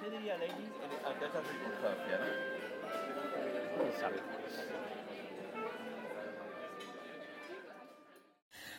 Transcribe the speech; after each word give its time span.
¿Qué 0.00 0.10
diría 0.10 0.34
ante 0.34 1.24
esta 1.26 1.40
circunstancia? 1.42 2.18
sabe? 4.00 4.16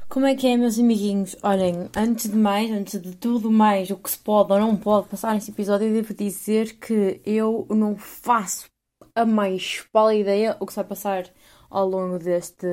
Como 0.07 0.27
é 0.27 0.35
que 0.35 0.47
é, 0.47 0.55
meus 0.55 0.77
amiguinhos? 0.79 1.35
Olhem, 1.41 1.89
antes 1.95 2.29
de 2.29 2.37
mais, 2.37 2.71
antes 2.71 3.01
de 3.01 3.15
tudo 3.15 3.49
mais, 3.51 3.89
o 3.89 3.97
que 3.97 4.09
se 4.09 4.17
pode 4.19 4.53
ou 4.53 4.59
não 4.59 4.77
pode 4.77 5.09
passar 5.09 5.33
neste 5.33 5.51
episódio, 5.51 5.87
eu 5.87 5.93
devo 5.93 6.13
dizer 6.13 6.77
que 6.79 7.21
eu 7.25 7.65
não 7.71 7.97
faço 7.97 8.67
a 9.15 9.25
mais 9.25 9.81
pálida 9.91 10.21
ideia 10.35 10.57
o 10.59 10.65
que 10.65 10.73
se 10.73 10.77
vai 10.77 10.85
passar 10.85 11.25
ao 11.69 11.87
longo 11.89 12.19
deste, 12.19 12.67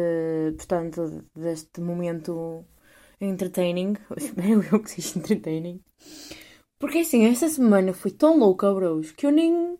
portanto, 0.56 1.24
deste 1.34 1.80
momento 1.80 2.64
entertaining. 3.20 3.96
Espero 4.16 4.62
eu 4.70 4.80
que 4.80 4.90
seja 4.90 5.18
entertaining. 5.18 5.82
Porque 6.82 6.98
assim, 6.98 7.26
esta 7.26 7.48
semana 7.48 7.94
foi 7.94 8.10
tão 8.10 8.36
louca, 8.36 8.74
bros, 8.74 9.12
que 9.12 9.24
eu 9.24 9.30
nem. 9.30 9.78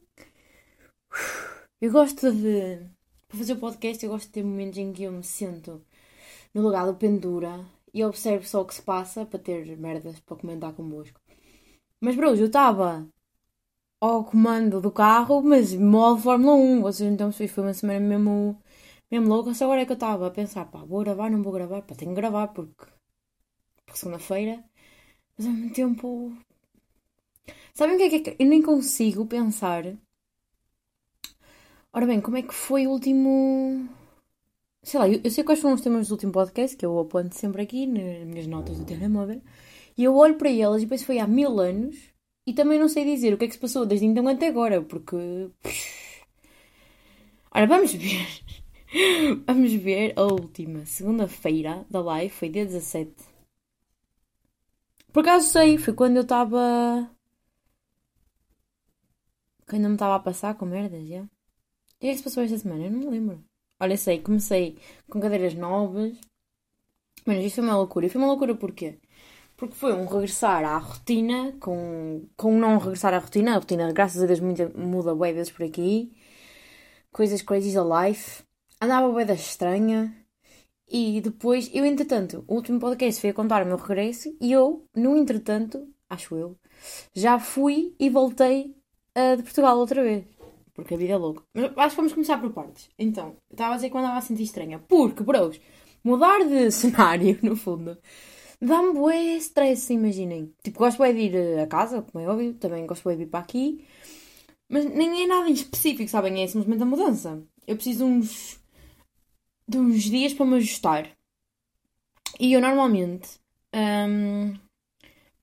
Eu 1.80 1.90
gosto 1.90 2.30
de. 2.30 2.78
Para 3.26 3.38
fazer 3.38 3.54
o 3.54 3.58
podcast, 3.58 4.04
eu 4.04 4.12
gosto 4.12 4.26
de 4.26 4.32
ter 4.34 4.44
momentos 4.44 4.78
em 4.78 4.92
que 4.92 5.02
eu 5.02 5.10
me 5.10 5.24
sinto 5.24 5.84
no 6.54 6.62
lugar 6.62 6.86
do 6.86 6.94
pendura 6.94 7.66
e 7.92 8.04
observo 8.04 8.46
só 8.46 8.62
o 8.62 8.64
que 8.64 8.76
se 8.76 8.82
passa 8.82 9.26
para 9.26 9.40
ter 9.40 9.76
merdas 9.76 10.20
para 10.20 10.36
comentar 10.36 10.72
convosco. 10.74 11.20
Mas, 12.00 12.14
bros, 12.14 12.38
eu 12.38 12.46
estava 12.46 13.04
ao 14.00 14.24
comando 14.24 14.80
do 14.80 14.92
carro, 14.92 15.42
mas 15.42 15.74
modo 15.74 16.20
Fórmula 16.20 16.54
1. 16.54 16.82
Vocês 16.82 17.12
então 17.12 17.32
foi 17.32 17.48
uma 17.58 17.74
semana 17.74 17.98
mesmo, 17.98 18.62
mesmo 19.10 19.28
louca. 19.28 19.52
Só 19.54 19.64
agora 19.64 19.82
é 19.82 19.86
que 19.86 19.90
eu 19.90 19.94
estava 19.94 20.28
a 20.28 20.30
pensar, 20.30 20.66
pá, 20.66 20.84
vou 20.84 21.00
gravar, 21.00 21.28
não 21.30 21.42
vou 21.42 21.52
gravar. 21.52 21.82
Pá, 21.82 21.96
tenho 21.96 22.12
que 22.12 22.20
gravar 22.20 22.46
porque, 22.48 22.86
porque 23.84 23.98
segunda-feira. 23.98 24.62
Mas 25.36 25.48
ao 25.48 25.52
mesmo 25.52 25.74
tempo. 25.74 26.32
Sabem 27.74 27.96
o 27.96 27.98
que 27.98 28.04
é 28.04 28.10
que 28.10 28.16
é 28.16 28.34
que 28.34 28.42
eu 28.42 28.46
nem 28.46 28.62
consigo 28.62 29.26
pensar? 29.26 29.84
Ora 31.92 32.06
bem, 32.06 32.20
como 32.20 32.36
é 32.36 32.42
que 32.42 32.54
foi 32.54 32.86
o 32.86 32.90
último. 32.90 33.88
Sei 34.82 34.98
lá, 34.98 35.08
eu, 35.08 35.20
eu 35.22 35.30
sei 35.30 35.44
quais 35.44 35.60
foram 35.60 35.74
os 35.74 35.80
temas 35.80 36.08
do 36.08 36.12
último 36.12 36.32
podcast, 36.32 36.76
que 36.76 36.84
eu 36.84 36.98
aponto 36.98 37.34
sempre 37.36 37.62
aqui 37.62 37.86
nas 37.86 38.26
minhas 38.26 38.46
notas 38.46 38.78
do 38.78 38.84
telemóvel, 38.84 39.42
e 39.96 40.04
eu 40.04 40.14
olho 40.16 40.36
para 40.36 40.50
elas 40.50 40.82
e 40.82 40.86
penso 40.86 41.06
foi 41.06 41.18
há 41.18 41.26
mil 41.26 41.60
anos, 41.60 41.96
e 42.46 42.52
também 42.54 42.78
não 42.78 42.88
sei 42.88 43.04
dizer 43.04 43.34
o 43.34 43.38
que 43.38 43.44
é 43.44 43.48
que 43.48 43.54
se 43.54 43.60
passou 43.60 43.86
desde 43.86 44.06
então 44.06 44.26
até 44.28 44.48
agora, 44.48 44.82
porque. 44.82 45.16
Ora, 47.54 47.66
vamos 47.66 47.92
ver. 47.94 48.26
Vamos 49.46 49.72
ver 49.72 50.12
a 50.16 50.22
última 50.24 50.84
segunda-feira 50.84 51.86
da 51.88 52.00
live, 52.02 52.28
foi 52.34 52.50
dia 52.50 52.66
17. 52.66 53.10
Por 55.12 55.20
acaso 55.20 55.48
sei, 55.48 55.78
foi 55.78 55.94
quando 55.94 56.16
eu 56.16 56.22
estava. 56.22 57.10
Quando 59.72 59.84
eu 59.84 59.88
me 59.88 59.96
estava 59.96 60.16
a 60.16 60.20
passar 60.20 60.54
com 60.54 60.66
merdas, 60.66 61.08
já. 61.08 61.22
O 61.22 61.28
que 61.98 62.08
é 62.08 62.10
que 62.10 62.18
se 62.18 62.22
passou 62.22 62.42
esta 62.42 62.58
semana? 62.58 62.84
Eu 62.84 62.90
não 62.90 62.98
me 62.98 63.06
lembro. 63.06 63.42
Olha, 63.80 63.96
sei, 63.96 64.20
comecei 64.20 64.76
com 65.08 65.18
cadeiras 65.18 65.54
novas. 65.54 66.14
Mas 67.24 67.42
isto 67.42 67.54
foi 67.54 67.64
uma 67.64 67.78
loucura. 67.78 68.04
E 68.04 68.10
foi 68.10 68.20
uma 68.20 68.26
loucura 68.28 68.54
porquê? 68.54 68.98
Porque 69.56 69.74
foi 69.74 69.94
um 69.94 70.04
regressar 70.04 70.62
à 70.62 70.76
rotina, 70.76 71.56
com, 71.58 72.28
com 72.36 72.58
não 72.58 72.76
regressar 72.76 73.14
à 73.14 73.18
rotina. 73.18 73.52
A 73.52 73.54
rotina, 73.60 73.90
graças 73.94 74.22
a 74.22 74.26
Deus, 74.26 74.40
muita, 74.40 74.68
muda 74.76 75.14
bem 75.14 75.32
vezes 75.32 75.50
por 75.50 75.64
aqui. 75.64 76.12
Coisas 77.10 77.40
crazy 77.40 77.72
life. 77.78 78.44
Andava 78.78 79.10
bem 79.10 79.24
da 79.24 79.32
estranha. 79.32 80.14
E 80.86 81.18
depois, 81.22 81.70
eu 81.72 81.86
entretanto, 81.86 82.44
o 82.46 82.56
último 82.56 82.78
podcast 82.78 83.18
foi 83.18 83.30
a 83.30 83.34
contar 83.34 83.62
o 83.62 83.66
meu 83.66 83.78
regresso. 83.78 84.36
E 84.38 84.52
eu, 84.52 84.84
no 84.94 85.16
entretanto, 85.16 85.88
acho 86.10 86.36
eu, 86.36 86.58
já 87.14 87.38
fui 87.38 87.96
e 87.98 88.10
voltei 88.10 88.81
uh, 89.16 89.36
de 89.36 89.42
Portugal 89.42 89.78
outra 89.78 90.02
vez. 90.02 90.24
Porque 90.74 90.94
a 90.94 90.96
vida 90.96 91.12
é 91.12 91.16
louca. 91.16 91.42
Mas 91.52 91.72
acho 91.76 91.90
que 91.90 91.96
vamos 91.96 92.12
começar 92.12 92.38
por 92.38 92.52
partes. 92.52 92.88
Então, 92.98 93.36
eu 93.50 93.54
estava 93.54 93.74
a 93.74 93.76
dizer 93.76 93.90
que 93.90 93.96
eu 93.96 94.00
andava 94.00 94.18
a 94.18 94.22
sentir 94.22 94.44
estranha. 94.44 94.78
Porque, 94.78 95.22
bros, 95.22 95.60
mudar 96.02 96.44
de 96.44 96.70
cenário, 96.72 97.38
no 97.42 97.54
fundo, 97.56 97.98
dá-me 98.60 98.92
bué 98.94 99.36
stress, 99.36 99.92
imaginem. 99.92 100.52
Tipo, 100.62 100.78
gosto 100.78 100.98
bué 100.98 101.12
de 101.12 101.20
ir 101.20 101.60
a 101.60 101.66
casa, 101.66 102.02
como 102.02 102.24
é 102.24 102.28
óbvio. 102.28 102.54
Também 102.54 102.86
gosto 102.86 103.04
bué 103.04 103.16
de 103.16 103.24
ir 103.24 103.26
para 103.26 103.40
aqui. 103.40 103.84
Mas 104.68 104.86
nem 104.86 105.24
é 105.24 105.26
nada 105.26 105.48
em 105.48 105.52
específico, 105.52 106.08
sabem? 106.08 106.42
É 106.42 106.46
simplesmente 106.46 106.82
a 106.82 106.86
mudança. 106.86 107.42
Eu 107.66 107.76
preciso 107.76 108.04
de 108.06 108.10
uns, 108.10 108.60
de 109.68 109.78
uns 109.78 110.02
dias 110.04 110.32
para 110.32 110.46
me 110.46 110.56
ajustar. 110.56 111.10
E 112.40 112.54
eu 112.54 112.60
normalmente 112.60 113.28
hum, 113.74 114.54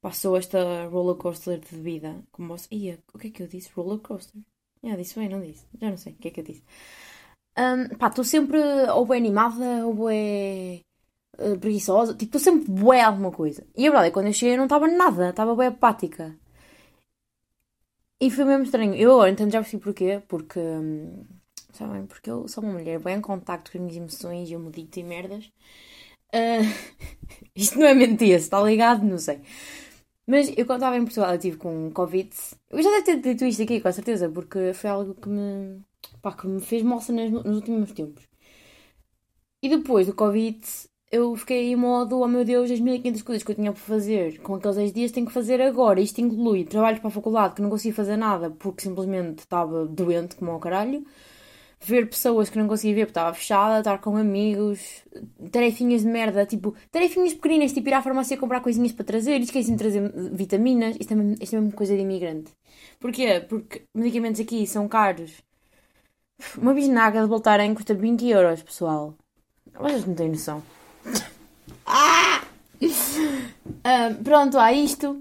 passo 0.02 0.36
esta 0.36 0.86
roller 0.88 1.16
coaster 1.16 1.60
de 1.60 1.76
vida. 1.76 2.24
Como 2.32 2.50
você... 2.58 2.68
Ia, 2.72 3.00
o 3.14 3.18
que 3.20 3.28
é 3.28 3.32
que 3.32 3.44
eu 3.44 3.48
disse? 3.48 3.70
Roller 3.76 4.00
coaster? 4.00 4.42
Já 4.84 4.96
disse 4.96 5.20
bem, 5.20 5.30
não 5.30 5.42
disse? 5.42 5.66
Já 5.80 5.90
não 5.90 5.98
sei 5.98 6.14
o 6.14 6.16
que 6.16 6.28
é 6.30 6.32
que 6.32 6.40
eu 6.40 6.44
disse. 6.44 6.64
Hum, 7.58 7.90
pá, 7.98 8.08
estou 8.08 8.24
sempre 8.24 8.60
ou 8.94 9.06
bem 9.06 9.20
animada 9.20 9.86
ou 9.86 10.08
bem 10.08 10.86
uh, 11.38 11.58
preguiçosa. 11.60 12.14
Tipo, 12.14 12.38
estou 12.38 12.42
sempre 12.42 12.72
bué 12.72 13.02
alguma 13.02 13.32
coisa. 13.32 13.66
E 13.76 13.88
a 13.88 13.92
verdade 13.92 14.08
é 14.08 14.10
que 14.10 14.14
quando 14.14 14.28
eu 14.28 14.34
cheguei 14.34 14.56
eu 14.56 14.58
não 14.58 14.66
estava 14.66 14.88
nada. 14.88 15.30
Estava 15.30 15.56
bem 15.56 15.68
apática. 15.68 16.36
E 18.22 18.30
foi 18.30 18.46
mesmo 18.46 18.64
estranho. 18.64 18.96
Eu 18.96 19.12
agora 19.14 19.32
entendo 19.32 19.52
já 19.52 19.62
percebi 19.62 19.84
porquê. 19.84 20.22
Porque, 20.28 20.60
hum, 20.60 21.26
sabem, 21.74 22.06
porque 22.06 22.30
eu 22.30 22.48
sou 22.48 22.64
uma 22.64 22.74
mulher 22.74 23.00
bem 23.00 23.18
em 23.18 23.22
contacto 23.22 23.72
com 23.72 23.78
as 23.78 23.82
minhas 23.84 23.98
emoções 23.98 24.50
e 24.50 24.54
eu 24.54 24.60
medito 24.60 25.00
e 25.00 25.04
merdas. 25.04 25.46
Uh, 26.34 26.64
isto 27.56 27.80
não 27.80 27.88
é 27.88 27.94
mentira, 27.94 28.38
se 28.40 28.46
está 28.46 28.62
ligado, 28.62 29.04
não 29.06 29.18
sei. 29.18 29.42
Mas 30.30 30.54
eu 30.56 30.64
quando 30.64 30.78
estava 30.82 30.96
em 30.96 31.04
Portugal, 31.04 31.32
eu 31.32 31.38
estive 31.38 31.58
com 31.58 31.90
Covid. 31.92 32.30
Eu 32.70 32.84
já 32.84 32.92
devo 32.92 33.04
ter 33.04 33.20
dito 33.20 33.46
isto 33.46 33.64
aqui, 33.64 33.82
com 33.82 33.92
certeza, 33.92 34.30
porque 34.30 34.74
foi 34.76 34.90
algo 34.92 35.16
que 35.16 35.28
me, 35.28 35.82
pá, 36.22 36.32
que 36.34 36.46
me 36.48 36.62
fez 36.62 36.84
moça 36.84 37.12
nos, 37.12 37.44
últimos 37.56 37.92
tempos. 37.94 38.28
E 39.60 39.68
depois 39.70 40.06
do 40.06 40.14
Covid, 40.14 40.60
eu 41.12 41.36
fiquei 41.36 41.72
em 41.72 41.76
modo, 41.76 42.20
oh 42.20 42.28
meu 42.28 42.46
Deus, 42.46 42.70
as 42.70 42.80
1500 42.80 43.24
coisas 43.24 43.44
que 43.44 43.52
eu 43.52 43.56
tinha 43.56 43.72
para 43.74 43.82
fazer 43.82 44.40
com 44.42 44.54
aqueles 44.54 44.78
10 44.78 44.94
dias 44.94 45.12
tenho 45.12 45.26
que 45.26 45.34
fazer 45.34 45.60
agora. 45.62 46.00
Isto 46.00 46.22
inclui 46.22 46.64
trabalhos 46.64 47.00
para 47.00 47.08
a 47.08 47.12
faculdade 47.12 47.56
que 47.56 47.62
não 47.64 47.70
conseguia 47.72 47.96
fazer 47.96 48.16
nada 48.16 48.52
porque 48.52 48.84
simplesmente 48.84 49.40
estava 49.40 49.88
doente 49.88 50.36
como 50.36 50.52
ao 50.52 50.60
caralho. 50.60 51.04
Ver 51.82 52.10
pessoas 52.10 52.50
que 52.50 52.58
não 52.58 52.68
conseguia 52.68 52.96
ver 52.96 53.06
porque 53.06 53.12
estava 53.12 53.34
fechada, 53.34 53.80
estar 53.80 54.00
com 54.00 54.18
amigos, 54.18 55.04
tarefinhas 55.52 56.02
de 56.02 56.08
merda, 56.08 56.46
tipo, 56.46 56.76
tarefinhas 56.92 57.34
pequeninas, 57.34 57.72
tipo 57.72 57.88
ir 57.88 57.94
à 57.94 58.02
farmácia 58.02 58.38
comprar 58.38 58.60
coisinhas 58.60 58.92
para 58.92 59.06
trazer, 59.06 59.40
esqueci 59.40 59.72
de 59.72 59.78
trazer 59.78 60.12
vitaminas, 60.34 60.98
isto 61.00 61.14
é, 61.14 61.16
mesmo, 61.16 61.36
isto 61.42 61.56
é 61.56 61.60
mesmo 61.60 61.74
coisa 61.74 61.96
de 61.96 62.02
imigrante. 62.02 62.52
Porquê? 63.00 63.46
Porque 63.48 63.84
medicamentos 63.96 64.42
aqui 64.42 64.68
são 64.68 64.88
caros. 64.90 65.42
Uma 66.58 66.74
bisnaga 66.74 67.22
de 67.22 67.28
Voltaren 67.28 67.74
custa 67.74 67.94
20 67.94 68.28
euros, 68.28 68.62
pessoal. 68.62 69.16
Vocês 69.80 70.06
não 70.06 70.16
têm 70.16 70.30
noção. 70.30 70.62
ah! 71.86 72.44
Ah, 73.84 74.16
pronto, 74.24 74.58
há 74.58 74.72
isto. 74.72 75.12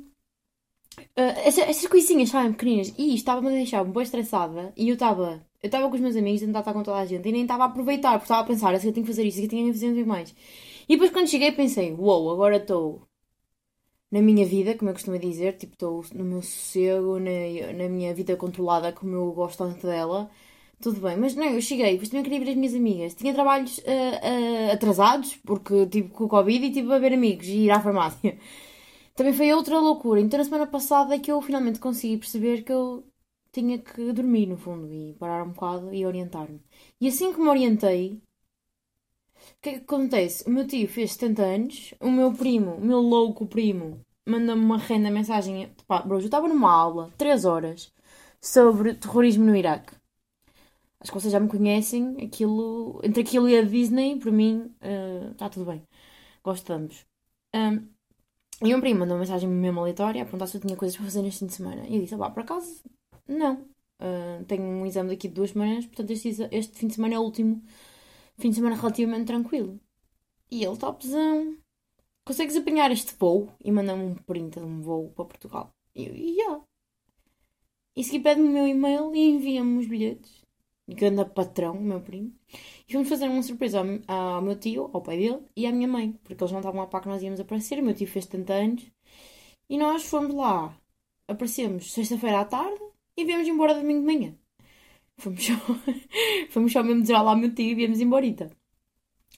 Uh, 1.17 1.35
essas, 1.45 1.87
coisinhas, 1.87 2.31
sabem, 2.31 2.53
pequeninas. 2.53 2.89
E 2.97 3.09
isto 3.09 3.17
estava-me 3.17 3.49
a 3.49 3.51
deixar 3.51 3.85
pouco 3.85 4.01
estressada. 4.03 4.73
E 4.77 4.89
eu 4.89 4.95
estava 4.95 5.45
eu 5.63 5.67
estava 5.67 5.89
com 5.89 5.95
os 5.95 6.01
meus 6.01 6.17
amigos 6.17 6.43
a 6.43 6.47
estar 6.47 6.73
com 6.73 6.83
toda 6.83 6.99
a 6.99 7.07
gente 7.07 7.29
e 7.29 7.33
nem 7.33 7.43
estava 7.43 7.65
a 7.65 7.67
aproveitar, 7.67 8.13
porque 8.13 8.25
estava 8.25 8.43
a 8.43 8.45
pensar, 8.47 8.75
assim, 8.75 8.89
eu 8.89 8.93
tenho 8.93 9.07
que 9.07 9.13
fazer 9.13 9.25
isto, 9.25 9.41
eu 9.41 9.49
tenho 9.49 9.67
que 9.67 9.73
fazer 9.73 9.93
muito 9.93 10.09
mais. 10.09 10.35
E 10.89 10.95
depois 10.95 11.11
quando 11.11 11.29
cheguei 11.29 11.53
pensei, 11.53 11.93
uou, 11.93 12.25
wow, 12.25 12.33
agora 12.33 12.57
estou 12.59 13.03
na 14.11 14.23
minha 14.23 14.47
vida, 14.47 14.75
como 14.75 14.91
eu 14.91 14.95
costumo 14.95 15.19
dizer, 15.19 15.57
tipo, 15.57 15.75
estou 15.75 16.05
no 16.15 16.25
meu 16.25 16.43
sossego, 16.43 17.19
na, 17.19 17.73
na 17.77 17.89
minha 17.89 18.15
vida 18.15 18.37
controlada, 18.37 18.93
como 18.93 19.15
eu 19.15 19.33
gosto 19.33 19.59
tanto 19.59 19.87
dela, 19.87 20.31
tudo 20.81 21.01
bem. 21.01 21.17
Mas 21.17 21.35
não, 21.35 21.47
eu 21.47 21.61
cheguei, 21.61 21.93
depois 21.93 22.09
também 22.09 22.25
queria 22.25 22.41
ver 22.41 22.51
as 22.53 22.57
minhas 22.57 22.75
amigas. 22.75 23.15
Tinha 23.15 23.35
trabalhos 23.35 23.79
uh, 23.79 23.83
uh, 23.83 24.73
atrasados, 24.73 25.37
porque 25.45 25.87
tive 25.87 26.09
com 26.11 26.25
o 26.25 26.29
Covid 26.29 26.67
e 26.67 26.73
tive 26.73 26.93
a 26.93 26.99
ver 26.99 27.13
amigos 27.13 27.47
e 27.47 27.67
ir 27.67 27.71
à 27.71 27.81
farmácia. 27.81 28.39
Também 29.15 29.33
foi 29.33 29.53
outra 29.53 29.79
loucura. 29.81 30.21
Então 30.21 30.39
na 30.39 30.45
semana 30.45 30.67
passada 30.67 31.15
é 31.15 31.19
que 31.19 31.31
eu 31.33 31.43
finalmente 31.43 31.81
consegui 31.81 32.19
perceber 32.19 32.63
que 32.63 32.73
eu 32.73 33.05
tinha 33.53 33.79
que 33.79 34.12
dormir, 34.12 34.47
no 34.47 34.56
fundo, 34.56 34.93
e 34.93 35.15
parar 35.15 35.45
um 35.45 35.50
bocado 35.50 35.93
e 35.95 36.05
orientar-me. 36.06 36.61
E 37.00 37.09
assim 37.09 37.33
que 37.33 37.41
me 37.41 37.49
orientei, 37.49 38.23
o 39.37 39.61
que 39.62 39.71
é 39.71 39.73
que 39.75 39.85
acontece? 39.85 40.49
O 40.49 40.50
meu 40.50 40.67
tio 40.67 40.89
fez 40.89 41.12
70 41.12 41.43
anos, 41.43 41.95
o 42.00 42.11
meu 42.11 42.33
primo, 42.33 42.75
o 42.75 42.81
meu 42.81 43.00
louco 43.00 43.47
primo, 43.47 44.05
manda-me 44.27 44.65
uma 44.65 44.79
renda 44.79 45.11
mensagem. 45.11 45.73
Pá, 45.87 46.03
bro, 46.03 46.19
eu 46.19 46.25
estava 46.25 46.49
numa 46.49 46.71
aula, 46.73 47.12
3 47.19 47.45
horas, 47.45 47.93
sobre 48.41 48.95
terrorismo 48.95 49.45
no 49.45 49.56
Iraque. 49.56 49.94
Acho 51.01 51.12
que 51.12 51.21
vocês 51.21 51.33
já 51.33 51.41
me 51.41 51.49
conhecem. 51.49 52.17
Aquilo, 52.25 53.01
entre 53.05 53.23
aquilo 53.23 53.49
e 53.49 53.56
a 53.56 53.62
Disney, 53.62 54.19
para 54.19 54.33
mim, 54.33 54.75
está 55.33 55.47
uh, 55.47 55.51
tudo 55.51 55.67
bem. 55.67 55.83
Gosto 56.43 56.73
ambos. 56.73 57.06
Um, 57.55 57.89
e 58.62 58.75
um 58.75 58.81
primo 58.81 59.01
mandou 59.01 59.15
uma 59.17 59.21
mensagem 59.21 59.49
mesmo 59.49 59.81
aleatória 59.81 60.23
a 60.23 60.25
perguntar 60.25 60.49
se 60.49 60.56
eu 60.56 60.61
tinha 60.61 60.77
coisas 60.77 60.97
para 60.97 61.06
fazer 61.06 61.23
neste 61.23 61.41
fim 61.41 61.47
de 61.47 61.55
semana. 61.55 61.87
E 61.87 61.97
eu 61.97 62.03
disse: 62.03 62.17
pá, 62.17 62.31
por 62.31 62.43
acaso, 62.43 62.83
não. 63.29 63.67
Uh, 64.01 64.45
tenho 64.47 64.63
um 64.63 64.87
exame 64.87 65.11
daqui 65.11 65.29
de 65.29 65.35
duas 65.35 65.51
semanas, 65.51 65.85
portanto 65.87 66.11
este, 66.13 66.29
este, 66.53 66.79
fim 66.79 66.87
de 66.87 66.95
semana 66.95 67.15
é 67.15 67.19
o 67.19 67.23
último 67.23 67.63
fim 68.39 68.51
de 68.51 68.57
semana 68.57 68.77
relativamente 68.77 69.27
tranquilo. 69.27 69.81
E 70.51 70.65
ele, 70.65 70.77
topzão, 70.77 71.57
consegues 72.25 72.57
apanhar 72.57 72.91
este 72.93 73.15
voo? 73.19 73.53
E 73.63 73.71
manda-me 73.73 74.05
um 74.05 74.15
print 74.15 74.59
de 74.59 74.65
um 74.65 74.81
voo 74.81 75.11
para 75.11 75.25
Portugal. 75.27 75.75
E 75.95 76.07
eu, 76.07 76.15
yeah. 76.15 76.65
E 77.97 78.05
segui 78.05 78.21
pede-me 78.21 78.49
o 78.49 78.53
meu 78.53 78.67
e-mail 78.67 79.15
e 79.15 79.31
envia-me 79.31 79.79
os 79.79 79.87
bilhetes. 79.87 80.45
Grande 80.89 81.25
patrão, 81.27 81.75
meu 81.75 82.01
primo. 82.01 82.33
E 82.89 82.93
fomos 82.93 83.09
fazer 83.09 83.29
uma 83.29 83.43
surpresa 83.43 83.81
ao, 84.07 84.41
meu 84.41 84.59
tio, 84.59 84.89
ao 84.93 85.03
pai 85.03 85.19
dele 85.19 85.43
e 85.57 85.67
à 85.67 85.73
minha 85.73 85.89
mãe. 85.89 86.13
Porque 86.23 86.43
eles 86.43 86.53
não 86.53 86.61
estavam 86.61 86.81
a 86.81 86.87
par 86.87 87.03
que 87.03 87.09
nós 87.09 87.23
íamos 87.23 87.41
aparecer. 87.41 87.81
O 87.81 87.83
meu 87.85 87.95
tio 87.95 88.07
fez 88.07 88.25
70 88.25 88.53
anos. 88.55 88.93
E 89.69 89.77
nós 89.77 90.05
fomos 90.05 90.35
lá. 90.35 90.75
Aparecemos 91.27 91.93
sexta-feira 91.93 92.41
à 92.41 92.45
tarde 92.45 92.88
e 93.19 93.25
viemos 93.25 93.49
embora 93.49 93.75
domingo 93.75 94.00
de 94.00 94.06
manhã. 94.06 94.35
Fomos 95.17 95.44
só, 95.44 95.55
fomos 96.50 96.73
só 96.73 96.82
mesmo 96.85 97.03
dizer 97.03 97.15
olá 97.15 97.32
ao 97.32 97.37
meu 97.37 97.53
tio 97.53 97.73
e 97.73 97.75
viemos 97.75 98.00
embora. 98.00 98.49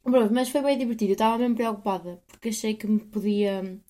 Pronto, 0.02 0.34
mas 0.34 0.50
foi 0.50 0.60
bem 0.62 0.76
divertido. 0.76 1.12
Eu 1.12 1.14
estava 1.14 1.38
mesmo 1.38 1.56
preocupada 1.56 2.22
porque 2.26 2.50
achei 2.50 2.74
que 2.74 2.86
me 2.86 3.00
podia 3.00 3.80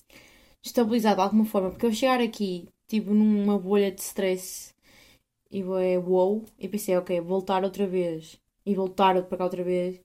estabilizar 0.62 1.16
de 1.16 1.22
alguma 1.22 1.44
forma. 1.44 1.70
Porque 1.70 1.86
eu 1.86 1.92
chegar 1.92 2.20
aqui, 2.20 2.68
tipo, 2.86 3.12
numa 3.12 3.58
bolha 3.58 3.90
de 3.90 4.00
stress 4.00 4.72
e 5.50 5.60
é 5.60 5.98
wow, 5.98 6.44
e 6.58 6.68
pensei, 6.68 6.96
ok, 6.96 7.20
voltar 7.20 7.64
outra 7.64 7.86
vez 7.86 8.40
e 8.64 8.74
voltar 8.74 9.20
para 9.24 9.38
cá 9.38 9.44
outra 9.44 9.64
vez, 9.64 10.00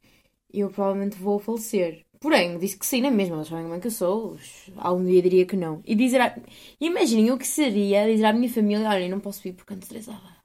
eu 0.51 0.69
provavelmente 0.71 1.17
vou 1.17 1.37
falecer. 1.39 2.05
Porém, 2.25 2.57
disse 2.57 2.75
que 2.75 2.87
sim, 2.87 3.01
na 3.01 3.11
mesma, 3.11 3.35
eles 3.35 3.47
sabem 3.47 3.65
como 3.65 3.75
é 3.75 3.79
que 3.79 3.85
eu 3.85 3.91
sou. 3.91 4.35
Algum 4.77 5.05
dia 5.05 5.21
diria 5.21 5.45
que 5.45 5.55
não. 5.55 5.83
E 5.85 5.93
dizer. 5.93 6.19
Imaginem 6.81 7.31
o 7.31 7.37
que 7.37 7.45
seria 7.45 8.07
dizer 8.07 8.25
à 8.25 8.33
minha 8.33 8.49
família: 8.49 8.89
olha, 8.89 9.07
não 9.07 9.19
posso 9.19 9.43
vir 9.43 9.53
porque 9.53 9.75
ando 9.75 9.83
estressada. 9.83 10.35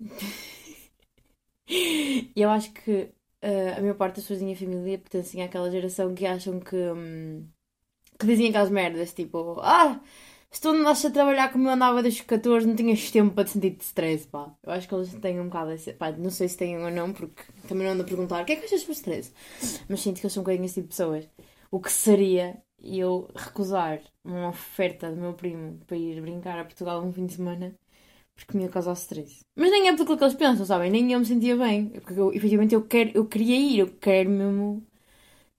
eu 2.34 2.50
acho 2.50 2.72
que 2.72 3.12
uh, 3.44 3.78
a 3.78 3.80
maior 3.80 3.94
parte 3.94 4.16
das 4.16 4.24
pessoas 4.24 4.40
da 4.40 4.46
minha 4.46 4.56
família 4.56 4.98
pertencem 4.98 5.42
àquela 5.42 5.70
geração 5.70 6.14
que 6.16 6.26
acham 6.26 6.58
que. 6.58 6.74
Um, 6.74 7.46
que 8.18 8.26
dizem 8.26 8.48
aquelas 8.48 8.70
merdas 8.70 9.14
tipo: 9.14 9.60
ah, 9.60 10.00
se 10.50 10.60
tu 10.60 10.70
andaste 10.70 11.06
a 11.06 11.10
trabalhar 11.10 11.52
como 11.52 11.68
eu 11.68 11.72
andava 11.72 12.02
desde 12.02 12.20
os 12.20 12.26
14, 12.26 12.66
não 12.66 12.74
tinhas 12.74 13.10
tempo 13.10 13.34
para 13.34 13.44
te 13.44 13.50
sentir 13.50 13.70
de 13.70 13.84
stress, 13.84 14.26
pá. 14.26 14.52
Eu 14.62 14.72
acho 14.72 14.88
que 14.88 14.94
eles 14.94 15.14
têm 15.14 15.40
um 15.40 15.44
bocado 15.44 15.72
esse. 15.72 15.92
Pá, 15.92 16.10
não 16.12 16.30
sei 16.30 16.48
se 16.48 16.56
têm 16.56 16.76
ou 16.78 16.90
não, 16.90 17.12
porque 17.12 17.42
também 17.68 17.86
não 17.86 17.94
ando 17.94 18.02
a 18.02 18.06
perguntar 18.06 18.42
o 18.42 18.44
que 18.44 18.52
é 18.52 18.56
que 18.56 18.64
achas 18.64 18.80
sobre 18.80 18.94
stress. 18.94 19.32
Mas 19.88 20.00
sinto 20.00 20.20
que 20.20 20.26
eles 20.26 20.32
são 20.32 20.42
um 20.42 20.44
bocadinho 20.44 20.68
tipo 20.68 20.82
de 20.82 20.88
pessoas. 20.88 21.28
O 21.70 21.80
que 21.80 21.92
seria 21.92 22.60
eu 22.82 23.28
recusar 23.34 24.00
uma 24.24 24.48
oferta 24.48 25.10
do 25.10 25.20
meu 25.20 25.34
primo 25.34 25.78
para 25.86 25.96
ir 25.96 26.20
brincar 26.20 26.58
a 26.58 26.64
Portugal 26.64 27.02
um 27.02 27.12
fim 27.12 27.26
de 27.26 27.34
semana 27.34 27.74
porque 28.34 28.56
me 28.56 28.64
ia 28.64 28.70
causar 28.70 28.94
stress. 28.94 29.40
Mas 29.54 29.70
nem 29.70 29.88
é 29.88 29.90
aquilo 29.90 30.16
que 30.16 30.24
eles 30.24 30.34
pensam, 30.34 30.64
sabem? 30.64 30.90
Nem 30.90 31.12
eu 31.12 31.18
me 31.18 31.26
sentia 31.26 31.56
bem. 31.56 31.88
Porque 31.88 32.18
eu, 32.18 32.32
efetivamente 32.32 32.74
eu, 32.74 32.82
quero, 32.82 33.10
eu 33.14 33.26
queria 33.26 33.56
ir, 33.56 33.78
eu 33.80 33.88
quero 34.00 34.30
mesmo 34.30 34.82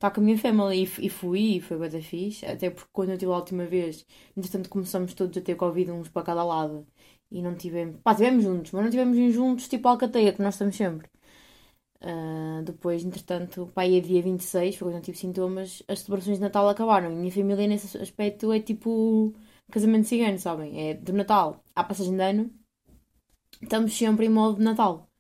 estar 0.02 0.12
com 0.12 0.20
a 0.22 0.24
minha 0.24 0.38
família 0.38 0.76
e, 0.76 1.06
e 1.06 1.10
fui 1.10 1.58
e 1.58 1.62
foi 1.62 1.78
bem 1.78 2.02
fixe, 2.02 2.46
até 2.46 2.70
porque 2.72 2.90
quando 2.92 3.10
eu 3.10 3.14
estive 3.16 3.32
a 3.32 3.36
última 3.36 3.66
vez, 3.66 4.06
entretanto 4.36 4.70
começamos 4.70 5.14
todos 5.14 5.38
a 5.38 5.42
ter 5.42 5.56
Covid 5.56 5.92
uns 5.92 6.10
para 6.10 6.24
cada 6.24 6.44
lado 6.44 6.88
e 7.30 7.42
não 7.42 7.56
tivemos, 7.56 7.98
pá, 8.02 8.16
tivemos 8.16 8.44
juntos, 8.44 8.72
mas 8.72 8.84
não 8.84 8.92
tivemos 8.92 9.34
juntos 9.34 9.68
tipo 9.68 9.88
alcateia, 9.88 10.34
que 10.34 10.42
nós 10.42 10.56
estamos 10.56 10.76
sempre. 10.76 11.08
Uh, 12.04 12.64
depois, 12.64 13.04
entretanto, 13.04 13.72
pá, 13.76 13.86
é 13.86 14.00
dia 14.00 14.22
26, 14.24 14.76
foi 14.76 14.88
quando 14.88 14.96
eu 14.98 15.02
tive 15.04 15.18
sintomas, 15.18 15.84
as 15.88 16.00
celebrações 16.00 16.38
de 16.38 16.44
Natal 16.44 16.68
acabaram. 16.68 17.12
E 17.12 17.16
minha 17.16 17.32
família, 17.32 17.68
nesse 17.68 17.96
aspecto, 17.98 18.52
é 18.52 18.60
tipo 18.60 19.34
casamento 19.72 20.08
cigano, 20.08 20.40
sabem? 20.40 20.90
É 20.90 20.94
do 20.96 21.14
Natal 21.14 21.64
à 21.76 21.84
passagem 21.84 22.16
de 22.16 22.24
ano, 22.24 22.52
estamos 23.62 23.96
sempre 23.98 24.26
em 24.26 24.30
modo 24.30 24.58
de 24.58 24.64
Natal. 24.64 25.11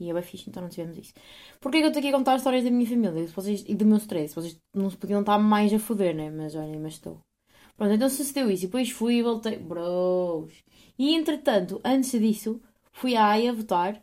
E 0.00 0.10
é 0.10 0.14
bem 0.14 0.22
fixe, 0.22 0.48
então 0.48 0.62
não 0.62 0.70
tivemos 0.70 0.96
isso. 0.96 1.12
Porquê 1.60 1.78
que 1.78 1.84
eu 1.84 1.88
estou 1.88 2.00
aqui 2.00 2.08
a 2.08 2.12
contar 2.12 2.36
histórias 2.36 2.64
da 2.64 2.70
minha 2.70 2.86
família 2.88 3.26
vocês, 3.26 3.64
e 3.68 3.74
do 3.74 3.84
meu 3.84 3.98
stress? 3.98 4.34
Vocês 4.34 4.58
não 4.74 4.88
se 4.88 4.96
podiam 4.96 5.20
estar 5.20 5.38
mais 5.38 5.72
a 5.72 5.78
foder, 5.78 6.14
né? 6.16 6.30
Mas 6.30 6.54
olhem, 6.54 6.80
mas 6.80 6.94
estou. 6.94 7.20
Pronto, 7.76 7.92
então 7.94 8.08
sucedeu 8.08 8.50
isso. 8.50 8.64
E 8.64 8.66
depois 8.66 8.90
fui 8.90 9.16
e 9.16 9.22
voltei. 9.22 9.58
Bros. 9.58 10.52
E 10.98 11.14
entretanto, 11.14 11.80
antes 11.84 12.12
disso, 12.12 12.60
fui 12.92 13.16
à 13.16 13.26
AIA 13.26 13.52
votar. 13.52 14.02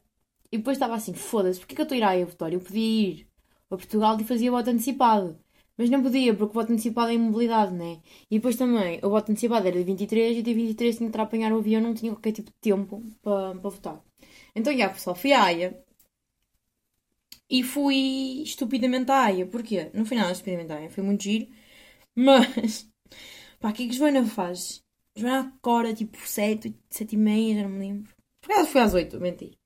E 0.51 0.57
depois 0.57 0.77
estava 0.77 0.95
assim, 0.95 1.13
foda-se, 1.13 1.59
porquê 1.59 1.75
que 1.75 1.81
eu 1.81 1.83
estou 1.83 1.95
a 1.95 1.99
ir 1.99 2.03
à 2.03 2.09
AIA 2.09 2.25
votar? 2.25 2.53
Eu 2.53 2.59
podia 2.61 2.81
ir 2.81 3.27
a 3.69 3.75
Portugal 3.77 4.17
e 4.19 4.23
fazia 4.23 4.51
voto 4.51 4.69
antecipado. 4.69 5.37
Mas 5.77 5.89
não 5.91 6.01
podia, 6.01 6.33
porque 6.33 6.51
o 6.57 6.59
voto 6.59 6.73
antecipado 6.73 7.11
é 7.11 7.13
em 7.13 7.19
mobilidade, 7.19 7.73
né? 7.73 7.99
E 8.31 8.37
depois 8.37 8.55
também, 8.55 8.99
o 9.03 9.09
voto 9.09 9.31
antecipado 9.31 9.67
era 9.67 9.77
de 9.77 9.83
23 9.83 10.37
e 10.37 10.41
de 10.41 10.53
23 10.53 10.97
tinha 10.97 11.11
que 11.11 11.19
apanhar 11.19 11.53
o 11.53 11.57
avião, 11.59 11.81
não 11.81 11.93
tinha 11.93 12.11
qualquer 12.13 12.31
tipo 12.31 12.49
de 12.49 12.57
tempo 12.59 13.03
para, 13.21 13.53
para 13.55 13.69
votar. 13.69 14.01
Então, 14.55 14.75
já, 14.75 14.89
pessoal, 14.89 15.15
fui 15.15 15.33
à 15.33 15.43
AIA 15.43 15.83
e 17.49 17.63
fui 17.63 18.41
estupidamente 18.43 19.11
à 19.11 19.23
AIA. 19.25 19.45
Porquê? 19.47 19.89
No 19.93 20.05
final, 20.05 20.31
estupidamente 20.31 20.71
à 20.73 20.77
AIA. 20.77 20.89
Foi 20.89 21.03
muito 21.03 21.23
giro. 21.23 21.47
Mas, 22.15 22.89
pá, 23.59 23.69
o 23.69 23.73
que 23.73 23.85
é 23.85 23.87
que 23.87 23.93
Joana 23.95 24.25
faz? 24.25 24.83
Joana 25.15 25.53
acorda 25.57 25.93
tipo 25.93 26.17
7, 26.17 26.75
7 26.89 27.15
e 27.15 27.17
meia, 27.17 27.55
já 27.55 27.63
não 27.63 27.69
me 27.69 27.79
lembro. 27.79 28.13
Por 28.41 28.51
acaso 28.51 28.69
foi 28.69 28.81
às 28.81 28.93
8, 28.93 29.19
mentir. 29.19 29.57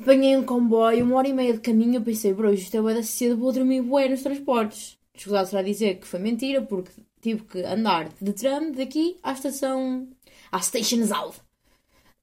Apanhei 0.00 0.36
um 0.36 0.44
comboio, 0.44 1.04
uma 1.04 1.16
hora 1.16 1.28
e 1.28 1.32
meia 1.32 1.52
de 1.52 1.60
caminho. 1.60 1.96
Eu 1.96 2.02
pensei, 2.02 2.32
bro, 2.32 2.52
isto 2.52 2.74
é 2.76 2.94
da 2.94 3.02
cedo, 3.02 3.36
vou 3.36 3.52
dormir 3.52 3.82
bué 3.82 4.08
nos 4.08 4.22
transportes. 4.22 4.98
Escusado 5.14 5.48
será 5.48 5.62
dizer 5.62 6.00
que 6.00 6.06
foi 6.06 6.18
mentira, 6.20 6.62
porque 6.62 6.90
tive 7.20 7.44
que 7.44 7.62
andar 7.62 8.08
de 8.20 8.32
tram 8.32 8.72
daqui 8.72 9.18
à 9.22 9.32
estação. 9.32 10.08
à 10.50 10.60
Station 10.60 11.02
Out. 11.14 11.40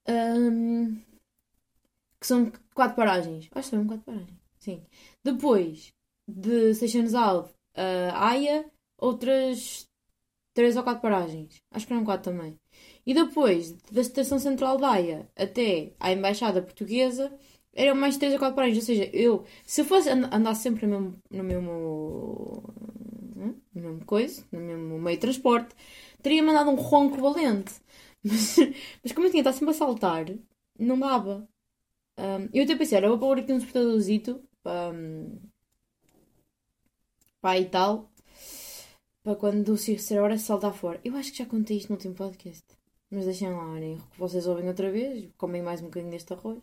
Um, 0.08 1.00
que 2.20 2.26
são 2.26 2.52
quatro 2.74 2.96
paragens. 2.96 3.48
Acho 3.52 3.70
que 3.70 3.76
são 3.76 3.86
quatro 3.86 4.04
paragens. 4.04 4.37
Sim. 4.68 4.82
Depois 5.24 5.94
de 6.28 6.74
Seixas 6.74 7.14
Alves 7.14 7.54
a 7.74 8.28
Haia, 8.28 8.70
outras 8.98 9.88
três 10.54 10.76
ou 10.76 10.82
quatro 10.82 11.02
paragens. 11.02 11.62
Acho 11.70 11.86
que 11.86 11.92
eram 11.94 12.04
quatro 12.04 12.32
também. 12.32 12.58
E 13.06 13.14
depois, 13.14 13.72
da 13.92 14.02
estação 14.02 14.38
central 14.38 14.76
da 14.78 14.90
Haia 14.92 15.30
até 15.36 15.94
à 16.00 16.12
Embaixada 16.12 16.62
Portuguesa, 16.62 17.32
eram 17.74 17.94
mais 17.96 18.18
três 18.18 18.34
ou 18.34 18.38
quatro 18.38 18.56
paragens. 18.56 18.78
Ou 18.80 18.86
seja, 18.86 19.10
eu, 19.14 19.44
se 19.64 19.80
eu 19.82 19.86
fosse 19.86 20.10
andar 20.10 20.54
sempre 20.54 20.86
no 20.86 21.18
mesmo, 21.30 22.64
hum, 23.36 23.54
no 23.74 23.82
mesmo 23.82 24.04
coisa, 24.04 24.44
no 24.52 24.60
mesmo 24.60 24.98
meio 24.98 25.16
de 25.16 25.20
transporte, 25.22 25.74
teria 26.22 26.42
mandado 26.42 26.70
um 26.70 26.74
ronco 26.74 27.16
valente. 27.20 27.74
Mas, 28.24 28.56
mas 29.02 29.12
como 29.12 29.28
eu 29.28 29.30
tinha 29.30 29.42
estado 29.42 29.54
sempre 29.54 29.70
a 29.70 29.78
saltar, 29.78 30.26
não 30.78 30.98
dava. 30.98 31.48
Um, 32.18 32.48
eu 32.52 32.64
até 32.64 32.74
pensei, 32.76 32.98
eu 32.98 33.10
vou 33.10 33.18
pôr 33.18 33.38
aqui 33.38 33.52
um 33.52 33.58
despertadorzito 33.58 34.42
para, 34.62 34.92
para 37.40 37.58
e 37.58 37.68
tal, 37.68 38.10
para 39.22 39.36
quando 39.36 39.68
o 39.72 39.78
ser 39.78 40.18
hora 40.20 40.38
saltar 40.38 40.72
fora. 40.74 41.00
Eu 41.04 41.16
acho 41.16 41.32
que 41.32 41.38
já 41.38 41.46
contei 41.46 41.76
isto 41.76 41.88
no 41.90 41.96
último 41.96 42.14
podcast. 42.14 42.64
Mas 43.10 43.24
deixem 43.24 43.50
lá, 43.50 43.72
olhem, 43.72 43.98
vocês 44.18 44.46
ouvem 44.46 44.68
outra 44.68 44.90
vez, 44.90 45.30
comem 45.36 45.62
mais 45.62 45.80
um 45.80 45.84
bocadinho 45.86 46.12
deste 46.12 46.32
arroz. 46.32 46.58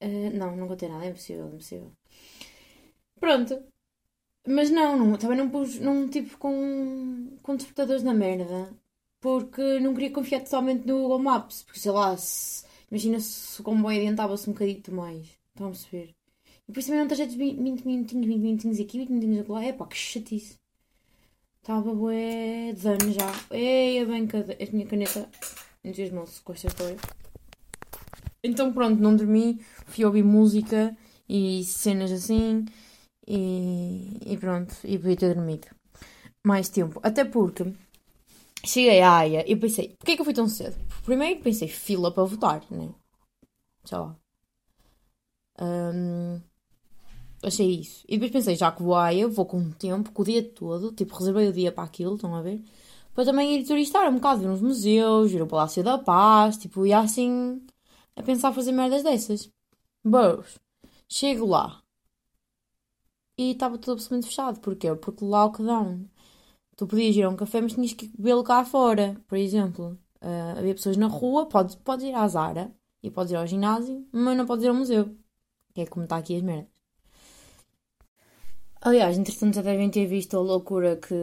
Uh, 0.00 0.30
não, 0.34 0.54
não 0.56 0.68
contei 0.68 0.88
nada, 0.88 1.06
é 1.06 1.08
impossível, 1.08 1.46
é 1.46 1.48
impossível. 1.48 1.92
Pronto. 3.18 3.62
Mas 4.46 4.70
não, 4.70 4.98
não 4.98 5.16
também 5.16 5.38
não 5.38 5.48
pus, 5.50 5.78
não 5.80 6.08
tipo 6.08 6.36
com, 6.38 7.36
com 7.42 7.56
despertadores 7.56 8.02
na 8.02 8.12
merda. 8.14 8.74
Porque 9.20 9.80
não 9.80 9.94
queria 9.94 10.10
confiar 10.12 10.40
totalmente 10.42 10.86
no 10.86 11.00
Google 11.00 11.18
Maps. 11.18 11.62
Porque 11.62 11.80
sei 11.80 11.92
lá, 11.92 12.16
se, 12.16 12.64
imagina 12.90 13.20
se 13.20 13.60
o 13.60 13.64
comboio 13.64 13.98
adiantava-se 13.98 14.48
um 14.50 14.52
bocadito 14.52 14.92
mais. 14.92 15.28
Estão 15.54 15.68
a 15.68 15.70
perceber? 15.70 16.14
E 16.64 16.66
depois 16.66 16.84
também 16.84 17.00
não 17.00 17.06
trajetos 17.06 17.36
20 17.36 17.58
minutinhos, 17.60 18.26
20 18.26 18.40
minutinhos 18.40 18.80
aqui, 18.80 18.98
20 18.98 19.10
minutinhos 19.10 19.48
lá. 19.48 19.64
É 19.64 19.72
pá, 19.72 19.86
que 19.86 19.96
chatice. 19.96 20.58
Estava 21.60 21.94
bué 21.94 22.72
de 22.72 22.88
anos 22.88 23.14
já. 23.14 23.32
Ei, 23.50 24.00
a 24.00 24.04
bem 24.04 24.28
a 24.28 24.72
minha 24.72 24.86
caneta 24.86 25.30
entusiasmou-se 25.84 26.42
com 26.42 26.52
esta 26.52 26.66
história. 26.66 26.96
Então 28.42 28.72
pronto, 28.72 29.00
não 29.00 29.16
dormi, 29.16 29.60
fui 29.86 30.04
ouvir 30.04 30.24
música 30.24 30.96
e 31.28 31.64
cenas 31.64 32.10
assim 32.12 32.64
e, 33.26 34.18
e 34.26 34.36
pronto, 34.36 34.74
e 34.84 34.98
podia 34.98 35.16
ter 35.16 35.34
dormido 35.34 35.68
mais 36.44 36.68
tempo. 36.68 37.00
Até 37.02 37.24
porque 37.24 37.72
cheguei 38.64 39.00
à 39.00 39.18
AIA 39.18 39.44
e 39.50 39.56
pensei, 39.56 39.96
porquê 39.98 40.12
é 40.12 40.14
que 40.16 40.20
eu 40.20 40.24
fui 40.24 40.34
tão 40.34 40.48
cedo? 40.48 40.76
Primeiro 41.04 41.40
pensei, 41.40 41.68
fila 41.68 42.12
para 42.12 42.24
votar, 42.24 42.62
né? 42.70 42.92
Sei 43.84 43.98
lá, 43.98 44.16
um, 45.60 46.40
achei 47.42 47.80
isso. 47.80 48.04
E 48.08 48.12
depois 48.18 48.32
pensei, 48.32 48.56
já 48.56 48.72
que 48.72 48.82
vou 48.82 48.94
à 48.94 49.04
AIA, 49.06 49.28
vou 49.28 49.46
com 49.46 49.70
tempo, 49.72 50.12
com 50.12 50.22
o 50.22 50.24
dia 50.24 50.42
todo, 50.42 50.92
tipo, 50.92 51.14
reservei 51.16 51.48
o 51.48 51.52
dia 51.52 51.72
para 51.72 51.84
aquilo, 51.84 52.14
estão 52.16 52.34
a 52.34 52.42
ver? 52.42 52.62
Para 53.14 53.24
também 53.24 53.56
ir 53.56 53.64
turistar 53.66 54.08
um 54.10 54.14
bocado, 54.14 54.40
ver 54.42 54.48
uns 54.48 54.60
museus, 54.60 55.30
ver 55.32 55.42
o 55.42 55.46
Palácio 55.46 55.84
da 55.84 55.98
Paz, 55.98 56.56
tipo, 56.56 56.86
ia 56.86 56.98
assim 57.00 57.62
a 58.16 58.22
pensar 58.22 58.52
fazer 58.52 58.72
merdas 58.72 59.02
dessas. 59.02 59.50
Boas. 60.04 60.58
Chego 61.08 61.46
lá. 61.46 61.82
E 63.36 63.52
estava 63.52 63.78
tudo 63.78 63.92
absolutamente 63.92 64.26
fechado. 64.26 64.60
Porquê? 64.60 64.94
Porque 64.94 65.24
lockdown. 65.24 66.08
Tu 66.76 66.86
podias 66.86 67.16
ir 67.16 67.22
a 67.22 67.28
um 67.30 67.36
café, 67.36 67.60
mas 67.60 67.74
tinhas 67.74 67.92
que 67.92 68.08
bebê-lo 68.08 68.44
cá 68.44 68.64
fora, 68.64 69.20
por 69.28 69.38
exemplo. 69.38 69.98
Uh, 70.20 70.58
havia 70.58 70.74
pessoas 70.74 70.96
na 70.96 71.06
rua, 71.06 71.46
podes, 71.46 71.74
podes 71.76 72.04
ir 72.06 72.14
à 72.14 72.26
Zara 72.28 72.74
e 73.02 73.10
podes 73.10 73.32
ir 73.32 73.36
ao 73.36 73.46
ginásio, 73.46 74.06
mas 74.12 74.36
não 74.36 74.46
podes 74.46 74.64
ir 74.64 74.68
ao 74.68 74.74
museu. 74.74 75.16
Que 75.74 75.82
é 75.82 75.86
como 75.86 76.04
está 76.04 76.16
aqui 76.16 76.36
as 76.36 76.42
merdas. 76.42 76.72
Aliás, 78.80 79.16
entretanto 79.18 79.54
já 79.54 79.62
devem 79.62 79.90
ter 79.90 80.06
visto 80.06 80.36
a 80.36 80.40
loucura 80.40 80.96
que, 80.96 81.14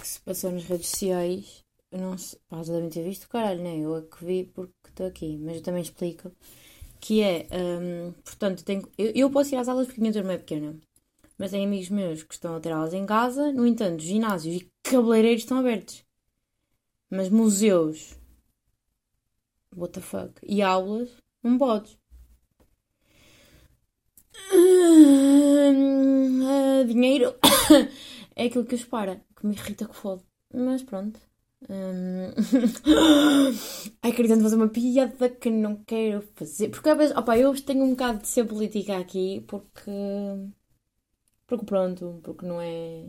que 0.00 0.06
se 0.06 0.20
passou 0.20 0.52
nas 0.52 0.64
redes 0.64 0.88
sociais 0.88 1.62
eu 1.92 2.00
não 2.00 2.16
sei, 2.16 2.40
pá, 2.48 2.62
já 2.62 2.72
devem 2.72 2.88
ter 2.88 3.04
visto, 3.04 3.28
caralho, 3.28 3.62
né? 3.62 3.78
Eu 3.78 3.96
é 3.96 4.02
que 4.02 4.24
vi 4.24 4.44
porque 4.44 4.72
estou 4.88 5.06
aqui, 5.06 5.36
mas 5.38 5.56
eu 5.56 5.62
também 5.62 5.82
explico. 5.82 6.32
Que 7.00 7.22
é, 7.22 7.46
hum, 7.52 8.12
portanto, 8.24 8.64
tenho, 8.64 8.88
eu, 8.96 9.12
eu 9.14 9.30
posso 9.30 9.54
ir 9.54 9.58
às 9.58 9.68
aulas 9.68 9.86
porque 9.86 10.00
a 10.00 10.02
minha 10.02 10.12
turma 10.12 10.32
é 10.32 10.38
pequena. 10.38 10.78
Mas 11.38 11.50
tenho 11.50 11.66
amigos 11.66 11.90
meus 11.90 12.22
que 12.22 12.34
estão 12.34 12.56
a 12.56 12.60
ter 12.60 12.72
aulas 12.72 12.94
em 12.94 13.06
casa, 13.06 13.52
no 13.52 13.66
entanto, 13.66 14.02
ginásios 14.02 14.62
e 14.62 14.72
cabeleireiros 14.82 15.42
estão 15.42 15.58
abertos. 15.58 16.04
Mas 17.10 17.28
museus, 17.28 18.18
what 19.76 19.92
the 19.92 20.00
fuck, 20.00 20.34
e 20.42 20.62
aulas, 20.62 21.10
não 21.42 21.58
podes. 21.58 21.98
Ah, 26.42 26.84
dinheiro 26.86 27.34
é 28.36 28.44
aquilo 28.46 28.64
que 28.64 28.74
eu 28.74 28.78
espero, 28.78 29.20
que 29.36 29.46
me 29.46 29.54
irrita 29.54 29.86
que 29.86 29.94
foda. 29.94 30.22
Mas 30.54 30.82
pronto. 30.82 31.20
Hum... 31.68 32.32
Ai, 34.02 34.12
queria 34.12 34.30
tanto 34.32 34.42
fazer 34.42 34.56
uma 34.56 34.68
piada 34.68 35.28
que 35.30 35.50
não 35.50 35.76
quero 35.84 36.22
fazer. 36.34 36.68
Porque 36.70 36.88
às 36.88 36.98
vezes, 36.98 37.16
opa, 37.16 37.38
eu 37.38 37.54
tenho 37.62 37.84
um 37.84 37.90
bocado 37.90 38.20
de 38.20 38.28
ser 38.28 38.44
política 38.46 38.98
aqui 38.98 39.42
porque. 39.48 39.90
Porque 41.46 41.64
pronto, 41.66 42.20
porque 42.24 42.44
não 42.46 42.60
é. 42.60 43.04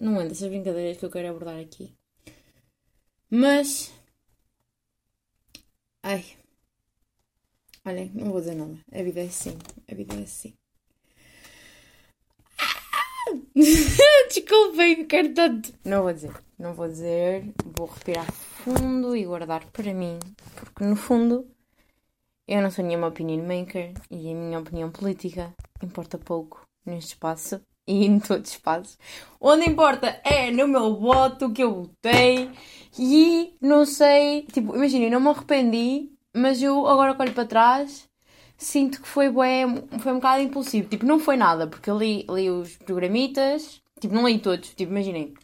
Não 0.00 0.20
é 0.20 0.26
dessas 0.28 0.48
brincadeiras 0.48 0.96
que 0.98 1.04
eu 1.04 1.10
quero 1.10 1.28
abordar 1.28 1.58
aqui. 1.58 1.94
Mas. 3.30 3.92
Ai. 6.02 6.24
Olhem, 7.86 8.10
não 8.14 8.32
vou 8.32 8.40
dizer 8.40 8.56
nada. 8.56 8.76
A 8.92 9.00
vida 9.00 9.20
é 9.20 9.26
assim. 9.26 9.56
A 9.88 9.94
vida 9.94 10.16
é 10.16 10.22
assim. 10.22 10.52
Desculpem, 14.28 15.06
quero 15.06 15.32
tanto. 15.32 15.72
Não 15.84 16.02
vou 16.02 16.12
dizer. 16.12 16.32
Não 16.58 16.74
vou 16.74 16.88
dizer. 16.88 17.44
Vou 17.76 17.86
respirar 17.86 18.26
fundo 18.32 19.14
e 19.14 19.24
guardar 19.24 19.64
para 19.66 19.94
mim. 19.94 20.18
Porque 20.56 20.82
no 20.82 20.96
fundo 20.96 21.46
eu 22.48 22.60
não 22.60 22.72
sou 22.72 22.84
nenhuma 22.84 23.06
opinion 23.06 23.46
maker 23.46 23.92
e 24.10 24.32
a 24.32 24.34
minha 24.34 24.58
opinião 24.58 24.90
política 24.90 25.54
importa 25.80 26.18
pouco 26.18 26.62
neste 26.84 27.10
espaço 27.10 27.60
e 27.86 28.04
em 28.04 28.18
todos 28.18 28.50
os 28.50 28.56
espaços. 28.56 28.98
Onde 29.40 29.70
importa 29.70 30.20
é 30.24 30.50
no 30.50 30.66
meu 30.66 30.96
voto 30.96 31.52
que 31.52 31.62
eu 31.62 31.72
votei 31.72 32.50
e 32.98 33.56
não 33.60 33.86
sei, 33.86 34.42
tipo, 34.52 34.74
imagina, 34.74 35.08
não 35.08 35.20
me 35.20 35.28
arrependi, 35.28 36.15
mas 36.36 36.62
eu 36.62 36.86
agora 36.86 37.14
que 37.14 37.22
olho 37.22 37.32
para 37.32 37.46
trás 37.46 38.08
sinto 38.58 39.02
que 39.02 39.08
foi 39.08 39.28
bué, 39.30 39.64
foi 40.00 40.12
um 40.12 40.16
bocado 40.16 40.42
impulsivo. 40.42 40.88
Tipo, 40.88 41.06
não 41.06 41.18
foi 41.18 41.36
nada, 41.36 41.66
porque 41.66 41.90
eu 41.90 41.98
li, 41.98 42.26
li 42.30 42.50
os 42.50 42.76
programitas, 42.78 43.82
tipo, 44.00 44.14
não 44.14 44.26
li 44.28 44.38
todos, 44.38 44.70
tipo, 44.70 44.92
imaginem. 44.92 45.34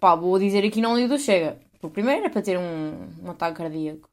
Pá, 0.00 0.14
vou 0.14 0.38
dizer 0.38 0.64
aqui 0.64 0.80
não 0.80 0.96
li 0.96 1.06
do 1.08 1.18
Chega. 1.18 1.58
O 1.82 1.90
primeiro 1.90 2.22
era 2.22 2.30
para 2.30 2.42
ter 2.42 2.58
um, 2.58 3.08
um 3.22 3.30
ataque 3.30 3.58
cardíaco. 3.58 4.08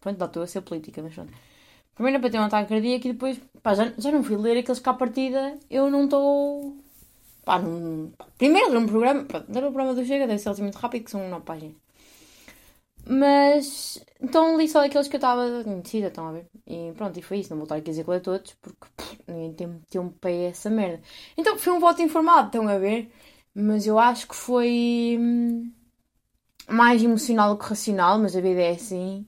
Pronto, 0.00 0.20
lá 0.20 0.26
estou 0.26 0.42
a 0.42 0.46
ser 0.46 0.62
política, 0.62 1.02
mas 1.02 1.14
pronto. 1.14 1.32
Primeiro 1.94 2.18
é 2.18 2.20
para 2.20 2.30
ter 2.30 2.38
um 2.38 2.42
ataque 2.44 2.68
cardíaco 2.68 3.06
e 3.08 3.12
depois, 3.12 3.40
pá, 3.62 3.74
já, 3.74 3.92
já 3.96 4.12
não 4.12 4.22
fui 4.24 4.36
ler 4.36 4.58
aqueles 4.58 4.80
que 4.80 4.88
à 4.88 4.94
partida 4.94 5.58
eu 5.70 5.90
não 5.90 6.04
estou. 6.04 6.76
Pá, 7.44 7.58
não. 7.58 8.12
Primeiro 8.38 8.70
ler 8.70 8.78
um 8.78 8.86
programa, 8.86 9.24
pá, 9.24 9.44
ler 9.48 9.64
o 9.64 9.72
programa 9.72 9.94
do 9.94 10.04
Chega 10.04 10.26
deve 10.26 10.38
ser 10.38 10.50
muito 10.62 10.76
rápido, 10.76 11.04
que 11.04 11.10
são 11.10 11.28
nove 11.28 11.44
páginas. 11.44 11.83
Mas. 13.06 14.02
Então 14.20 14.56
li 14.56 14.68
só 14.68 14.84
aqueles 14.84 15.08
que 15.08 15.16
eu 15.16 15.18
estava 15.18 15.62
decidida, 15.64 16.08
estão 16.08 16.28
a 16.28 16.32
ver? 16.32 16.46
E 16.66 16.92
pronto, 16.96 17.18
e 17.18 17.22
foi 17.22 17.38
isso. 17.38 17.50
Não 17.50 17.58
vou 17.58 17.64
estar 17.64 17.76
aqui 17.76 17.90
a 17.90 17.92
dizer 17.92 18.04
que 18.04 18.20
todos, 18.20 18.54
porque 18.62 18.86
pff, 18.96 19.18
ninguém 19.28 19.52
tem, 19.90 20.00
um 20.00 20.08
pé 20.10 20.46
a 20.46 20.50
essa 20.50 20.70
merda. 20.70 21.02
Então 21.36 21.58
foi 21.58 21.72
um 21.72 21.80
voto 21.80 22.00
informado, 22.02 22.46
estão 22.48 22.68
a 22.68 22.78
ver? 22.78 23.10
Mas 23.54 23.86
eu 23.86 23.98
acho 23.98 24.26
que 24.28 24.34
foi. 24.34 25.16
hum, 25.20 25.72
mais 26.68 27.02
emocional 27.02 27.54
do 27.54 27.58
que 27.62 27.68
racional, 27.68 28.18
mas 28.18 28.36
a 28.36 28.40
vida 28.40 28.60
é 28.62 28.70
assim. 28.72 29.26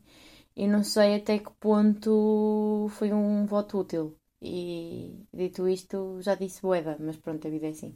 E 0.56 0.66
não 0.66 0.82
sei 0.84 1.16
até 1.16 1.38
que 1.38 1.50
ponto 1.60 2.88
foi 2.92 3.12
um 3.12 3.46
voto 3.46 3.80
útil. 3.80 4.16
E 4.42 5.26
dito 5.32 5.68
isto, 5.68 6.20
já 6.22 6.34
disse 6.34 6.62
boeda, 6.62 6.96
mas 7.00 7.16
pronto, 7.16 7.46
a 7.46 7.50
vida 7.50 7.66
é 7.68 7.70
assim. 7.70 7.94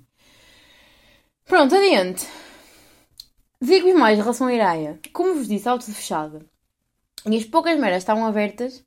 Pronto, 1.44 1.74
adiante. 1.74 2.26
Digo-vos 3.62 3.98
mais 3.98 4.18
em 4.18 4.22
relação 4.22 4.48
à 4.48 4.52
Iraia. 4.52 5.00
Como 5.14 5.34
vos 5.34 5.48
disse, 5.48 5.66
auto 5.68 5.84
fechado. 5.84 6.46
E 7.30 7.36
as 7.36 7.44
poucas 7.46 7.78
meras 7.80 7.98
estavam 8.02 8.26
abertas, 8.26 8.84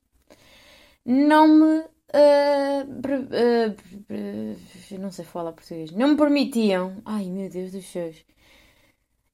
não 1.04 1.48
me. 1.48 1.84
ah, 2.12 2.84
pre- 3.02 3.28
ah, 3.32 3.74
pre- 4.06 4.98
não 4.98 5.10
sei 5.10 5.24
falar 5.24 5.52
português. 5.52 5.90
Não 5.92 6.08
me 6.08 6.16
permitiam. 6.16 7.00
Ai 7.04 7.26
meu 7.30 7.48
Deus 7.50 7.72
dos 7.72 7.86
céus. 7.86 8.24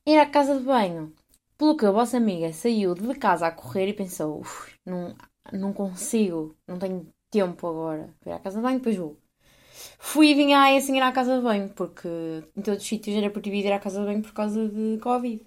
Ir 0.07 0.19
à 0.19 0.27
casa 0.31 0.59
de 0.59 0.65
banho. 0.65 1.05
Pelo 1.59 1.77
que 1.77 1.87
a 1.87 1.91
vossa 1.99 2.17
amiga 2.19 2.53
saiu 2.53 2.95
de 2.95 3.15
casa 3.25 3.47
a 3.47 3.53
correr 3.61 3.89
e 3.89 3.95
pensou: 4.01 4.41
"Uf, 4.41 4.75
não, 4.85 5.15
não 5.53 5.73
consigo, 5.73 6.55
não 6.69 6.79
tenho 6.79 6.99
tempo 7.31 7.67
agora. 7.67 8.15
Ir 8.27 8.33
à 8.33 8.39
casa 8.41 8.59
de 8.59 8.63
banho, 8.65 8.79
depois 8.79 8.97
vou. 8.97 9.17
Fui 9.99 10.31
e 10.31 10.35
vinha 10.35 10.61
aí 10.61 10.77
assim 10.77 10.97
ir 10.97 11.03
à 11.03 11.13
casa 11.13 11.37
de 11.37 11.43
banho, 11.43 11.69
porque 11.71 12.09
em 12.57 12.63
todos 12.63 12.83
os 12.83 12.89
sítios 12.89 13.17
era 13.17 13.31
proibido 13.31 13.69
ir 13.69 13.73
à 13.73 13.79
casa 13.79 14.01
de 14.01 14.07
banho 14.07 14.23
por 14.23 14.33
causa 14.33 14.69
de 14.69 14.99
Covid. 15.01 15.45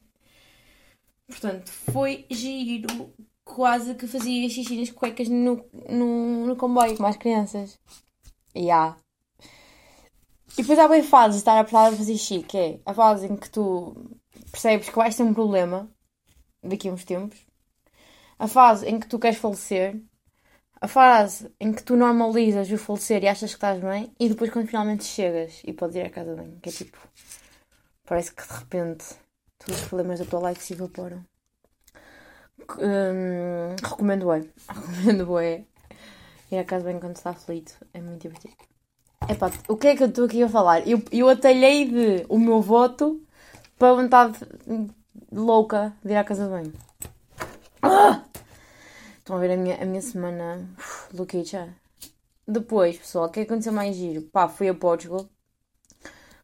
Portanto, 1.27 1.69
foi 1.69 2.25
giro. 2.29 3.13
Quase 3.45 3.95
que 3.95 4.07
fazia 4.07 4.49
xixi 4.49 4.77
nas 4.79 4.89
cuecas 4.89 5.27
no, 5.27 5.65
no, 5.89 6.45
no 6.47 6.55
comboio 6.55 6.95
com 6.95 7.05
as 7.05 7.17
crianças. 7.17 7.77
E 8.55 8.71
há. 8.71 8.95
E 10.57 10.61
depois 10.61 10.79
há 10.79 10.87
bem 10.87 11.03
fases 11.03 11.35
de 11.35 11.41
estar 11.41 11.59
apertada 11.59 11.93
a 11.93 11.97
fazer 11.97 12.17
xixi, 12.17 12.43
que 12.43 12.57
é 12.57 12.79
a 12.85 12.93
fase 12.93 13.27
em 13.27 13.35
que 13.35 13.49
tu 13.49 13.95
percebes 14.51 14.89
que 14.89 14.95
vais 14.95 15.15
ter 15.15 15.23
um 15.23 15.33
problema 15.33 15.91
daqui 16.63 16.87
a 16.87 16.93
uns 16.93 17.03
tempos. 17.03 17.45
A 18.39 18.47
fase 18.47 18.87
em 18.87 18.99
que 18.99 19.07
tu 19.07 19.19
queres 19.19 19.37
falecer. 19.37 20.01
A 20.83 20.87
fase 20.89 21.49
em 21.61 21.71
que 21.71 21.81
tu 21.81 21.95
normalizas 21.95 22.69
o 22.69 22.77
falecer 22.77 23.23
e 23.23 23.27
achas 23.29 23.51
que 23.51 23.55
estás 23.55 23.79
bem. 23.79 24.11
E 24.19 24.27
depois 24.27 24.51
quando 24.51 24.67
finalmente 24.67 25.05
chegas 25.05 25.61
e 25.63 25.71
podes 25.71 25.95
ir 25.95 26.01
à 26.01 26.09
casa 26.09 26.35
banho. 26.35 26.59
Que 26.61 26.67
é 26.67 26.71
tipo... 26.73 26.97
Parece 28.05 28.33
que 28.33 28.45
de 28.45 28.53
repente 28.53 29.05
todos 29.57 29.81
os 29.81 29.87
problemas 29.87 30.19
da 30.19 30.25
tua 30.25 30.49
life 30.49 30.61
se 30.61 30.73
evaporam. 30.73 31.23
Hum, 32.77 33.77
recomendo 33.81 34.29
é. 34.33 34.39
Recomendo 34.67 35.39
é. 35.39 35.63
Ir 36.51 36.57
à 36.57 36.65
casa 36.65 36.83
banho 36.83 36.99
quando 36.99 37.15
está 37.15 37.29
aflito. 37.29 37.73
É 37.93 38.01
muito 38.01 38.21
divertido. 38.21 38.53
Epá, 39.29 39.49
o 39.69 39.77
que 39.77 39.87
é 39.87 39.95
que 39.95 40.03
eu 40.03 40.09
estou 40.09 40.25
aqui 40.25 40.43
a 40.43 40.49
falar? 40.49 40.85
Eu, 40.85 41.01
eu 41.13 41.29
atalhei 41.29 41.85
de 41.85 42.25
o 42.27 42.37
meu 42.37 42.59
voto 42.59 43.23
para 43.79 43.91
a 43.91 43.95
vontade 43.95 44.37
louca 45.31 45.93
de 46.03 46.11
ir 46.11 46.17
à 46.17 46.25
casa 46.25 46.45
banho. 46.49 46.73
Ah! 47.81 48.21
Estão 49.23 49.37
a 49.37 49.39
ver 49.39 49.51
a 49.51 49.55
minha, 49.55 49.81
a 49.81 49.85
minha 49.85 50.01
semana 50.01 50.69
uf, 50.77 51.15
louquicha. 51.15 51.73
Depois, 52.45 52.97
pessoal, 52.97 53.27
o 53.27 53.29
que 53.29 53.39
é 53.39 53.45
que 53.45 53.49
aconteceu 53.49 53.71
mais 53.71 53.95
giro? 53.95 54.23
Pá, 54.23 54.49
fui 54.49 54.67
a 54.67 54.73
Portugal. 54.73 55.29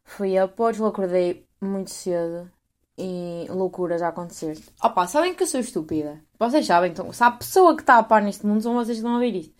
Fui 0.02 0.38
a 0.38 0.48
Portugal, 0.48 0.88
acordei 0.88 1.46
muito 1.60 1.90
cedo 1.90 2.50
e 2.96 3.44
loucuras 3.50 4.00
a 4.00 4.08
acontecer. 4.08 4.58
Opá, 4.82 5.06
sabem 5.06 5.34
que 5.34 5.42
eu 5.42 5.46
sou 5.46 5.60
estúpida? 5.60 6.24
Vocês 6.38 6.64
sabem, 6.64 6.90
então, 6.90 7.12
se 7.12 7.22
há 7.22 7.30
pessoa 7.30 7.76
que 7.76 7.82
está 7.82 7.98
a 7.98 8.02
par 8.02 8.22
neste 8.22 8.46
mundo, 8.46 8.62
são 8.62 8.72
vocês 8.72 8.96
que 8.96 9.04
estão 9.04 9.14
a 9.14 9.18
ver 9.18 9.34
isto. 9.34 9.54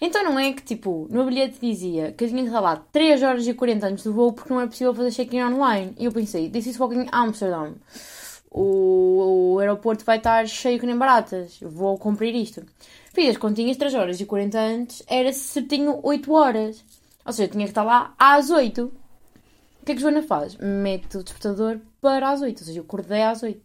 Então 0.00 0.22
não 0.22 0.38
é 0.38 0.52
que, 0.52 0.62
tipo, 0.62 1.08
no 1.10 1.24
bilhete 1.24 1.58
dizia 1.60 2.12
que 2.12 2.22
eu 2.22 2.28
tinha 2.28 2.42
que 2.42 2.48
estar 2.50 2.60
lá 2.60 2.76
3 2.76 3.20
horas 3.20 3.48
e 3.48 3.52
40 3.52 3.84
antes 3.88 4.04
do 4.04 4.12
voo 4.12 4.32
porque 4.32 4.54
não 4.54 4.60
é 4.60 4.66
possível 4.68 4.94
fazer 4.94 5.10
check-in 5.10 5.42
online. 5.42 5.92
E 5.98 6.04
eu 6.04 6.12
pensei, 6.12 6.48
this 6.48 6.66
is 6.66 6.76
fucking 6.76 7.08
Amsterdam. 7.10 7.74
O, 8.56 9.54
o 9.54 9.58
aeroporto 9.58 10.04
vai 10.04 10.18
estar 10.18 10.46
cheio 10.46 10.78
que 10.78 10.86
nem 10.86 10.96
baratas. 10.96 11.58
Vou 11.60 11.98
cumprir 11.98 12.32
isto. 12.36 12.64
Fiz 13.12 13.30
as 13.30 13.36
continhas 13.36 13.76
3 13.76 13.94
horas 13.94 14.20
e 14.20 14.24
40 14.24 14.58
antes, 14.58 15.02
era 15.08 15.32
certinho 15.32 15.98
8 16.00 16.32
horas. 16.32 16.84
Ou 17.26 17.32
seja, 17.32 17.48
eu 17.48 17.52
tinha 17.52 17.64
que 17.64 17.72
estar 17.72 17.82
lá 17.82 18.14
às 18.16 18.50
8. 18.50 18.84
O 18.84 19.84
que 19.84 19.92
é 19.92 19.94
que 19.96 20.00
Joana 20.00 20.22
faz? 20.22 20.56
Mete 20.56 21.16
o 21.16 21.24
despertador 21.24 21.80
para 22.00 22.30
às 22.30 22.42
8. 22.42 22.60
Ou 22.60 22.64
seja, 22.64 22.78
eu 22.78 22.84
acordei 22.84 23.22
às 23.22 23.42
8. 23.42 23.60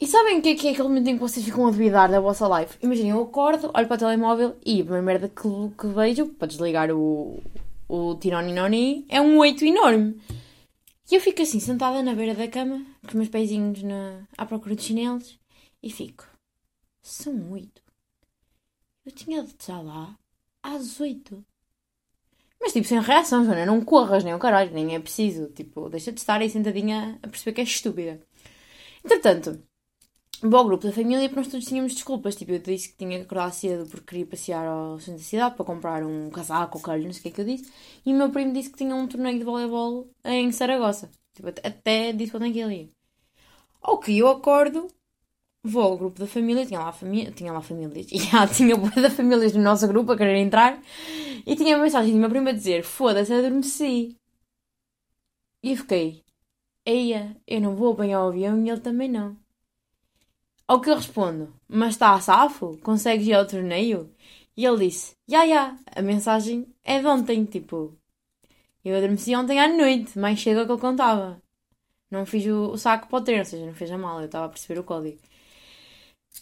E 0.00 0.06
sabem 0.08 0.40
o 0.40 0.42
que 0.42 0.48
é, 0.48 0.54
que 0.56 0.66
é 0.66 0.70
aquele 0.72 0.88
momento 0.88 1.08
em 1.08 1.14
que 1.14 1.20
vocês 1.20 1.46
ficam 1.46 1.64
a 1.64 1.70
duvidar 1.70 2.10
da 2.10 2.18
vossa 2.18 2.48
life? 2.58 2.76
Imaginem, 2.82 3.12
eu 3.12 3.22
acordo, 3.22 3.70
olho 3.72 3.86
para 3.86 3.94
o 3.94 3.98
telemóvel 3.98 4.56
e 4.66 4.80
a 4.80 4.84
primeira 4.84 5.02
merda 5.02 5.28
que, 5.28 5.48
que 5.78 5.86
vejo, 5.86 6.26
para 6.26 6.48
desligar 6.48 6.90
o, 6.90 7.40
o 7.88 8.16
Tironinoni, 8.16 9.06
é 9.08 9.20
um 9.20 9.38
8 9.38 9.64
enorme. 9.64 10.20
E 11.10 11.14
eu 11.14 11.20
fico 11.20 11.42
assim, 11.42 11.60
sentada 11.60 12.02
na 12.02 12.14
beira 12.14 12.34
da 12.34 12.48
cama, 12.48 12.84
com 13.02 13.08
os 13.08 13.14
meus 13.14 13.28
pezinhos 13.28 13.82
na, 13.82 14.26
à 14.36 14.46
procura 14.46 14.74
de 14.76 14.82
chinelos, 14.82 15.38
e 15.82 15.90
fico, 15.90 16.26
são 17.02 17.52
8. 17.52 17.82
Eu 19.04 19.12
tinha 19.12 19.42
de 19.42 19.50
estar 19.50 19.80
lá 19.80 20.16
às 20.62 21.00
8. 21.00 21.44
Mas 22.60 22.72
tipo, 22.72 22.86
sem 22.86 23.00
reação, 23.00 23.44
Joana, 23.44 23.66
não 23.66 23.84
corras, 23.84 24.22
nem 24.22 24.32
o 24.32 24.38
caralho, 24.38 24.72
nem 24.72 24.94
é 24.94 25.00
preciso. 25.00 25.48
Tipo, 25.48 25.88
deixa 25.88 26.12
de 26.12 26.20
estar 26.20 26.40
aí 26.40 26.48
sentadinha 26.48 27.18
a 27.20 27.28
perceber 27.28 27.54
que 27.54 27.60
és 27.62 27.68
estúpida. 27.68 28.20
Entretanto, 29.04 29.60
vou 30.42 30.58
ao 30.60 30.64
grupo 30.66 30.86
da 30.86 30.92
família 30.92 31.28
para 31.28 31.38
nós 31.38 31.48
todos 31.48 31.66
tínhamos 31.66 31.94
desculpas. 31.94 32.34
Tipo, 32.36 32.52
eu 32.52 32.58
disse 32.58 32.90
que 32.90 32.96
tinha 32.98 33.18
que 33.18 33.24
acordar 33.24 33.52
cedo 33.52 33.88
porque 33.88 34.06
queria 34.06 34.26
passear 34.26 34.66
ao 34.66 34.98
centro 35.00 35.20
da 35.20 35.24
cidade 35.26 35.56
para 35.56 35.64
comprar 35.64 36.02
um 36.04 36.30
casaco 36.30 36.78
ou 36.78 36.82
calho, 36.84 37.04
não 37.04 37.12
sei 37.12 37.20
o 37.20 37.22
que 37.24 37.28
é 37.28 37.32
que 37.32 37.40
eu 37.42 37.44
disse. 37.56 37.72
E 38.06 38.12
o 38.12 38.16
meu 38.16 38.30
primo 38.30 38.52
disse 38.52 38.70
que 38.70 38.78
tinha 38.78 38.94
um 38.94 39.06
torneio 39.08 39.38
de 39.38 39.44
voleibol 39.44 40.08
em 40.24 40.50
Saragossa. 40.52 41.10
Tipo, 41.34 41.48
até- 41.48 41.66
até 41.68 42.12
disse 42.12 42.30
quando 42.32 42.46
é 42.46 42.52
que 42.52 42.60
ele 42.60 42.74
ia. 42.76 42.88
Ao 43.82 43.98
que 43.98 44.16
eu 44.18 44.28
acordo, 44.28 44.88
vou 45.64 45.82
ao 45.84 45.98
grupo 45.98 46.18
da 46.20 46.26
família, 46.26 46.66
tinha 46.66 46.80
lá, 46.80 46.92
família, 46.92 47.32
tinha 47.32 47.52
lá 47.52 47.62
famílias, 47.62 48.06
e 48.12 48.18
já 48.30 48.46
tinha 48.46 48.76
boa 48.76 48.90
da 48.92 49.10
famílias 49.10 49.52
no 49.54 49.62
nosso 49.62 49.88
grupo 49.88 50.12
a 50.12 50.16
querer 50.18 50.38
entrar, 50.38 50.80
e 51.46 51.56
tinha 51.56 51.76
uma 51.76 51.84
mensagem 51.84 52.12
de 52.12 52.18
uma 52.18 52.30
prima 52.30 52.50
a 52.50 52.54
dizer: 52.54 52.84
Foda-se, 52.84 53.32
adormeci. 53.34 54.16
E 55.64 55.72
eu 55.72 55.76
fiquei: 55.76 56.24
Eia, 56.86 57.36
eu 57.46 57.60
não 57.60 57.76
vou 57.76 57.92
apanhar 57.92 58.24
o 58.24 58.28
avião 58.28 58.64
e 58.64 58.70
ele 58.70 58.80
também 58.80 59.10
não. 59.10 59.36
Ao 60.66 60.80
que 60.80 60.90
eu 60.90 60.96
respondo: 60.96 61.54
Mas 61.68 61.90
está 61.94 62.14
a 62.14 62.20
safo? 62.20 62.78
Consegues 62.82 63.26
ir 63.26 63.34
ao 63.34 63.46
torneio? 63.46 64.10
E 64.56 64.64
ele 64.64 64.86
disse: 64.86 65.16
Ya, 65.28 65.44
ya, 65.44 65.76
a 65.94 66.02
mensagem 66.02 66.66
é 66.84 66.98
de 67.00 67.06
ontem, 67.06 67.44
tipo. 67.44 67.96
Eu 68.84 68.96
adormeci 68.96 69.34
ontem 69.36 69.60
à 69.60 69.68
noite, 69.68 70.18
mais 70.18 70.38
do 70.38 70.42
que 70.44 70.50
ele 70.50 70.78
contava. 70.78 71.40
Não 72.10 72.26
fiz 72.26 72.44
o, 72.46 72.72
o 72.72 72.78
saco 72.78 73.08
para 73.08 73.18
o 73.18 73.22
treino, 73.22 73.42
ou 73.42 73.46
seja, 73.46 73.66
não 73.66 73.74
fez 73.74 73.90
a 73.90 73.98
mala, 73.98 74.22
eu 74.22 74.26
estava 74.26 74.46
a 74.46 74.48
perceber 74.48 74.80
o 74.80 74.84
código. 74.84 75.18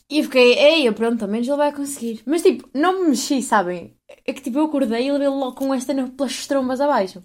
E 0.08 0.22
fiquei, 0.22 0.54
ei, 0.58 0.92
pronto, 0.92 1.20
também 1.20 1.40
ele 1.40 1.56
vai 1.56 1.72
conseguir. 1.72 2.22
Mas 2.26 2.42
tipo, 2.42 2.68
não 2.74 3.00
me 3.00 3.10
mexi, 3.10 3.42
sabem? 3.42 3.96
É 4.26 4.32
que 4.32 4.42
tipo, 4.42 4.58
eu 4.58 4.64
acordei 4.66 5.06
e 5.06 5.12
levei 5.12 5.28
logo 5.28 5.54
com 5.54 5.72
esta 5.72 5.94
pelas 5.94 6.46
trombas 6.46 6.80
abaixo. 6.80 7.24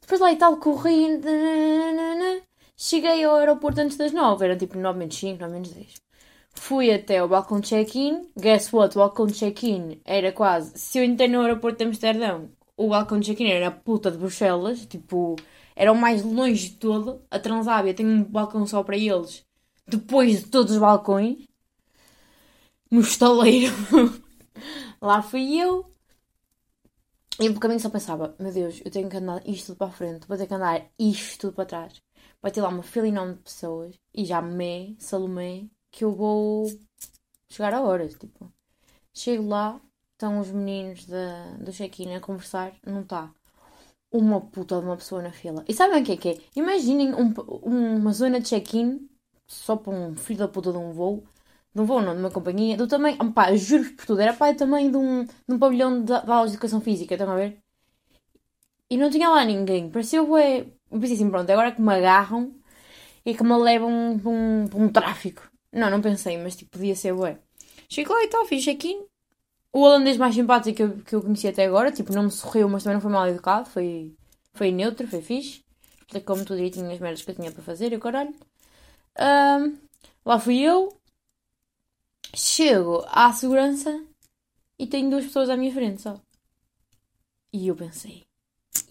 Depois 0.00 0.20
lá 0.20 0.32
e 0.32 0.36
tal, 0.36 0.56
corri. 0.58 1.20
Cheguei 2.80 3.24
ao 3.24 3.34
aeroporto 3.34 3.80
antes 3.80 3.96
das 3.96 4.12
9, 4.12 4.44
era 4.44 4.56
tipo 4.56 4.78
9 4.78 5.00
menos 5.00 5.16
5, 5.16 5.40
9 5.40 5.52
menos 5.52 5.70
10. 5.70 5.94
Fui 6.54 6.92
até 6.92 7.20
o 7.20 7.26
balcão 7.28 7.58
de 7.58 7.68
check-in. 7.68 8.30
Guess 8.38 8.72
what? 8.72 8.96
O 8.96 9.00
balcão 9.00 9.26
de 9.26 9.34
check-in 9.34 10.00
era 10.04 10.30
quase. 10.30 10.78
Se 10.78 10.98
eu 10.98 11.04
entrei 11.04 11.28
no 11.28 11.40
aeroporto 11.40 11.78
de 11.78 11.84
Amsterdão, 11.86 12.50
o 12.76 12.88
balcão 12.88 13.18
de 13.18 13.26
check-in 13.26 13.50
era 13.50 13.66
a 13.66 13.72
puta 13.72 14.12
de 14.12 14.18
Bruxelas. 14.18 14.86
Tipo, 14.86 15.34
era 15.74 15.90
o 15.90 15.96
mais 15.96 16.22
longe 16.22 16.68
de 16.70 16.76
todo. 16.76 17.20
A 17.28 17.40
Transávia 17.40 17.92
tem 17.94 18.06
um 18.06 18.22
balcão 18.22 18.64
só 18.64 18.80
para 18.84 18.96
eles. 18.96 19.44
Depois 19.86 20.44
de 20.44 20.46
todos 20.48 20.72
os 20.72 20.78
balcões. 20.78 21.38
No 22.88 23.00
estaleiro. 23.00 23.74
Lá 25.02 25.20
fui 25.20 25.60
eu. 25.60 25.92
E 27.40 27.50
por 27.50 27.58
caminho 27.60 27.80
só 27.80 27.90
pensava: 27.90 28.36
Meu 28.38 28.52
Deus, 28.52 28.80
eu 28.84 28.90
tenho 28.90 29.08
que 29.08 29.16
andar 29.16 29.42
isto 29.48 29.66
tudo 29.68 29.78
para 29.78 29.88
a 29.88 29.90
frente. 29.92 30.28
Vou 30.28 30.36
ter 30.36 30.46
que 30.46 30.54
andar 30.54 30.86
isto 30.96 31.40
tudo 31.40 31.54
para 31.54 31.66
trás. 31.66 32.07
Vai 32.40 32.50
ter 32.50 32.60
lá 32.62 32.68
uma 32.68 32.82
fila 32.82 33.08
enorme 33.08 33.34
de 33.34 33.40
pessoas. 33.40 33.98
E 34.14 34.24
já 34.24 34.40
me, 34.40 34.96
Salomé, 34.98 35.66
que 35.90 36.04
eu 36.04 36.12
vou 36.12 36.66
chegar 37.48 37.74
a 37.74 37.82
horas. 37.82 38.14
Tipo, 38.14 38.52
chego 39.12 39.48
lá, 39.48 39.80
estão 40.12 40.40
os 40.40 40.50
meninos 40.50 41.06
da, 41.06 41.56
do 41.56 41.72
check-in 41.72 42.14
a 42.14 42.20
conversar, 42.20 42.72
não 42.86 43.02
está 43.02 43.32
uma 44.10 44.40
puta 44.40 44.78
de 44.80 44.86
uma 44.86 44.96
pessoa 44.96 45.22
na 45.22 45.32
fila. 45.32 45.64
E 45.68 45.74
sabem 45.74 46.02
o 46.02 46.04
que 46.04 46.12
é 46.12 46.16
que 46.16 46.28
é? 46.30 46.38
Imaginem 46.56 47.14
um, 47.14 47.32
uma 47.62 48.12
zona 48.12 48.40
de 48.40 48.48
check-in 48.48 49.08
só 49.46 49.76
para 49.76 49.92
um 49.92 50.14
filho 50.16 50.40
da 50.40 50.48
puta 50.48 50.72
de 50.72 50.78
um 50.78 50.92
voo. 50.92 51.24
De 51.74 51.80
um 51.80 51.84
voo, 51.84 52.00
não, 52.02 52.14
de 52.14 52.20
uma 52.20 52.30
companhia. 52.30 52.76
Do 52.76 52.86
tamanho. 52.88 53.32
Pá, 53.32 53.54
juro 53.56 53.84
por 53.94 54.06
tudo. 54.06 54.20
Era 54.20 54.32
pá, 54.34 54.54
tamanho 54.54 54.90
de 54.90 54.96
um, 54.96 55.24
de 55.24 55.54
um 55.54 55.58
pavilhão 55.58 56.00
de, 56.02 56.06
de 56.06 56.30
aulas 56.30 56.50
de 56.50 56.56
educação 56.56 56.80
física. 56.80 57.14
Estão 57.14 57.30
a 57.30 57.36
ver? 57.36 57.62
E 58.90 58.96
não 58.96 59.10
tinha 59.10 59.28
lá 59.28 59.44
ninguém. 59.44 59.90
Pareceu, 59.90 60.30
ué. 60.30 60.66
Pensei 60.90 61.14
assim, 61.14 61.30
pronto, 61.30 61.50
agora 61.50 61.72
que 61.72 61.80
me 61.80 61.94
agarram 61.94 62.54
e 63.24 63.34
que 63.34 63.44
me 63.44 63.56
levam 63.56 64.18
para 64.22 64.30
um, 64.30 64.68
um, 64.74 64.88
tráfico. 64.88 65.42
Não, 65.72 65.90
não 65.90 66.00
pensei, 66.00 66.38
mas 66.38 66.56
tipo, 66.56 66.72
podia 66.72 66.96
ser 66.96 67.12
ué. 67.12 67.38
Cheguei 67.88 68.14
lá 68.14 68.24
e 68.24 68.28
tal, 68.28 68.46
fiz 68.46 68.64
check-in 68.64 69.08
o 69.72 69.80
holandês 69.80 70.16
mais 70.16 70.34
simpático 70.34 70.76
que 70.76 70.82
eu, 70.82 70.96
que 70.98 71.14
eu 71.14 71.22
conheci 71.22 71.48
até 71.48 71.64
agora, 71.64 71.92
tipo, 71.92 72.12
não 72.12 72.24
me 72.24 72.30
sorriu, 72.30 72.68
mas 72.68 72.82
também 72.82 72.94
não 72.94 73.00
foi 73.00 73.10
mal 73.10 73.28
educado, 73.28 73.68
foi, 73.68 74.14
foi 74.52 74.72
neutro, 74.72 75.06
foi 75.06 75.22
fixe. 75.22 75.64
Explicou-me 76.00 76.44
tudo 76.44 76.56
direitinho 76.56 76.90
as 76.90 76.98
merdas 76.98 77.22
que 77.22 77.30
eu 77.30 77.34
tinha 77.34 77.52
para 77.52 77.62
fazer 77.62 77.92
e 77.92 77.96
o 77.96 78.00
caralho. 78.00 78.34
Um, 79.18 79.78
lá 80.24 80.38
fui 80.38 80.60
eu, 80.60 80.96
chego 82.34 83.04
à 83.08 83.32
segurança 83.32 84.04
e 84.78 84.86
tenho 84.86 85.10
duas 85.10 85.26
pessoas 85.26 85.50
à 85.50 85.56
minha 85.56 85.72
frente 85.72 86.02
só. 86.02 86.18
E 87.52 87.68
eu 87.68 87.76
pensei, 87.76 88.26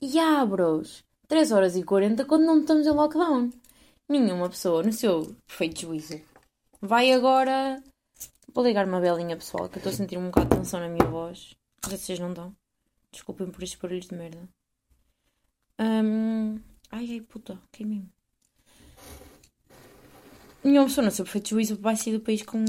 ya 0.01 0.45
bros, 0.45 1.03
3 1.27 1.51
horas 1.51 1.75
e 1.75 1.83
40 1.83 2.25
quando 2.25 2.45
não 2.45 2.59
estamos 2.59 2.87
em 2.87 2.91
lockdown. 2.91 3.51
Nenhuma 4.09 4.49
pessoa, 4.49 4.83
no 4.83 4.93
seu 4.93 5.35
perfeito 5.45 5.81
juízo, 5.81 6.21
vai 6.81 7.11
agora 7.11 7.81
Vou 8.57 8.65
ligar 8.65 8.87
uma 8.87 8.99
belinha, 8.99 9.37
pessoal, 9.37 9.69
que 9.69 9.75
eu 9.75 9.79
estou 9.79 9.91
a 9.91 9.95
sentir 9.95 10.17
um 10.17 10.31
bocado 10.31 10.49
de 10.49 10.55
tensão 10.55 10.79
na 10.79 10.89
minha 10.89 11.05
voz. 11.05 11.55
Não 11.83 11.91
vocês 11.91 12.17
não 12.17 12.29
estão. 12.29 12.55
Desculpem 13.11 13.51
por 13.51 13.61
estes 13.61 13.79
barulhos 13.79 14.07
de 14.07 14.15
merda. 14.15 14.49
Um... 15.79 16.55
Ai, 16.89 17.07
ai, 17.11 17.21
puta, 17.21 17.61
queimei-me. 17.71 18.09
Nenhuma 20.63 20.87
pessoa, 20.87 21.05
no 21.05 21.11
seu 21.11 21.23
perfeito 21.23 21.49
juízo, 21.49 21.79
vai 21.79 21.95
sair 21.95 22.13
do 22.13 22.23
país 22.23 22.41
com. 22.41 22.65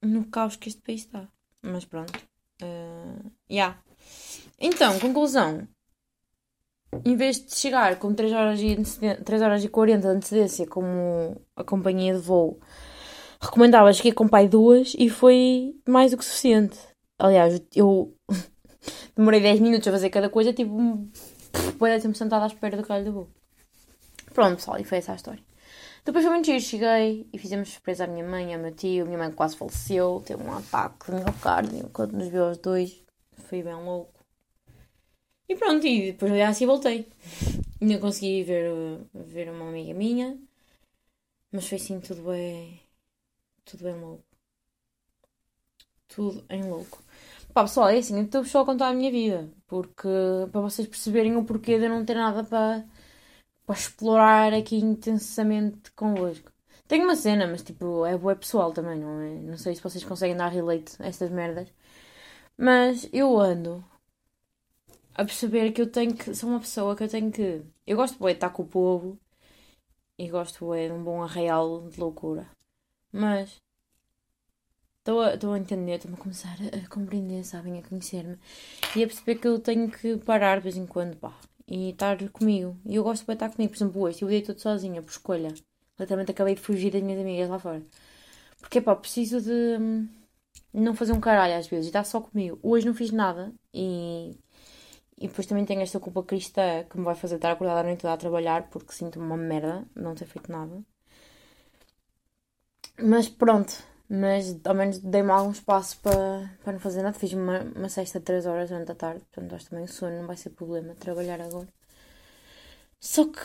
no 0.00 0.24
caos 0.30 0.56
que 0.56 0.70
este 0.70 0.80
país 0.80 1.02
está. 1.02 1.28
Mas 1.60 1.84
pronto. 1.84 2.18
Uh... 2.62 3.30
Yeah. 3.50 3.82
Então, 4.58 4.98
conclusão. 4.98 5.68
Em 7.04 7.16
vez 7.16 7.44
de 7.44 7.54
chegar 7.56 7.98
com 7.98 8.14
3 8.14 8.32
horas 8.32 8.60
e, 8.60 8.76
3 9.24 9.42
horas 9.42 9.64
e 9.64 9.68
40 9.68 10.00
de 10.00 10.14
antecedência 10.16 10.66
como 10.66 11.40
a 11.56 11.64
companhia 11.64 12.14
de 12.14 12.20
voo 12.20 12.60
recomendava, 13.40 13.92
cheguei 13.92 14.12
com 14.12 14.28
pai 14.28 14.46
duas 14.46 14.94
e 14.98 15.08
foi 15.08 15.74
mais 15.88 16.10
do 16.10 16.18
que 16.18 16.24
suficiente. 16.24 16.78
Aliás, 17.18 17.60
eu 17.74 18.14
demorei 19.16 19.40
10 19.40 19.60
minutos 19.60 19.88
a 19.88 19.92
fazer 19.92 20.10
cada 20.10 20.28
coisa, 20.28 20.52
tipo, 20.52 21.08
depois 21.66 21.94
de 21.94 22.02
tempo 22.02 22.16
sentada 22.16 22.44
à 22.44 22.46
espera 22.46 22.76
do 22.76 22.84
calho 22.84 23.04
do 23.04 23.12
voo. 23.12 23.28
Pronto, 24.32 24.56
pessoal, 24.56 24.78
e 24.78 24.84
foi 24.84 24.98
essa 24.98 25.12
a 25.12 25.16
história. 25.16 25.42
Depois 26.04 26.24
foi 26.24 26.34
muito 26.34 26.46
giro, 26.46 26.60
cheguei 26.60 27.28
e 27.32 27.38
fizemos 27.38 27.70
surpresa 27.70 28.04
à 28.04 28.06
minha 28.06 28.26
mãe, 28.26 28.52
ao 28.52 28.60
meu 28.60 28.72
tio. 28.72 29.06
Minha 29.06 29.18
mãe 29.18 29.30
quase 29.30 29.56
faleceu, 29.56 30.22
teve 30.26 30.42
um 30.42 30.52
ataque 30.52 31.12
de 31.12 31.16
miocárdio 31.16 31.90
quando 31.92 32.12
nos 32.12 32.28
viu 32.28 32.44
aos 32.44 32.58
dois. 32.58 33.00
Foi 33.48 33.62
bem 33.62 33.74
louco. 33.74 34.11
E 35.52 35.56
pronto, 35.56 35.86
e 35.86 36.12
depois 36.12 36.32
aliás 36.32 36.56
assim 36.56 36.64
voltei. 36.66 37.06
Ainda 37.78 37.98
consegui 37.98 38.42
ver, 38.42 38.70
ver 39.12 39.50
uma 39.50 39.68
amiga 39.68 39.92
minha, 39.92 40.38
mas 41.52 41.68
foi 41.68 41.76
assim 41.76 42.00
tudo 42.00 42.22
bem 42.22 42.80
tudo 43.66 43.86
em 43.86 44.00
louco. 44.00 44.24
Tudo 46.08 46.42
em 46.48 46.62
louco. 46.64 47.02
Pá, 47.52 47.62
pessoal, 47.64 47.90
é 47.90 47.98
assim, 47.98 48.16
eu 48.18 48.24
estou 48.24 48.44
só 48.44 48.62
a 48.62 48.64
contar 48.64 48.88
a 48.88 48.94
minha 48.94 49.10
vida. 49.10 49.50
Porque, 49.66 50.08
para 50.50 50.60
vocês 50.62 50.88
perceberem 50.88 51.36
o 51.36 51.44
porquê 51.44 51.78
de 51.78 51.84
eu 51.84 51.90
não 51.90 52.04
ter 52.04 52.14
nada 52.14 52.42
para, 52.44 52.84
para 53.66 53.76
explorar 53.76 54.54
aqui 54.54 54.76
intensamente 54.76 55.92
convosco. 55.92 56.50
Tenho 56.88 57.04
uma 57.04 57.16
cena, 57.16 57.46
mas 57.46 57.62
tipo, 57.62 58.06
é 58.06 58.16
boa 58.16 58.36
pessoal 58.36 58.72
também, 58.72 58.98
não 59.00 59.20
é? 59.20 59.34
Não 59.42 59.58
sei 59.58 59.74
se 59.74 59.82
vocês 59.82 60.04
conseguem 60.04 60.36
dar 60.36 60.48
relate 60.48 60.96
a 61.00 61.06
estas 61.08 61.30
merdas. 61.30 61.68
Mas 62.56 63.08
eu 63.12 63.38
ando 63.38 63.84
a 65.14 65.24
perceber 65.24 65.72
que 65.72 65.82
eu 65.82 65.90
tenho 65.90 66.14
que. 66.16 66.34
Sou 66.34 66.48
uma 66.50 66.60
pessoa 66.60 66.96
que 66.96 67.04
eu 67.04 67.08
tenho 67.08 67.30
que. 67.30 67.62
Eu 67.86 67.96
gosto 67.96 68.18
de 68.18 68.32
estar 68.32 68.50
com 68.50 68.62
o 68.62 68.66
povo 68.66 69.18
e 70.18 70.28
gosto 70.28 70.58
de 70.74 70.92
um 70.92 71.02
bom 71.02 71.22
arraial 71.22 71.88
de 71.88 71.98
loucura. 72.00 72.46
Mas 73.12 73.60
estou 74.98 75.20
a, 75.20 75.34
estou 75.34 75.52
a 75.52 75.58
entender, 75.58 75.96
estou 75.96 76.12
a 76.12 76.16
começar 76.16 76.56
a, 76.72 76.76
a 76.78 76.88
compreender, 76.88 77.44
sabem, 77.44 77.78
a 77.78 77.82
conhecer-me 77.82 78.38
e 78.96 79.02
a 79.04 79.06
perceber 79.06 79.36
que 79.36 79.48
eu 79.48 79.58
tenho 79.58 79.90
que 79.90 80.16
parar 80.18 80.58
de 80.58 80.62
vez 80.64 80.76
em 80.76 80.86
quando, 80.86 81.16
pá, 81.16 81.34
e 81.66 81.90
estar 81.90 82.16
comigo. 82.30 82.76
E 82.86 82.96
eu 82.96 83.02
gosto 83.04 83.26
de 83.26 83.32
estar 83.32 83.50
comigo, 83.50 83.72
por 83.72 83.78
exemplo, 83.78 84.02
hoje 84.02 84.22
eu 84.22 84.28
dei 84.28 84.42
tudo 84.42 84.60
sozinha, 84.60 85.02
por 85.02 85.10
escolha. 85.10 85.52
Literalmente 85.98 86.30
acabei 86.32 86.54
de 86.54 86.60
fugir 86.60 86.90
das 86.92 87.02
minhas 87.02 87.20
amigas 87.20 87.48
lá 87.50 87.58
fora. 87.58 87.82
Porque, 88.60 88.80
pá, 88.80 88.94
preciso 88.96 89.40
de 89.40 89.50
hum, 89.80 90.08
não 90.72 90.94
fazer 90.94 91.12
um 91.12 91.20
caralho 91.20 91.56
às 91.56 91.66
vezes 91.66 91.86
e 91.86 91.88
estar 91.90 92.04
só 92.04 92.20
comigo. 92.20 92.58
Hoje 92.62 92.86
não 92.86 92.94
fiz 92.94 93.10
nada 93.10 93.52
e, 93.74 94.36
e 95.22 95.28
depois 95.28 95.46
também 95.46 95.64
tenho 95.64 95.82
esta 95.82 96.00
culpa 96.00 96.24
cristã 96.24 96.84
que 96.90 96.98
me 96.98 97.04
vai 97.04 97.14
fazer 97.14 97.36
estar 97.36 97.52
acordada 97.52 97.80
a 97.80 97.82
noite 97.84 98.00
toda 98.00 98.12
a 98.12 98.16
trabalhar 98.16 98.68
porque 98.70 98.92
sinto-me 98.92 99.24
uma 99.24 99.36
merda 99.36 99.86
não 99.94 100.16
ter 100.16 100.26
feito 100.26 100.50
nada. 100.50 100.82
Mas 103.00 103.28
pronto, 103.28 103.72
mas 104.08 104.58
ao 104.64 104.74
menos 104.74 104.98
dei-me 104.98 105.30
algum 105.30 105.52
espaço 105.52 106.00
para, 106.00 106.50
para 106.64 106.72
não 106.72 106.80
fazer 106.80 107.02
nada. 107.02 107.16
Fiz 107.16 107.32
uma, 107.34 107.60
uma 107.60 107.88
sexta 107.88 108.18
de 108.18 108.24
3 108.24 108.46
horas 108.46 108.70
durante 108.70 108.90
a 108.90 108.94
tarde, 108.96 109.24
portanto 109.30 109.54
acho 109.54 109.70
também 109.70 109.84
o 109.84 109.88
sono 109.88 110.18
não 110.18 110.26
vai 110.26 110.36
ser 110.36 110.50
problema 110.50 110.94
trabalhar 110.96 111.40
agora. 111.40 111.68
Só 113.00 113.24
que. 113.24 113.40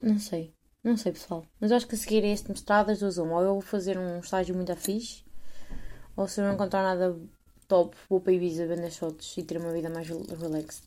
Não 0.00 0.18
sei, 0.18 0.52
não 0.82 0.96
sei 0.96 1.12
pessoal. 1.12 1.46
Mas 1.60 1.70
acho 1.70 1.86
que 1.86 1.94
a 1.94 1.98
seguir 1.98 2.24
este 2.24 2.50
mestrado 2.50 2.90
as 2.90 2.98
duas 2.98 3.18
uma. 3.18 3.36
Ou 3.36 3.42
eu 3.42 3.52
vou 3.52 3.60
fazer 3.60 3.96
um 3.96 4.18
estágio 4.18 4.54
muito 4.56 4.72
afixo, 4.72 5.24
ou 6.16 6.26
se 6.26 6.40
eu 6.40 6.44
não 6.44 6.54
encontrar 6.54 6.82
nada 6.82 7.16
top, 7.66 7.96
vou 8.08 8.20
para 8.20 8.32
Ibiza 8.32 8.66
vender 8.66 8.90
shots 8.90 9.36
e 9.36 9.42
ter 9.42 9.58
uma 9.58 9.72
vida 9.72 9.88
mais 9.88 10.08
relaxed. 10.08 10.84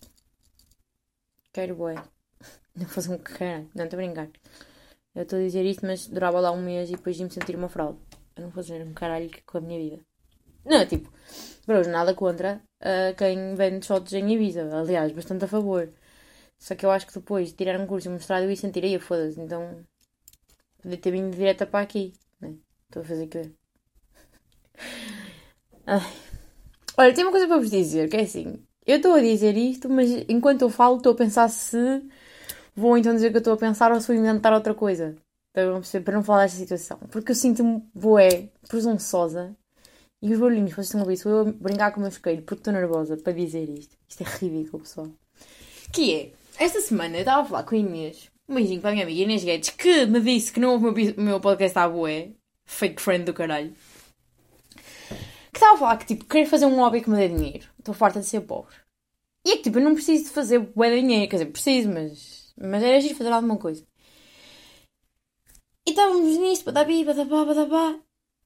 Quero 1.53 1.75
bué. 1.75 1.95
Não 2.75 2.85
fazer 2.85 3.13
um 3.13 3.17
caralho, 3.17 3.69
não 3.73 3.85
estou 3.85 3.97
a 3.97 4.03
brincar. 4.03 4.29
Eu 5.15 5.23
estou 5.23 5.39
a 5.39 5.41
dizer 5.41 5.63
isto, 5.63 5.85
mas 5.85 6.07
durava 6.07 6.41
lá 6.41 6.51
um 6.51 6.61
mês 6.61 6.89
e 6.89 6.97
depois 6.97 7.17
ia-me 7.17 7.31
sentir 7.31 7.55
uma 7.55 7.69
fraude. 7.69 7.97
A 8.35 8.41
não 8.41 8.51
fazer 8.51 8.85
um 8.85 8.93
caralho 8.93 9.31
com 9.45 9.57
a 9.57 9.61
minha 9.61 9.79
vida. 9.79 10.03
Não, 10.65 10.85
tipo, 10.85 11.09
bros, 11.65 11.87
nada 11.87 12.13
contra 12.13 12.61
uh, 12.81 13.15
quem 13.15 13.55
vende 13.55 13.85
shots 13.85 14.11
em 14.11 14.29
Ibiza. 14.33 14.69
Aliás, 14.77 15.13
bastante 15.13 15.45
a 15.45 15.47
favor. 15.47 15.89
Só 16.59 16.75
que 16.75 16.85
eu 16.85 16.91
acho 16.91 17.07
que 17.07 17.13
depois 17.13 17.49
de 17.49 17.55
tirar 17.55 17.79
um 17.79 17.87
curso 17.87 18.09
e 18.09 18.11
mostrar 18.11 18.43
eu 18.43 18.49
ia 18.49 18.55
sentir 18.57 18.83
aí, 18.83 18.99
foda-se. 18.99 19.39
Então, 19.39 19.85
podia 20.81 20.97
ter 20.97 21.11
vindo 21.11 21.33
direta 21.33 21.65
para 21.65 21.81
aqui. 21.81 22.13
Né? 22.41 22.55
Estou 22.87 23.01
a 23.03 23.05
fazer 23.05 23.27
que 23.27 23.51
Ai. 25.87 26.34
Olha, 26.97 27.13
tem 27.13 27.23
uma 27.23 27.31
coisa 27.31 27.47
para 27.47 27.57
vos 27.57 27.69
dizer, 27.69 28.09
que 28.09 28.17
é 28.17 28.21
assim. 28.21 28.59
Eu 28.85 28.97
estou 28.97 29.13
a 29.13 29.19
dizer 29.19 29.57
isto, 29.57 29.89
mas 29.89 30.09
enquanto 30.29 30.61
eu 30.61 30.69
falo 30.69 30.97
estou 30.97 31.13
a 31.13 31.15
pensar 31.15 31.49
se 31.49 31.77
vou 32.75 32.97
então 32.97 33.13
dizer 33.13 33.31
que 33.31 33.37
eu 33.37 33.39
estou 33.39 33.53
a 33.53 33.57
pensar 33.57 33.91
ou 33.91 33.99
se 33.99 34.07
vou 34.07 34.15
inventar 34.15 34.53
outra 34.53 34.73
coisa. 34.73 35.15
Para 35.53 36.13
não 36.13 36.23
falar 36.23 36.43
desta 36.43 36.59
situação. 36.59 36.99
Porque 37.09 37.31
eu 37.31 37.35
sinto-me 37.35 37.81
boé, 37.93 38.49
presunçosa. 38.67 39.55
E 40.21 40.33
os 40.33 40.39
barulhinhos 40.39 40.71
que 40.71 40.75
vocês 40.75 40.87
estão 40.87 41.01
a 41.01 41.03
ouvir, 41.03 41.17
sou 41.17 41.31
eu 41.31 41.39
a 41.41 41.51
brincar 41.51 41.91
com 41.91 41.97
o 41.97 42.01
meu 42.01 42.09
isqueiro, 42.09 42.41
porque 42.41 42.59
estou 42.59 42.73
nervosa 42.73 43.15
para 43.17 43.33
dizer 43.33 43.69
isto. 43.69 43.95
Isto 44.07 44.23
é 44.23 44.25
ridículo, 44.25 44.83
pessoal. 44.83 45.07
Que 45.93 46.13
é, 46.13 46.31
esta 46.57 46.81
semana 46.81 47.15
eu 47.15 47.19
estava 47.19 47.41
a 47.41 47.45
falar 47.45 47.63
com 47.63 47.75
a 47.75 47.77
Inês, 47.77 48.29
um 48.49 48.55
beijinho 48.55 48.81
para 48.81 48.89
a 48.89 48.93
minha 48.93 49.05
amiga 49.05 49.21
Inês 49.21 49.43
Guedes, 49.43 49.69
que 49.69 50.05
me 50.05 50.19
disse 50.19 50.51
que 50.51 50.59
não 50.59 50.73
ouve 50.73 50.87
o 50.87 50.91
meu, 50.91 51.13
meu 51.17 51.39
podcast 51.39 51.77
à 51.77 51.87
boé, 51.87 52.31
fake 52.65 53.01
friend 53.01 53.25
do 53.25 53.33
caralho. 53.33 53.73
Que 55.55 55.59
estava 55.59 55.75
a 55.75 55.77
falar 55.77 55.97
que, 55.97 56.05
tipo, 56.05 56.25
querer 56.25 56.45
fazer 56.47 56.65
um 56.65 56.75
hobby 56.75 57.01
que 57.01 57.09
me 57.09 57.15
dê 57.15 57.29
dinheiro. 57.29 57.65
Estou 57.79 57.95
farta 57.95 58.19
de 58.19 58.25
ser 58.25 58.41
pobre. 58.41 58.75
E 59.45 59.51
é 59.51 59.55
que, 59.55 59.63
tipo, 59.63 59.79
eu 59.79 59.83
não 59.85 59.93
preciso 59.93 60.25
de 60.25 60.31
fazer 60.31 60.59
bué 60.59 60.93
dinheiro. 60.93 61.29
Quer 61.29 61.37
dizer, 61.37 61.51
preciso, 61.51 61.87
mas... 61.89 62.53
Mas 62.57 62.83
era 62.83 62.97
agir 62.97 63.15
fazer 63.15 63.31
alguma 63.31 63.55
coisa. 63.57 63.87
E 65.87 65.91
estávamos 65.91 66.37
nisto, 66.37 66.65
badabi, 66.65 67.05
badabá, 67.05 67.45
badabá. 67.45 67.97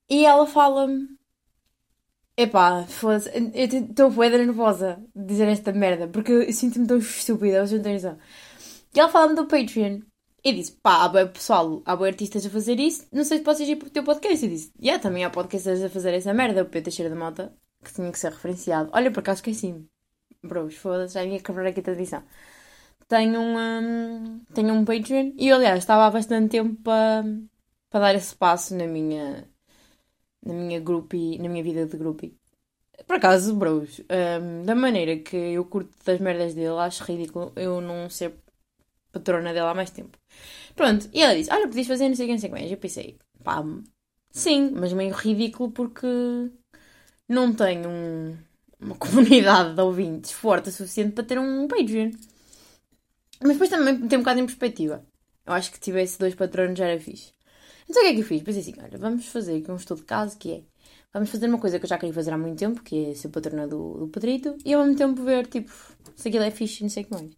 E 0.07 0.23
ela 0.23 0.45
fala-me... 0.45 1.17
Epá, 2.37 2.85
foda-se. 2.85 3.31
Eu 3.55 3.65
estou 3.65 4.11
bué 4.11 4.29
nervosa 4.29 5.03
de 5.15 5.25
dizer 5.25 5.47
esta 5.47 5.71
merda. 5.73 6.07
Porque 6.07 6.31
eu 6.31 6.53
sinto-me 6.53 6.85
tão 6.85 6.99
estúpida. 6.99 7.65
Vocês 7.65 7.79
não 7.79 7.83
têm 7.83 7.93
noção. 7.93 8.19
E 8.93 8.99
ela 8.99 9.09
fala-me 9.09 9.35
do 9.35 9.47
Patreon. 9.47 10.01
E 10.43 10.53
disse, 10.53 10.71
pá, 10.71 11.09
pessoal, 11.27 11.81
há 11.85 11.95
bem 11.95 12.07
artistas 12.07 12.45
a 12.45 12.49
fazer 12.49 12.79
isso, 12.79 13.05
não 13.11 13.23
sei 13.23 13.39
se 13.39 13.43
podes 13.43 13.67
ir 13.67 13.75
para 13.75 13.87
o 13.87 13.91
teu 13.91 14.03
podcast. 14.03 14.45
E 14.45 14.49
disse, 14.49 14.71
yeah, 14.81 15.01
também 15.01 15.25
há 15.25 15.29
podcasters 15.29 15.83
a 15.83 15.89
fazer 15.89 16.13
essa 16.13 16.33
merda, 16.33 16.61
o 16.61 16.65
Pedro 16.65 16.85
Teixeira 16.85 17.09
da 17.09 17.19
Mota, 17.19 17.53
que 17.83 17.93
tinha 17.93 18.11
que 18.11 18.19
ser 18.19 18.31
referenciado. 18.31 18.89
Olha, 18.93 19.11
por 19.11 19.19
acaso 19.19 19.39
esqueci-me. 19.39 19.87
Bros, 20.43 20.75
foda-se, 20.75 21.15
já 21.15 21.23
ia 21.23 21.39
quebrar 21.41 21.67
aqui 21.67 21.81
a 21.81 21.83
tradição. 21.83 22.23
Tenho 23.07 23.39
um, 23.39 23.57
um, 23.57 24.41
tenho 24.53 24.73
um 24.73 24.85
Patreon 24.85 25.33
e, 25.37 25.51
aliás, 25.51 25.79
estava 25.79 26.05
há 26.05 26.11
bastante 26.11 26.51
tempo 26.51 26.81
para, 26.83 27.25
para 27.89 27.99
dar 27.99 28.15
esse 28.15 28.35
passo 28.35 28.75
na 28.75 28.87
minha, 28.87 29.49
na 30.45 30.53
minha 30.53 30.79
groupie, 30.79 31.37
na 31.39 31.49
minha 31.49 31.63
vida 31.63 31.85
de 31.85 31.97
groupie. 31.97 32.37
Por 33.07 33.15
acaso, 33.15 33.55
bros, 33.55 33.99
um, 33.99 34.63
da 34.65 34.75
maneira 34.75 35.17
que 35.17 35.35
eu 35.35 35.65
curto 35.65 35.91
das 36.05 36.19
merdas 36.19 36.53
dele, 36.53 36.77
acho 36.79 37.03
ridículo 37.03 37.51
eu 37.55 37.81
não 37.81 38.09
ser 38.09 38.35
patrona 39.11 39.53
dela 39.53 39.71
há 39.71 39.73
mais 39.73 39.89
tempo. 39.89 40.17
Pronto, 40.75 41.09
e 41.13 41.21
ela 41.21 41.35
disse: 41.35 41.51
Olha, 41.51 41.67
podias 41.67 41.87
fazer 41.87 42.07
não 42.07 42.15
sei 42.15 42.25
o 42.25 42.27
que, 42.27 42.33
não 42.33 42.57
sei 42.57 42.67
o 42.67 42.71
Eu 42.71 42.77
pensei: 42.77 43.17
pá, 43.43 43.63
sim, 44.31 44.71
mas 44.75 44.93
meio 44.93 45.13
ridículo 45.13 45.71
porque 45.71 46.07
não 47.27 47.53
tenho 47.53 47.89
um, 47.89 48.37
uma 48.79 48.95
comunidade 48.97 49.75
de 49.75 49.81
ouvintes 49.81 50.31
forte 50.31 50.69
o 50.69 50.71
suficiente 50.71 51.13
para 51.13 51.23
ter 51.23 51.39
um 51.39 51.67
Patreon. 51.67 52.11
Mas 53.41 53.53
depois 53.53 53.69
também 53.69 54.07
tem 54.07 54.19
um 54.19 54.21
bocado 54.21 54.39
em 54.39 54.45
perspectiva. 54.45 55.05
Eu 55.45 55.53
acho 55.53 55.71
que 55.71 55.77
se 55.77 55.83
tivesse 55.83 56.19
dois 56.19 56.35
patronos 56.35 56.77
já 56.77 56.85
era 56.85 56.99
fixe. 56.99 57.33
Então 57.89 58.01
o 58.03 58.05
que 58.05 58.11
é 58.11 58.13
que 58.13 58.21
eu 58.21 58.25
fiz? 58.25 58.43
Pensei 58.43 58.61
assim: 58.61 58.75
olha, 58.81 58.97
vamos 58.97 59.25
fazer 59.27 59.57
aqui 59.57 59.71
um 59.71 59.75
estudo 59.75 59.99
de 59.99 60.05
caso 60.05 60.37
que 60.37 60.51
é. 60.53 60.63
Vamos 61.11 61.29
fazer 61.31 61.47
uma 61.47 61.57
coisa 61.59 61.79
que 61.79 61.85
eu 61.85 61.89
já 61.89 61.97
queria 61.97 62.13
fazer 62.13 62.31
há 62.31 62.37
muito 62.37 62.59
tempo, 62.59 62.83
que 62.83 63.09
é 63.09 63.15
ser 63.15 63.29
patrona 63.29 63.67
do, 63.67 63.93
do 63.97 64.07
Pedrito, 64.09 64.55
e 64.63 64.73
ao 64.73 64.83
mesmo 64.83 64.95
tempo 64.95 65.23
ver, 65.23 65.47
tipo, 65.47 65.71
se 66.15 66.27
aquilo 66.27 66.43
é 66.43 66.51
fixe 66.51 66.81
e 66.81 66.83
não 66.83 66.89
sei 66.89 67.03
o 67.03 67.05
que 67.07 67.11
mais. 67.13 67.31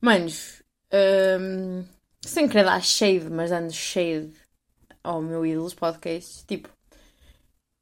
Manos, 0.00 0.61
um, 0.92 1.84
sem 2.20 2.48
querer 2.48 2.64
dar 2.64 2.82
shade, 2.82 3.28
mas 3.30 3.50
dando 3.50 3.72
shade 3.72 4.32
ao 5.02 5.20
meu 5.20 5.44
ídolos 5.44 5.74
podcast, 5.74 6.44
tipo, 6.46 6.68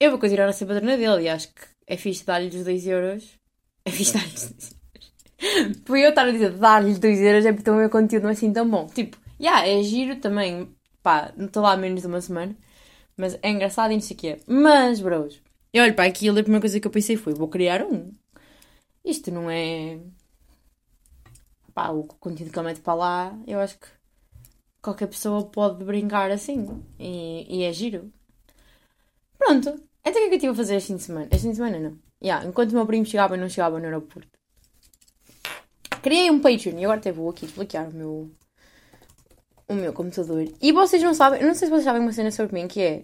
eu 0.00 0.10
vou 0.10 0.18
continuar 0.18 0.48
a 0.48 0.52
ser 0.52 0.66
patrona 0.66 0.96
dele 0.96 1.24
e 1.24 1.28
acho 1.28 1.48
que 1.48 1.62
é 1.86 1.96
fixe 1.96 2.24
dar-lhe 2.24 2.48
os 2.48 2.64
2 2.64 2.86
euros. 2.86 3.38
É 3.84 3.90
fixe 3.90 4.14
dar-lhe 4.14 4.34
os 4.34 4.50
2 4.50 4.52
euros. 4.52 5.80
Por 5.84 5.98
eu 5.98 6.10
estar 6.10 6.26
a 6.26 6.30
dizer 6.30 6.52
dar-lhe 6.52 6.98
2 6.98 7.20
euros 7.20 7.46
é 7.46 7.52
porque 7.52 7.70
o 7.70 7.74
meu 7.74 7.90
conteúdo 7.90 8.22
não 8.22 8.30
é 8.30 8.32
assim 8.32 8.52
tão 8.52 8.68
bom. 8.68 8.86
Tipo, 8.86 9.18
já, 9.38 9.60
yeah, 9.60 9.68
é 9.68 9.82
giro 9.82 10.16
também. 10.16 10.74
Pá, 11.02 11.32
não 11.36 11.46
estou 11.46 11.62
lá 11.62 11.72
há 11.72 11.76
menos 11.76 12.00
de 12.00 12.06
uma 12.06 12.20
semana. 12.20 12.56
Mas 13.16 13.38
é 13.42 13.50
engraçado 13.50 13.90
e 13.90 13.94
não 13.94 14.00
sei 14.00 14.16
o 14.16 14.18
que 14.20 14.28
é. 14.28 14.38
Mas, 14.46 15.00
bros, 15.00 15.42
eu 15.72 15.82
olho 15.82 15.94
para 15.94 16.06
aquilo 16.06 16.38
e 16.38 16.40
a 16.40 16.42
primeira 16.42 16.62
coisa 16.62 16.80
que 16.80 16.86
eu 16.86 16.90
pensei 16.90 17.16
foi: 17.16 17.34
vou 17.34 17.48
criar 17.48 17.82
um. 17.82 18.12
Isto 19.04 19.30
não 19.30 19.50
é 19.50 19.98
pá, 21.74 21.90
o 21.90 22.04
conteúdo 22.04 22.52
que 22.52 22.58
ele 22.58 22.68
mete 22.68 22.80
para 22.80 22.94
lá, 22.94 23.38
eu 23.46 23.60
acho 23.60 23.78
que 23.78 23.86
qualquer 24.82 25.06
pessoa 25.06 25.44
pode 25.46 25.84
brincar 25.84 26.30
assim. 26.30 26.82
E, 26.98 27.46
e 27.48 27.62
é 27.64 27.72
giro. 27.72 28.12
Pronto. 29.38 29.80
Então 30.04 30.12
o 30.12 30.14
que 30.14 30.18
é 30.18 30.28
que 30.28 30.34
eu 30.34 30.34
estive 30.34 30.52
a 30.52 30.54
fazer 30.54 30.76
este 30.76 30.88
fim 30.88 30.96
de 30.96 31.02
semana? 31.02 31.28
Este 31.30 31.42
fim 31.42 31.50
de 31.50 31.56
semana 31.56 31.78
não. 31.78 31.98
Yeah, 32.22 32.46
enquanto 32.46 32.72
o 32.72 32.74
meu 32.74 32.86
primo 32.86 33.06
chegava 33.06 33.36
e 33.36 33.40
não 33.40 33.48
chegava 33.48 33.78
no 33.78 33.84
aeroporto. 33.84 34.28
Criei 36.02 36.30
um 36.30 36.40
Patreon 36.40 36.78
e 36.78 36.84
agora 36.84 36.98
até 36.98 37.12
vou 37.12 37.28
aqui 37.30 37.46
desbloquear 37.46 37.88
o 37.88 37.94
meu, 37.94 38.30
o 39.68 39.74
meu 39.74 39.92
computador. 39.92 40.46
E 40.60 40.72
vocês 40.72 41.02
não 41.02 41.14
sabem, 41.14 41.42
não 41.42 41.54
sei 41.54 41.66
se 41.66 41.70
vocês 41.70 41.84
sabem 41.84 42.00
uma 42.00 42.12
cena 42.12 42.30
sobre 42.30 42.54
mim 42.60 42.68
que 42.68 42.80
é. 42.80 43.02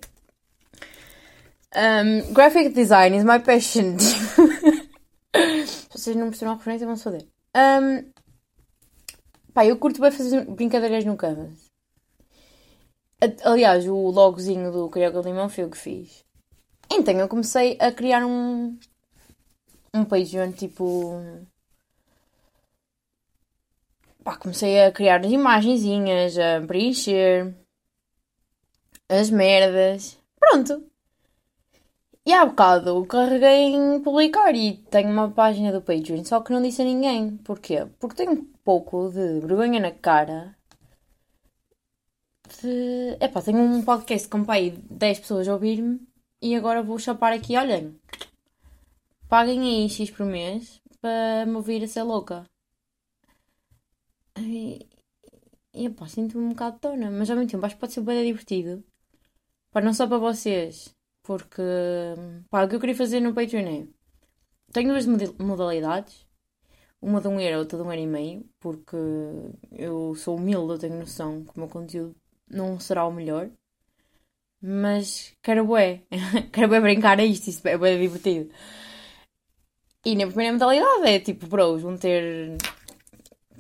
Um, 1.75 2.33
graphic 2.33 2.71
design 2.71 3.17
is 3.17 3.25
my 3.25 3.39
passion. 3.39 3.99
se 5.67 5.89
vocês 5.91 6.17
não 6.17 6.29
perceberam 6.29 6.53
a 6.53 6.57
referência, 6.57 6.87
vão 6.87 6.97
se 6.97 7.05
foder. 7.05 7.27
Um, 7.55 8.05
Pá, 9.57 9.65
eu 9.65 9.79
curto 9.79 10.03
bem 10.03 10.11
fazer 10.11 10.45
brincadeiras 10.45 11.03
no 11.07 11.17
canvas. 11.17 11.73
Aliás, 13.43 13.89
o 13.89 14.11
logozinho 14.11 14.71
do 14.71 14.91
Carioca 14.91 15.27
Limão 15.27 15.49
foi 15.49 15.65
o 15.65 15.71
que 15.71 15.79
fiz. 15.79 16.27
Então 16.91 17.19
eu 17.19 17.27
comecei 17.27 17.79
a 17.81 17.91
criar 17.91 18.27
um. 18.27 18.79
um 19.95 20.05
Patreon 20.05 20.53
tipo. 20.53 21.23
Pá, 24.23 24.37
comecei 24.37 24.79
a 24.85 24.93
criar 24.93 25.25
as 25.25 25.33
imagenzinhas, 25.33 26.37
a 26.39 26.61
preencher 26.67 27.55
as 29.09 29.31
merdas. 29.31 30.19
Pronto. 30.39 30.85
E 32.27 32.33
há 32.35 32.45
bocado 32.45 33.07
carreguei 33.07 33.75
em 33.75 34.03
publicar 34.03 34.55
e 34.55 34.77
tenho 34.91 35.09
uma 35.09 35.31
página 35.31 35.73
do 35.73 35.81
Patreon, 35.81 36.25
só 36.25 36.43
que 36.43 36.53
não 36.53 36.61
disse 36.61 36.83
a 36.83 36.85
ninguém. 36.85 37.39
Porquê? 37.39 37.87
Porque 37.99 38.17
tenho 38.17 38.56
pouco 38.67 39.09
de 39.11 39.39
vergonha 39.41 39.79
na 39.79 39.93
cara. 39.93 40.57
De... 42.61 43.17
Epá, 43.21 43.41
tenho 43.41 43.61
um 43.61 43.85
podcast 43.85 44.29
com 44.29 44.45
pai 44.45 44.73
10 44.91 45.21
pessoas 45.21 45.47
a 45.49 45.55
ouvir-me 45.55 46.01
e 46.43 46.57
agora 46.57 46.83
vou 46.83 46.99
chapar 46.99 47.33
aqui, 47.33 47.57
olhem. 47.57 47.97
Paguem 49.29 49.61
aí 49.63 49.89
X 49.89 50.11
por 50.11 50.27
mês 50.27 50.83
para 51.01 51.47
me 51.47 51.55
ouvir 51.55 51.85
a 51.85 51.89
ser 51.89 52.03
louca. 52.03 52.45
E, 54.39 54.89
e 55.73 55.87
epá, 55.87 56.09
sinto-me 56.09 56.45
um 56.45 56.49
bocado 56.51 56.81
tona, 56.81 57.09
mas 57.11 57.31
ao 57.31 57.37
mesmo 57.37 57.51
tempo 57.51 57.65
acho 57.65 57.77
que 57.77 57.81
pode 57.81 57.93
ser 57.93 58.01
bem 58.01 58.27
divertido. 58.27 58.85
Pá, 59.71 59.81
não 59.81 59.95
só 59.95 60.09
para 60.09 60.19
vocês 60.19 60.93
porque, 61.23 61.63
pá, 62.51 62.65
o 62.65 62.69
que 62.69 62.75
eu 62.75 62.81
queria 62.81 62.97
fazer 62.97 63.21
no 63.21 63.35
Patreon 63.35 63.67
é... 63.69 63.87
Tenho 64.73 64.91
duas 64.91 65.07
modalidades. 65.39 66.26
Uma 67.01 67.21
de 67.21 67.29
um 67.29 67.39
euro, 67.41 67.59
outra 67.59 67.79
de 67.79 67.85
um 67.85 67.93
euro 67.93 68.03
e 68.03 68.07
meio. 68.07 68.45
Porque 68.61 68.97
eu 69.73 70.15
sou 70.15 70.37
humilde, 70.37 70.73
eu 70.73 70.79
tenho 70.79 70.99
noção 70.99 71.45
que 71.45 71.57
o 71.57 71.61
meu 71.61 71.69
conteúdo 71.69 72.15
não 72.49 72.79
será 72.81 73.07
o 73.07 73.13
melhor. 73.13 73.51
Mas 74.61 75.35
quero 75.43 75.65
bué. 75.67 76.03
quero 76.53 76.69
bué 76.69 76.81
brincar 76.81 77.19
a 77.21 77.25
isto, 77.25 77.67
é 77.69 77.77
bué 77.79 77.97
divertido. 77.99 78.51
E 80.05 80.15
na 80.15 80.27
primeira 80.27 80.53
modalidade 80.53 81.09
é 81.09 81.21
tipo, 81.21 81.47
bros, 81.47 81.83
vão 81.83 81.97
ter... 81.97 82.57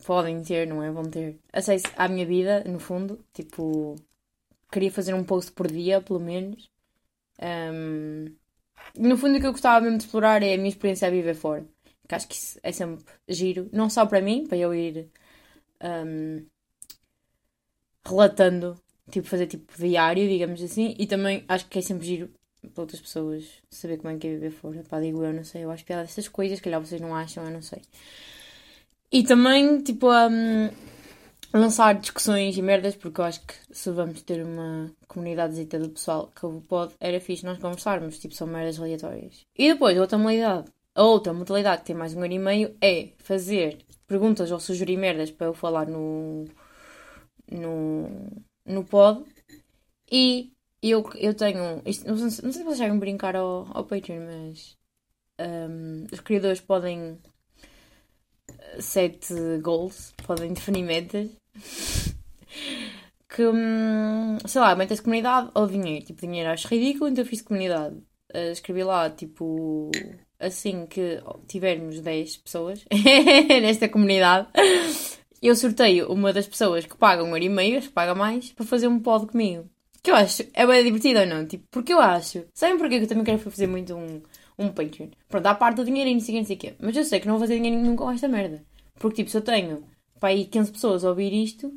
Podem 0.06 0.42
ter, 0.42 0.66
não 0.68 0.82
é? 0.82 0.90
Vão 0.90 1.04
ter 1.10 1.40
acesso 1.52 1.86
à 1.96 2.06
minha 2.08 2.24
vida, 2.24 2.62
no 2.64 2.78
fundo. 2.78 3.24
Tipo, 3.32 3.96
queria 4.70 4.90
fazer 4.92 5.14
um 5.14 5.24
post 5.24 5.52
por 5.52 5.66
dia, 5.66 6.00
pelo 6.00 6.20
menos. 6.20 6.70
Um, 7.42 8.26
no 8.96 9.16
fundo, 9.16 9.36
o 9.36 9.40
que 9.40 9.46
eu 9.46 9.52
gostava 9.52 9.80
mesmo 9.80 9.98
de 9.98 10.04
explorar 10.04 10.42
é 10.42 10.54
a 10.54 10.56
minha 10.56 10.68
experiência 10.68 11.08
a 11.08 11.10
viver 11.10 11.34
fora. 11.34 11.66
Que 12.08 12.14
acho 12.14 12.28
que 12.28 12.34
isso 12.34 12.58
é 12.62 12.72
sempre 12.72 13.04
giro, 13.28 13.68
não 13.72 13.90
só 13.90 14.06
para 14.06 14.20
mim, 14.20 14.46
para 14.46 14.56
eu 14.56 14.74
ir 14.74 15.08
um, 15.82 16.44
relatando, 18.04 18.80
tipo, 19.10 19.26
fazer 19.26 19.46
tipo 19.46 19.72
diário, 19.76 20.28
digamos 20.28 20.62
assim, 20.62 20.94
e 20.98 21.06
também 21.06 21.44
acho 21.48 21.66
que 21.66 21.78
é 21.78 21.82
sempre 21.82 22.06
giro 22.06 22.30
para 22.72 22.82
outras 22.82 23.00
pessoas 23.00 23.44
saber 23.70 23.98
como 23.98 24.14
é 24.14 24.18
que 24.18 24.26
é 24.26 24.30
viver 24.30 24.50
fora. 24.50 24.82
Pá, 24.88 25.00
digo 25.00 25.22
eu, 25.24 25.32
não 25.32 25.44
sei, 25.44 25.64
eu 25.64 25.70
acho 25.70 25.84
piada 25.84 26.02
dessas 26.02 26.28
coisas, 26.28 26.60
calhar 26.60 26.80
vocês 26.80 27.00
não 27.00 27.14
acham, 27.14 27.44
eu 27.44 27.50
não 27.50 27.62
sei. 27.62 27.82
E 29.10 29.22
também, 29.22 29.80
tipo, 29.82 30.08
um, 30.10 30.70
lançar 31.52 31.94
discussões 31.94 32.56
e 32.56 32.62
merdas, 32.62 32.96
porque 32.96 33.20
eu 33.20 33.24
acho 33.24 33.40
que 33.46 33.54
se 33.70 33.90
vamos 33.90 34.22
ter 34.22 34.44
uma 34.44 34.90
comunidade 35.06 35.64
do 35.64 35.90
pessoal 35.90 36.30
que 36.34 36.46
pode, 36.68 36.94
era 37.00 37.20
fixe 37.20 37.44
nós 37.44 37.58
conversarmos, 37.58 38.18
tipo, 38.18 38.34
são 38.34 38.46
merdas 38.46 38.78
aleatórias. 38.78 39.46
E 39.56 39.72
depois, 39.72 39.96
outra 39.98 40.18
modalidade, 40.18 40.70
a 40.96 41.02
outra 41.02 41.32
modalidade 41.32 41.82
que 41.82 41.88
tem 41.88 41.96
mais 41.96 42.14
um 42.14 42.22
ano 42.22 42.32
e 42.32 42.38
meio 42.38 42.76
é 42.80 43.10
fazer 43.18 43.78
perguntas 44.06 44.50
ou 44.50 44.58
sugerir 44.58 44.96
merdas 44.96 45.30
para 45.30 45.48
eu 45.48 45.54
falar 45.54 45.86
no, 45.86 46.46
no, 47.50 48.08
no 48.64 48.84
pod. 48.84 49.22
E 50.10 50.52
eu, 50.82 51.04
eu 51.16 51.34
tenho. 51.34 51.82
Isto, 51.84 52.08
não, 52.08 52.16
sei, 52.16 52.24
não 52.24 52.30
sei 52.30 52.52
se 52.52 52.64
vocês 52.64 52.78
sabem 52.78 52.98
brincar 52.98 53.36
ao, 53.36 53.66
ao 53.76 53.84
Patreon, 53.84 54.24
mas 54.24 54.76
um, 55.38 56.06
os 56.10 56.20
criadores 56.20 56.60
podem 56.60 57.18
set 58.80 59.28
goals, 59.60 60.14
podem 60.26 60.52
definir 60.54 60.82
metas 60.82 61.30
que, 63.28 63.46
hum, 63.46 64.38
sei 64.46 64.60
lá, 64.62 64.74
metas 64.74 64.96
de 64.98 65.02
comunidade 65.02 65.50
ou 65.54 65.66
dinheiro. 65.66 66.06
Tipo, 66.06 66.22
dinheiro 66.22 66.50
acho 66.50 66.68
ridículo, 66.68 67.10
então 67.10 67.24
fiz 67.24 67.42
comunidade. 67.42 67.96
Uh, 68.34 68.50
escrevi 68.52 68.82
lá, 68.82 69.10
tipo, 69.10 69.90
assim 70.38 70.86
que 70.86 71.20
tivermos 71.48 72.00
10 72.00 72.36
pessoas 72.38 72.84
nesta 73.62 73.88
comunidade, 73.88 74.48
eu 75.42 75.54
sorteio 75.54 76.10
uma 76.12 76.32
das 76.32 76.46
pessoas 76.46 76.86
que 76.86 76.96
pagam 76.96 77.26
um 77.26 77.30
euro 77.30 77.44
e 77.44 77.48
meio, 77.48 77.80
que 77.80 77.88
paga 77.88 78.14
mais, 78.14 78.52
para 78.52 78.66
fazer 78.66 78.88
um 78.88 78.98
pod 78.98 79.26
comigo. 79.26 79.68
Que 80.02 80.10
eu 80.10 80.14
acho, 80.14 80.44
é 80.54 80.66
bem 80.66 80.84
divertido 80.84 81.20
ou 81.20 81.26
não? 81.26 81.46
Tipo, 81.46 81.64
porque 81.70 81.92
eu 81.92 81.98
acho. 81.98 82.44
Sabem 82.54 82.78
porquê 82.78 82.98
que 82.98 83.04
eu 83.04 83.08
também 83.08 83.24
quero 83.24 83.38
fazer 83.38 83.66
muito 83.66 83.94
um, 83.94 84.22
um 84.58 84.68
Patreon? 84.68 85.08
Pronto, 85.28 85.46
à 85.46 85.54
parte 85.54 85.76
do 85.76 85.84
dinheiro 85.84 86.08
e 86.08 86.14
não 86.14 86.20
sei 86.20 86.40
o 86.40 86.84
Mas 86.84 86.96
eu 86.96 87.04
sei 87.04 87.20
que 87.20 87.26
não 87.26 87.34
vou 87.34 87.40
fazer 87.40 87.56
dinheiro 87.56 87.80
nenhum 87.80 87.96
com 87.96 88.10
esta 88.10 88.28
merda. 88.28 88.64
Porque, 88.98 89.16
tipo, 89.16 89.30
se 89.30 89.36
eu 89.36 89.42
tenho, 89.42 89.82
pá, 90.20 90.28
aí 90.28 90.44
15 90.44 90.72
pessoas 90.72 91.04
a 91.04 91.08
ouvir 91.08 91.32
isto, 91.32 91.72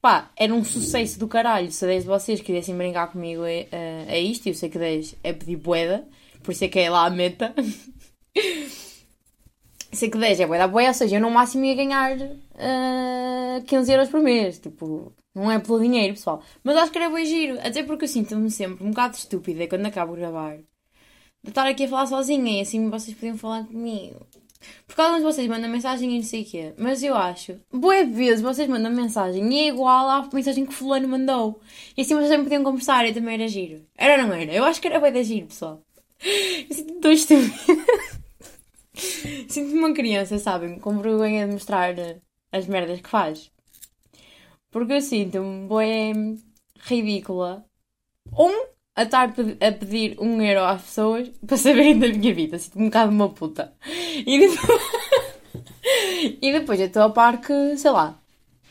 pá, 0.00 0.30
era 0.36 0.54
um 0.54 0.64
sucesso 0.64 1.18
do 1.18 1.26
caralho 1.28 1.70
se 1.72 1.84
10 1.84 2.02
de 2.02 2.08
vocês 2.08 2.40
quisessem 2.40 2.76
brincar 2.76 3.08
comigo 3.08 3.42
a, 3.42 3.46
a, 3.48 4.12
a 4.12 4.18
isto. 4.18 4.46
E 4.46 4.50
eu 4.50 4.54
sei 4.54 4.68
que 4.68 4.78
10 4.78 5.16
é 5.22 5.32
pedir 5.32 5.56
boeda. 5.56 6.06
Por 6.42 6.52
isso 6.52 6.64
é 6.64 6.68
que 6.68 6.78
é 6.78 6.90
lá 6.90 7.06
a 7.06 7.10
meta. 7.10 7.54
sei 9.92 10.10
que 10.10 10.18
10 10.18 10.40
é 10.40 10.46
boa 10.46 10.58
da 10.58 10.68
boa, 10.68 10.88
ou 10.88 10.94
seja, 10.94 11.16
eu 11.16 11.20
no 11.20 11.30
máximo 11.30 11.64
ia 11.64 11.74
ganhar 11.74 12.16
uh, 12.16 12.38
eh, 12.56 13.62
15 13.66 13.92
euros 13.92 14.08
por 14.08 14.20
mês. 14.20 14.58
Tipo, 14.58 15.12
não 15.34 15.50
é 15.50 15.58
pelo 15.58 15.80
dinheiro, 15.80 16.14
pessoal. 16.14 16.42
Mas 16.64 16.76
acho 16.76 16.92
que 16.92 16.98
era 16.98 17.10
bem 17.10 17.24
giro. 17.24 17.58
Até 17.60 17.82
porque 17.82 18.04
eu 18.04 18.08
sinto-me 18.08 18.50
sempre 18.50 18.84
um 18.84 18.90
bocado 18.90 19.16
estúpida 19.16 19.66
quando 19.68 19.86
acabo 19.86 20.14
de 20.14 20.20
gravar. 20.20 20.56
De 21.42 21.50
estar 21.50 21.66
aqui 21.66 21.84
a 21.84 21.88
falar 21.88 22.06
sozinha 22.06 22.58
e 22.58 22.60
assim 22.60 22.88
vocês 22.88 23.16
podiam 23.16 23.36
falar 23.36 23.64
comigo. 23.64 24.26
Porque 24.86 25.00
alguns 25.00 25.18
de 25.18 25.24
vocês 25.24 25.48
mandam 25.48 25.68
mensagem 25.68 26.10
e 26.12 26.18
não 26.18 26.24
sei 26.24 26.42
o 26.42 26.44
quê. 26.44 26.74
Mas 26.78 27.02
eu 27.02 27.16
acho, 27.16 27.60
boas 27.72 28.08
vezes 28.08 28.40
vocês 28.40 28.68
mandam 28.68 28.92
mensagem 28.92 29.52
e 29.52 29.58
é 29.58 29.68
igual 29.68 30.08
à 30.08 30.28
mensagem 30.32 30.64
que 30.64 30.72
fulano 30.72 31.08
mandou. 31.08 31.60
E 31.96 32.02
assim 32.02 32.14
vocês 32.14 32.30
também 32.30 32.44
podiam 32.44 32.62
conversar 32.62 33.06
e 33.06 33.12
também 33.12 33.34
era 33.34 33.48
giro. 33.48 33.84
Era 33.96 34.24
não 34.24 34.32
era? 34.32 34.52
Eu 34.52 34.64
acho 34.64 34.80
que 34.80 34.86
era 34.86 35.00
bem 35.00 35.12
da 35.12 35.22
giro, 35.22 35.46
pessoal. 35.48 35.82
Eu 36.24 37.16
sinto-me 39.48 39.78
uma 39.78 39.92
criança, 39.92 40.38
sabem? 40.38 40.78
Com 40.78 41.00
vergonha 41.00 41.46
de 41.46 41.52
mostrar 41.52 41.94
as 42.52 42.66
merdas 42.66 43.00
que 43.00 43.08
faz. 43.08 43.50
Porque 44.70 44.94
eu 44.94 45.00
sinto-me 45.00 45.68
bem 45.68 46.38
ridícula. 46.80 47.64
Um, 48.32 48.66
a 48.94 49.02
estar 49.02 49.28
a 49.28 49.72
pedir 49.72 50.18
um 50.20 50.40
euro 50.40 50.64
às 50.64 50.82
pessoas 50.82 51.28
para 51.46 51.56
saberem 51.56 51.98
da 51.98 52.08
minha 52.08 52.34
vida. 52.34 52.58
Sinto-me 52.58 52.84
um 52.84 52.88
bocado 52.88 53.12
uma 53.12 53.28
puta. 53.28 53.74
E 54.24 54.38
depois, 54.38 54.80
e 56.40 56.52
depois 56.52 56.80
eu 56.80 56.86
estou 56.86 57.02
a 57.02 57.10
par 57.10 57.40
que, 57.40 57.76
sei 57.76 57.90
lá. 57.90 58.18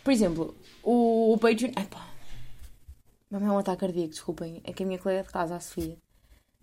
Por 0.03 0.11
exemplo, 0.11 0.55
o, 0.81 1.33
o 1.33 1.37
Patreon. 1.37 1.71
Ai 1.75 1.85
pá. 1.85 2.07
Vai-me 3.29 3.47
um 3.47 3.57
ataque 3.57 3.81
cardíaco, 3.81 4.09
desculpem. 4.09 4.61
É 4.63 4.73
que 4.73 4.83
a 4.83 4.85
minha 4.85 4.99
colega 4.99 5.23
de 5.23 5.29
casa, 5.29 5.55
a 5.55 5.59
Sofia 5.59 5.97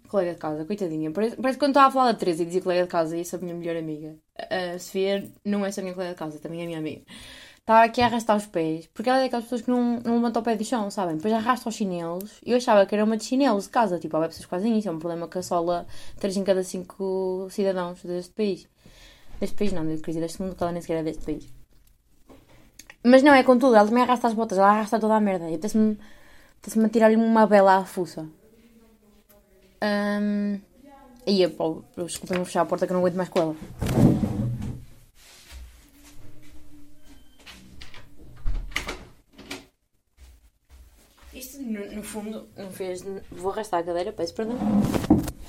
colega 0.08 0.32
de 0.32 0.38
casa, 0.38 0.64
coitadinha. 0.64 1.10
Parece, 1.10 1.36
parece 1.36 1.58
que 1.58 1.64
quando 1.64 1.70
estava 1.70 1.88
a 1.88 1.90
falar 1.90 2.12
da 2.12 2.18
Teresa 2.18 2.42
e 2.42 2.46
dizia 2.46 2.62
colega 2.62 2.82
de 2.82 2.88
casa, 2.88 3.16
isso 3.16 3.36
é 3.36 3.38
a 3.38 3.42
minha 3.42 3.54
melhor 3.54 3.76
amiga. 3.76 4.16
A 4.36 4.78
Sofia 4.78 5.30
não 5.44 5.64
é 5.64 5.70
só 5.70 5.82
minha 5.82 5.94
colega 5.94 6.12
de 6.12 6.18
casa, 6.18 6.38
também 6.38 6.62
é 6.62 6.66
minha 6.66 6.78
amiga. 6.78 7.02
Estava 7.68 7.84
aqui 7.84 8.00
a 8.00 8.06
arrastar 8.06 8.34
os 8.34 8.46
pés, 8.46 8.86
porque 8.94 9.10
ela 9.10 9.18
é 9.18 9.22
daquelas 9.24 9.44
pessoas 9.44 9.60
que 9.60 9.70
não, 9.70 10.00
não 10.00 10.14
levantam 10.14 10.40
o 10.40 10.44
pé 10.44 10.56
do 10.56 10.64
chão, 10.64 10.90
sabem? 10.90 11.16
Depois 11.16 11.34
arrasta 11.34 11.68
os 11.68 11.74
chinelos, 11.74 12.40
eu 12.42 12.56
achava 12.56 12.86
que 12.86 12.94
era 12.94 13.04
uma 13.04 13.14
de 13.14 13.24
chinelos 13.24 13.64
de 13.64 13.70
casa. 13.70 13.98
Tipo, 13.98 14.16
há 14.16 14.26
pessoas 14.26 14.46
que 14.46 14.50
fazem 14.50 14.78
isso, 14.78 14.88
é 14.88 14.90
um 14.90 14.98
problema 14.98 15.28
que 15.28 15.36
assola 15.36 15.86
3 16.18 16.38
em 16.38 16.44
cada 16.44 16.64
5 16.64 17.48
cidadãos 17.50 18.02
deste 18.02 18.32
país. 18.32 18.66
Deste 19.38 19.54
país 19.54 19.72
não, 19.72 19.84
deste 19.84 20.02
crise 20.02 20.18
deste 20.18 20.40
mundo, 20.40 20.54
que 20.54 20.62
ela 20.62 20.72
nem 20.72 20.80
sequer 20.80 21.00
é 21.00 21.02
deste 21.02 21.24
país. 21.24 21.52
Mas 23.04 23.22
não, 23.22 23.34
é 23.34 23.42
com 23.42 23.58
tudo, 23.58 23.76
ela 23.76 23.86
também 23.86 24.02
arrasta 24.02 24.28
as 24.28 24.34
botas, 24.34 24.56
ela 24.56 24.70
arrasta 24.70 24.98
toda 24.98 25.14
a 25.14 25.20
merda. 25.20 25.44
E 25.50 25.54
apetece-me 25.54 25.98
apetece 26.58 26.88
tirar-lhe 26.88 27.16
uma 27.16 27.46
bela 27.46 27.76
à 27.76 27.84
fuça. 27.84 28.26
Um, 29.82 30.60
eu, 31.26 31.50
pô, 31.50 31.84
desculpem-me 31.96 32.44
fechar 32.44 32.62
a 32.62 32.66
porta 32.66 32.86
que 32.86 32.92
eu 32.92 32.94
não 32.94 33.00
aguento 33.02 33.16
mais 33.16 33.28
com 33.28 33.40
ela. 33.40 33.56
Isto, 41.34 41.62
no, 41.62 41.92
no, 41.92 42.02
fundo, 42.02 42.48
não 42.56 42.70
fez. 42.70 43.04
Vou 43.30 43.52
arrastar 43.52 43.80
a 43.80 43.82
cadeira, 43.82 44.12
peço 44.12 44.34
perdão. 44.34 44.56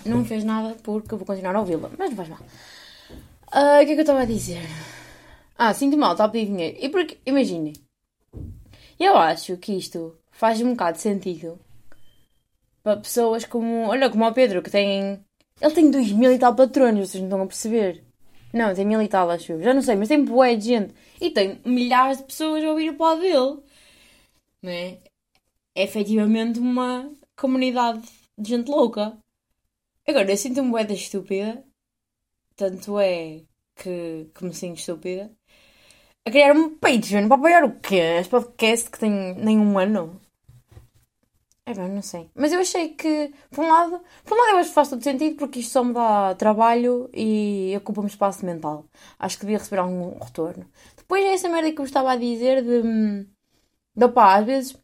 Não 0.06 0.26
fez 0.26 0.44
nada 0.44 0.76
porque 0.84 1.14
eu 1.14 1.18
vou 1.18 1.26
continuar 1.26 1.56
a 1.56 1.62
ouvi-la, 1.62 1.90
mas 1.98 2.10
não 2.10 2.18
faz 2.18 2.30
mal. 2.30 2.40
Uh, 3.52 3.82
o 3.82 3.86
que 3.86 3.92
é 3.92 3.94
que 3.94 3.94
eu 3.94 4.02
estava 4.02 4.22
a 4.22 4.26
dizer? 4.26 4.62
Ah, 5.58 5.74
sinto 5.74 5.98
mal, 5.98 6.12
está 6.12 6.26
a 6.26 6.30
pedir 6.30 6.48
dinheiro. 6.48 6.78
E 6.80 6.90
porque, 6.90 7.18
imaginem, 7.26 7.74
eu 9.00 9.18
acho 9.18 9.58
que 9.58 9.74
isto 9.74 10.18
faz 10.32 10.62
um 10.62 10.72
bocado 10.72 10.98
de 10.98 11.02
sentido 11.02 11.60
para 12.84 12.98
pessoas 13.00 13.46
como. 13.46 13.88
Olha, 13.88 14.10
como 14.10 14.26
o 14.26 14.34
Pedro, 14.34 14.62
que 14.62 14.72
tem. 14.72 15.24
Ele 15.62 15.74
tem 15.74 15.92
dois 15.92 16.12
mil 16.12 16.32
e 16.32 16.40
tal 16.40 16.56
patronos, 16.56 17.10
vocês 17.10 17.22
não 17.22 17.30
estão 17.30 17.42
a 17.44 17.48
perceber. 17.48 18.04
Não, 18.54 18.74
tem 18.74 18.86
mil 18.86 19.02
e 19.02 19.08
tal, 19.08 19.30
acho 19.30 19.52
eu. 19.54 19.62
Já 19.62 19.74
não 19.74 19.82
sei, 19.82 19.96
mas 19.96 20.08
tem 20.08 20.24
boé 20.24 20.56
de 20.56 20.66
gente. 20.66 20.94
E 21.22 21.30
tem 21.32 21.62
milhares 21.66 22.18
de 22.20 22.24
pessoas 22.26 22.64
a 22.64 22.70
ouvir 22.70 22.92
o 22.92 22.98
pod 22.98 23.22
dele. 23.22 23.62
Não 24.62 24.72
é? 24.72 25.00
É 25.76 25.84
efetivamente 25.84 26.60
uma 26.60 27.12
comunidade 27.36 28.02
de 28.38 28.50
gente 28.50 28.70
louca. 28.70 29.18
Agora, 30.08 30.32
eu 30.32 30.38
sinto-me 30.38 30.72
boé 30.72 30.84
da 30.86 30.94
estúpida. 30.94 31.64
Tanto 32.56 33.00
é 33.00 33.44
que, 33.76 34.30
que 34.34 34.44
me 34.46 34.54
sinto 34.54 34.80
estúpida. 34.80 35.32
A 36.26 36.32
criar 36.32 36.54
um 36.56 36.78
Patreon 36.78 37.28
para 37.28 37.38
apoiar 37.38 37.64
o 37.64 37.80
quê? 37.80 37.96
Este 38.20 38.32
podcast 38.32 38.90
que 38.92 39.00
tem 39.00 39.34
nem 39.36 39.58
um 39.60 39.78
ano. 39.80 40.20
É 41.70 41.74
bem, 41.76 41.88
não 41.88 42.02
sei. 42.02 42.32
Mas 42.34 42.52
eu 42.52 42.60
achei 42.60 42.90
que, 42.90 43.32
por 43.52 43.64
um 43.64 43.68
lado, 43.68 44.02
por 44.26 44.36
um 44.36 44.42
lado 44.42 44.54
eu 44.54 44.58
acho 44.58 44.70
que 44.70 44.74
faz 44.76 44.90
todo 44.90 45.04
sentido 45.04 45.36
porque 45.36 45.60
isto 45.60 45.72
só 45.72 45.84
me 45.84 45.94
dá 45.94 46.34
trabalho 46.34 47.08
e 47.14 47.76
ocupa-me 47.78 48.08
espaço 48.08 48.44
mental. 48.44 48.86
Acho 49.20 49.38
que 49.38 49.46
devia 49.46 49.60
receber 49.60 49.80
algum 49.80 50.18
retorno. 50.18 50.66
Depois 50.98 51.24
é 51.24 51.32
essa 51.36 51.48
merda 51.48 51.72
que 51.72 51.80
eu 51.80 51.86
estava 51.86 52.12
a 52.12 52.16
dizer 52.16 52.64
de, 52.64 53.28
de 53.96 54.08
pá, 54.08 54.38
às 54.40 54.48
vezes 54.48 54.78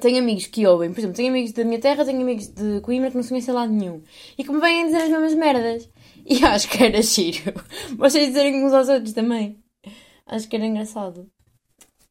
tenho 0.00 0.18
amigos 0.18 0.46
que 0.46 0.66
ouvem, 0.66 0.90
por 0.94 1.00
exemplo, 1.00 1.16
tenho 1.16 1.28
amigos 1.28 1.52
da 1.52 1.62
minha 1.62 1.78
terra, 1.78 2.06
tenho 2.06 2.22
amigos 2.22 2.46
de 2.48 2.80
Coimbra 2.80 3.10
que 3.10 3.16
não 3.16 3.22
se 3.22 3.28
conhecem 3.28 3.52
lá 3.52 3.66
nenhum 3.66 4.02
e 4.38 4.44
que 4.44 4.50
me 4.50 4.60
vêm 4.60 4.86
dizer 4.86 5.02
as 5.02 5.10
mesmas 5.10 5.34
merdas. 5.34 5.90
E 6.24 6.42
acho 6.44 6.70
que 6.70 6.84
era 6.84 7.02
giro. 7.02 7.52
Vocês 7.98 8.28
dizerem 8.28 8.64
uns 8.64 8.72
aos 8.72 8.88
outros 8.88 9.12
também. 9.12 9.58
Acho 10.24 10.48
que 10.48 10.54
era 10.54 10.64
engraçado. 10.64 11.28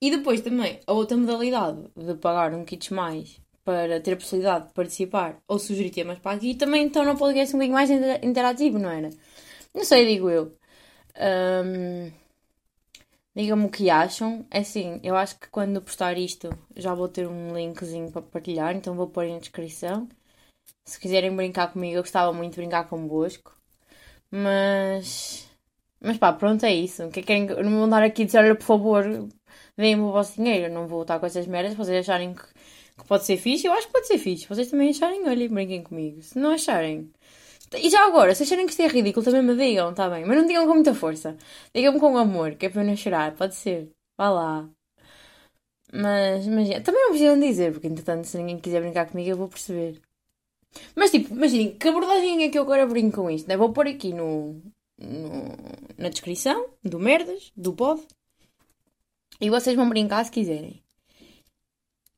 E 0.01 0.11
depois 0.11 0.41
também, 0.41 0.81
a 0.85 0.91
outra 0.91 1.15
modalidade 1.15 1.87
de 1.95 2.13
pagar 2.15 2.53
um 2.53 2.65
kits 2.65 2.89
mais 2.89 3.41
para 3.71 4.01
ter 4.01 4.13
a 4.13 4.17
possibilidade 4.17 4.67
de 4.67 4.73
participar 4.73 5.37
ou 5.47 5.57
sugerir 5.59 5.91
temas 5.91 6.19
para 6.19 6.35
aqui, 6.35 6.55
também 6.55 6.83
então 6.85 7.05
não 7.05 7.15
podcast 7.15 7.55
um 7.55 7.59
bocadinho 7.59 7.75
mais 7.75 7.89
interativo, 8.23 8.77
não 8.77 8.89
era? 8.89 9.09
Não 9.73 9.83
sei, 9.85 10.05
digo 10.05 10.29
eu. 10.29 10.57
Um, 11.65 12.11
Digam-me 13.35 13.65
o 13.65 13.69
que 13.69 13.89
acham. 13.89 14.45
É 14.51 14.59
assim, 14.59 14.99
eu 15.03 15.15
acho 15.15 15.39
que 15.39 15.47
quando 15.49 15.81
postar 15.81 16.17
isto 16.17 16.49
já 16.75 16.93
vou 16.93 17.07
ter 17.07 17.27
um 17.27 17.53
linkzinho 17.55 18.11
para 18.11 18.21
partilhar, 18.21 18.75
então 18.75 18.95
vou 18.95 19.07
pôr 19.07 19.25
na 19.27 19.39
descrição. 19.39 20.07
Se 20.85 20.99
quiserem 20.99 21.35
brincar 21.35 21.71
comigo, 21.71 21.97
eu 21.97 22.03
gostava 22.03 22.33
muito 22.33 22.53
de 22.53 22.61
brincar 22.61 22.89
convosco. 22.89 23.55
Mas. 24.31 25.49
Mas 25.99 26.17
pá, 26.17 26.33
pronto, 26.33 26.65
é 26.65 26.73
isso. 26.73 27.09
Que 27.09 27.21
querem, 27.21 27.45
não 27.47 27.71
vou 27.71 27.83
andar 27.85 28.03
aqui 28.03 28.23
a 28.23 28.25
dizer, 28.25 28.39
olha, 28.39 28.55
por 28.55 28.65
favor, 28.65 29.03
deem-me 29.77 30.03
o 30.03 30.11
vosso 30.11 30.35
dinheiro. 30.35 30.65
Eu 30.67 30.73
não 30.73 30.87
vou 30.87 31.03
estar 31.03 31.19
com 31.19 31.25
essas 31.25 31.47
merdas, 31.47 31.75
vocês 31.75 31.99
acharem 31.99 32.33
que 32.33 32.43
que 33.01 33.07
pode 33.07 33.25
ser 33.25 33.37
fixe, 33.37 33.67
eu 33.67 33.73
acho 33.73 33.87
que 33.87 33.93
pode 33.93 34.07
ser 34.07 34.17
fixe. 34.17 34.47
Vocês 34.47 34.69
também 34.69 34.89
acharem, 34.89 35.27
olhem, 35.27 35.49
brinquem 35.49 35.83
comigo. 35.83 36.21
Se 36.21 36.39
não 36.39 36.51
acharem. 36.51 37.11
E 37.73 37.89
já 37.89 38.05
agora, 38.05 38.35
se 38.35 38.43
acharem 38.43 38.65
que 38.65 38.71
isto 38.71 38.81
é 38.81 38.87
ridículo, 38.87 39.23
também 39.23 39.41
me 39.43 39.55
digam, 39.55 39.93
tá 39.93 40.09
bem? 40.09 40.25
Mas 40.25 40.37
não 40.37 40.45
digam 40.45 40.67
com 40.67 40.73
muita 40.73 40.93
força. 40.93 41.37
Digam-me 41.73 41.99
com 41.99 42.17
amor, 42.17 42.55
que 42.55 42.65
é 42.65 42.69
para 42.69 42.81
eu 42.81 42.87
não 42.87 42.95
chorar, 42.97 43.35
pode 43.35 43.55
ser. 43.55 43.91
Vá 44.17 44.29
lá. 44.29 44.69
Mas, 45.93 46.47
mas 46.47 46.69
também 46.83 47.01
não 47.01 47.09
precisam 47.09 47.39
dizer, 47.39 47.71
porque 47.73 47.87
entretanto, 47.87 48.25
se 48.25 48.37
ninguém 48.37 48.59
quiser 48.59 48.81
brincar 48.81 49.07
comigo, 49.09 49.29
eu 49.29 49.37
vou 49.37 49.47
perceber. 49.47 50.01
Mas 50.95 51.11
tipo, 51.11 51.33
imaginem, 51.33 51.77
que 51.77 51.87
abordagem 51.87 52.43
é 52.43 52.49
que 52.49 52.57
eu 52.57 52.63
agora 52.63 52.85
brinco 52.85 53.21
com 53.21 53.29
isto? 53.29 53.47
Né? 53.47 53.57
Vou 53.57 53.73
pôr 53.73 53.87
aqui 53.87 54.13
no, 54.13 54.61
no, 54.97 55.55
na 55.97 56.09
descrição 56.09 56.69
do 56.83 56.99
Merdas, 56.99 57.51
do 57.55 57.73
pod. 57.73 58.01
E 59.39 59.49
vocês 59.49 59.75
vão 59.75 59.89
brincar 59.89 60.23
se 60.23 60.31
quiserem. 60.31 60.81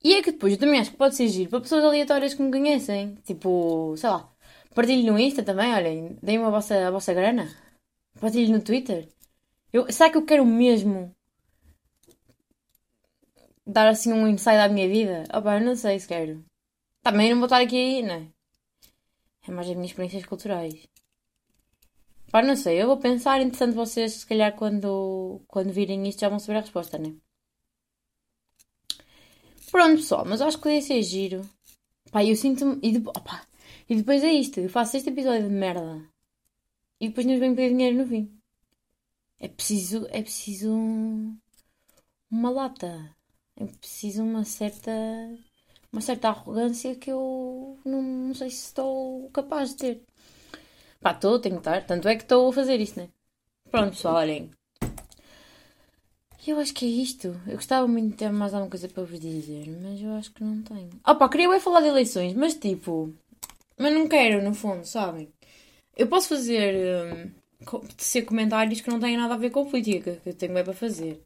E 0.03 0.15
é 0.15 0.21
que 0.21 0.31
depois 0.33 0.53
eu 0.53 0.59
também 0.59 0.79
acho 0.79 0.91
que 0.91 0.97
pode 0.97 1.15
ser 1.15 1.27
giro 1.29 1.49
para 1.49 1.61
pessoas 1.61 1.83
aleatórias 1.83 2.33
que 2.33 2.41
me 2.41 2.51
conhecem. 2.51 3.15
Tipo, 3.23 3.95
sei 3.97 4.09
lá, 4.09 4.29
partilhe 4.75 5.09
no 5.09 5.17
Insta 5.17 5.43
também, 5.43 5.73
olhem, 5.73 6.17
deem-me 6.21 6.45
a 6.45 6.49
vossa, 6.49 6.87
a 6.87 6.91
vossa 6.91 7.13
grana. 7.13 7.49
Partilhe 8.19 8.51
no 8.51 8.61
Twitter. 8.61 9.07
Eu, 9.71 9.91
será 9.91 10.09
que 10.09 10.17
eu 10.17 10.25
quero 10.25 10.45
mesmo 10.45 11.15
dar 13.65 13.87
assim 13.87 14.11
um 14.13 14.27
insight 14.27 14.57
à 14.57 14.67
minha 14.69 14.87
vida? 14.87 15.23
Opa, 15.33 15.57
eu 15.57 15.65
não 15.65 15.75
sei 15.75 15.99
se 15.99 16.07
quero. 16.07 16.43
Também 17.01 17.29
não 17.31 17.37
vou 17.37 17.45
estar 17.45 17.61
aqui, 17.61 18.01
não 18.03 18.15
é? 18.15 18.27
É 19.47 19.51
mais 19.51 19.67
as 19.69 19.75
minhas 19.75 19.91
experiências 19.91 20.25
culturais. 20.25 20.87
Pá, 22.31 22.41
não 22.41 22.55
sei, 22.55 22.81
eu 22.81 22.87
vou 22.87 22.97
pensar, 22.97 23.41
interessante 23.41 23.75
vocês, 23.75 24.13
se 24.13 24.25
calhar 24.25 24.55
quando, 24.55 25.41
quando 25.47 25.71
virem 25.71 26.07
isto 26.07 26.21
já 26.21 26.29
vão 26.29 26.39
saber 26.39 26.57
a 26.57 26.61
resposta, 26.61 26.97
né? 26.97 27.15
Pronto, 29.73 29.95
pessoal, 29.95 30.23
mas 30.23 30.39
acho 30.39 30.57
que 30.57 30.63
podia 30.63 30.83
ser 30.83 31.01
giro. 31.01 31.49
Pá, 32.11 32.23
eu 32.23 32.35
sinto-me. 32.35 32.77
E, 32.83 32.91
de... 32.91 33.03
e 33.89 33.95
depois 33.95 34.23
é 34.23 34.31
isto, 34.31 34.59
eu 34.59 34.69
faço 34.69 34.95
este 34.95 35.09
episódio 35.09 35.49
de 35.49 35.55
merda. 35.55 35.99
E 37.01 37.07
depois 37.07 37.25
nos 37.25 37.39
vem 37.39 37.55
pedir 37.55 37.69
dinheiro 37.69 37.97
no 37.97 38.07
fim. 38.07 38.31
É 39.39 39.47
preciso. 39.47 40.05
É 40.11 40.21
preciso. 40.21 40.71
Uma 42.29 42.51
lata. 42.51 43.15
É 43.55 43.65
preciso 43.65 44.21
uma 44.21 44.45
certa. 44.45 44.91
Uma 45.91 46.01
certa 46.01 46.29
arrogância 46.29 46.95
que 46.95 47.11
eu 47.11 47.79
não, 47.83 48.03
não 48.03 48.35
sei 48.35 48.51
se 48.51 48.67
estou 48.67 49.27
capaz 49.31 49.69
de 49.69 49.75
ter. 49.77 50.03
Pá, 51.01 51.13
estou, 51.13 51.39
tenho 51.39 51.55
que 51.55 51.61
estar. 51.61 51.83
Tanto 51.83 52.07
é 52.07 52.15
que 52.15 52.21
estou 52.21 52.47
a 52.47 52.53
fazer 52.53 52.79
isto, 52.79 52.99
né? 52.99 53.09
Pronto, 53.71 53.89
pessoal, 53.89 54.17
olhem. 54.17 54.51
Eu 56.45 56.59
acho 56.59 56.73
que 56.73 56.85
é 56.85 56.89
isto. 56.89 57.27
Eu 57.47 57.55
gostava 57.55 57.87
muito 57.87 58.11
de 58.11 58.17
ter 58.17 58.31
mais 58.31 58.53
alguma 58.53 58.69
coisa 58.69 58.89
para 58.89 59.03
vos 59.03 59.19
dizer, 59.19 59.65
mas 59.81 60.01
eu 60.01 60.11
acho 60.13 60.31
que 60.33 60.43
não 60.43 60.61
tenho. 60.61 60.89
Ah 61.03 61.15
pá, 61.15 61.29
queria 61.29 61.45
eu 61.45 61.59
falar 61.61 61.81
de 61.81 61.87
eleições, 61.87 62.33
mas 62.33 62.55
tipo. 62.55 63.13
Mas 63.77 63.93
não 63.93 64.07
quero, 64.07 64.43
no 64.43 64.53
fundo, 64.53 64.85
sabem? 64.85 65.29
Eu 65.95 66.07
posso 66.07 66.29
fazer. 66.29 66.75
Um, 67.05 67.31
ser 67.97 68.23
comentários 68.23 68.81
que 68.81 68.89
não 68.89 68.99
têm 68.99 69.15
nada 69.15 69.35
a 69.35 69.37
ver 69.37 69.51
com 69.51 69.65
política, 69.65 70.19
que 70.21 70.29
eu 70.29 70.33
tenho 70.33 70.53
bem 70.53 70.63
para 70.65 70.73
fazer. 70.73 71.21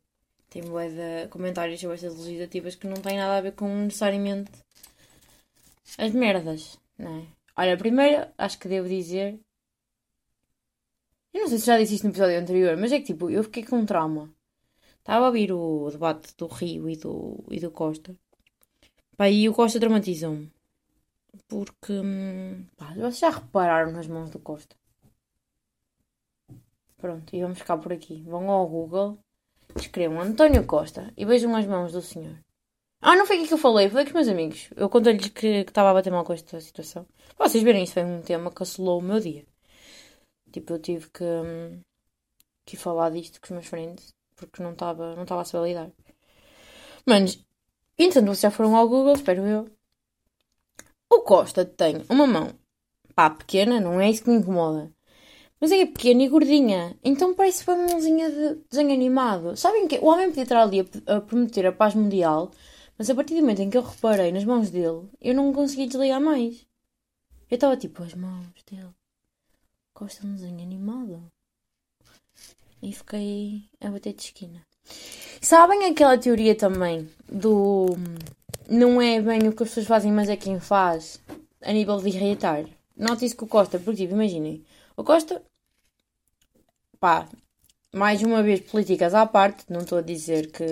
Tenho 0.50 0.72
bem 0.72 0.90
de 0.90 1.28
comentários 1.30 1.80
sobre 1.80 1.96
estas 1.96 2.16
legislativas 2.16 2.76
que 2.76 2.88
não 2.88 2.98
têm 2.98 3.18
nada 3.18 3.38
a 3.38 3.42
ver 3.42 3.54
com 3.54 3.68
necessariamente 3.68 4.52
as 5.98 6.12
merdas, 6.12 6.80
não 6.98 7.18
é? 7.18 7.24
Olha, 7.58 7.76
primeiro 7.76 8.28
acho 8.38 8.60
que 8.60 8.68
devo 8.68 8.88
dizer. 8.88 9.40
Eu 11.34 11.42
não 11.42 11.48
sei 11.50 11.58
se 11.58 11.66
já 11.66 11.78
disse 11.78 11.96
isto 11.96 12.04
no 12.04 12.12
episódio 12.12 12.40
anterior, 12.40 12.78
mas 12.78 12.92
é 12.92 13.00
que 13.00 13.06
tipo, 13.06 13.30
eu 13.30 13.44
fiquei 13.44 13.64
com 13.64 13.78
um 13.78 13.86
trauma 13.86 14.37
Estava 15.08 15.24
a 15.24 15.28
ouvir 15.28 15.54
o 15.54 15.90
debate 15.90 16.36
do 16.36 16.48
Rio 16.48 16.90
e 16.90 16.98
do, 16.98 17.42
e 17.50 17.62
do 17.62 17.72
Costa. 17.72 18.14
Pá, 19.16 19.30
e 19.30 19.48
o 19.48 19.54
Costa 19.54 19.80
traumatizou-me. 19.80 20.52
Porque. 21.48 21.94
Hum, 21.94 22.66
pá, 22.76 22.88
vocês 22.94 23.20
já 23.20 23.30
repararam 23.30 23.94
nas 23.94 24.06
mãos 24.06 24.30
do 24.30 24.38
Costa. 24.38 24.76
Pronto, 26.98 27.34
e 27.34 27.42
vamos 27.42 27.58
ficar 27.58 27.78
por 27.78 27.94
aqui. 27.94 28.22
Vão 28.24 28.52
ao 28.52 28.68
Google, 28.68 29.18
escrevam 29.78 30.20
António 30.20 30.66
Costa 30.66 31.14
e 31.16 31.24
vejam 31.24 31.56
as 31.56 31.66
mãos 31.66 31.94
do 31.94 32.02
senhor. 32.02 32.38
Ah, 33.00 33.16
não 33.16 33.26
foi 33.26 33.38
aqui 33.38 33.48
que 33.48 33.54
eu 33.54 33.58
falei, 33.58 33.88
falei 33.88 34.04
com 34.04 34.10
os 34.10 34.16
meus 34.16 34.28
amigos. 34.28 34.70
Eu 34.76 34.90
contei-lhes 34.90 35.30
que, 35.30 35.48
estava 35.62 35.92
a 35.92 35.94
bater 35.94 36.12
mal 36.12 36.26
com 36.26 36.34
esta 36.34 36.60
situação. 36.60 37.08
Vocês 37.38 37.64
verem, 37.64 37.86
isso 37.86 37.94
foi 37.94 38.04
um 38.04 38.22
tema 38.22 38.52
que 38.52 38.62
assolou 38.62 39.00
o 39.00 39.04
meu 39.04 39.22
dia. 39.22 39.46
Tipo, 40.52 40.74
eu 40.74 40.80
tive 40.80 41.10
que, 41.12 41.24
hum, 41.24 41.80
que 42.66 42.76
falar 42.76 43.10
disto 43.12 43.40
com 43.40 43.46
os 43.46 43.52
meus 43.52 43.68
friends 43.68 44.17
porque 44.38 44.64
não 44.64 44.72
estava 44.72 45.16
não 45.16 45.40
a 45.40 45.44
saber 45.44 45.68
lidar. 45.68 45.92
Mas, 47.06 47.44
entretanto, 47.98 48.28
vocês 48.28 48.42
já 48.42 48.52
foram 48.52 48.76
ao 48.76 48.88
Google, 48.88 49.14
espero 49.14 49.46
eu. 49.46 49.70
O 51.10 51.22
Costa 51.22 51.66
tem 51.66 52.04
uma 52.10 52.28
mão, 52.28 52.54
pá, 53.16 53.30
pequena, 53.30 53.80
não 53.80 54.00
é 54.00 54.10
isso 54.10 54.24
que 54.24 54.30
me 54.30 54.38
incomoda. 54.38 54.94
Mas 55.60 55.72
é 55.72 55.86
pequena 55.86 56.24
e 56.24 56.30
gordinha, 56.30 56.96
então 57.04 57.34
parece 57.34 57.68
uma 57.68 57.88
mãozinha 57.88 58.30
de 58.30 58.62
desenho 58.70 58.94
animado. 58.94 59.58
Sabem 59.58 59.88
que 59.88 59.98
o 59.98 60.06
homem 60.06 60.28
podia 60.28 60.44
estar 60.44 60.62
ali 60.62 60.88
a, 61.08 61.22
prometer 61.22 61.66
a 61.66 61.72
paz 61.72 61.96
mundial, 61.96 62.52
mas 62.98 63.10
a 63.10 63.16
partir 63.16 63.34
do 63.36 63.42
momento 63.42 63.62
em 63.62 63.70
que 63.70 63.78
eu 63.78 63.82
reparei 63.82 64.32
nas 64.32 64.46
mãos 64.46 64.70
dele, 64.70 65.10
eu 65.20 65.34
não 65.34 65.52
consegui 65.52 65.88
desligar 65.88 66.22
mais. 66.22 66.68
Eu 67.50 67.56
estava 67.56 67.76
tipo, 67.78 68.04
as 68.04 68.14
mãos 68.14 68.46
dele. 68.70 68.94
Costa 69.94 70.28
um 70.28 70.36
desenho 70.36 70.62
animado 70.62 71.32
e 72.82 72.94
fiquei 72.94 73.64
a 73.82 73.90
bater 73.90 74.14
de 74.14 74.24
esquina. 74.24 74.62
Sabem 75.42 75.86
aquela 75.86 76.18
teoria 76.18 76.56
também 76.56 77.10
do 77.30 77.88
não 78.70 79.02
é 79.02 79.22
bem 79.22 79.48
o 79.48 79.54
que 79.54 79.64
as 79.64 79.70
pessoas 79.70 79.88
fazem, 79.88 80.12
mas 80.12 80.30
é 80.30 80.36
quem 80.36 80.60
faz 80.60 81.20
a 81.62 81.72
nível 81.72 81.98
de 81.98 82.10
irritar? 82.10 82.66
Note 82.96 83.26
isso 83.26 83.36
com 83.36 83.46
o 83.46 83.48
Costa, 83.48 83.80
porque 83.80 84.04
tipo, 84.04 84.14
imaginem, 84.14 84.64
o 84.96 85.04
Costa, 85.04 85.42
pá, 87.00 87.28
mais 87.94 88.22
uma 88.22 88.44
vez 88.44 88.62
políticas 88.62 89.14
à 89.14 89.26
parte, 89.26 89.66
não 89.70 89.82
estou 89.82 90.00
a 90.00 90.02
dizer 90.02 90.52
que 90.52 90.66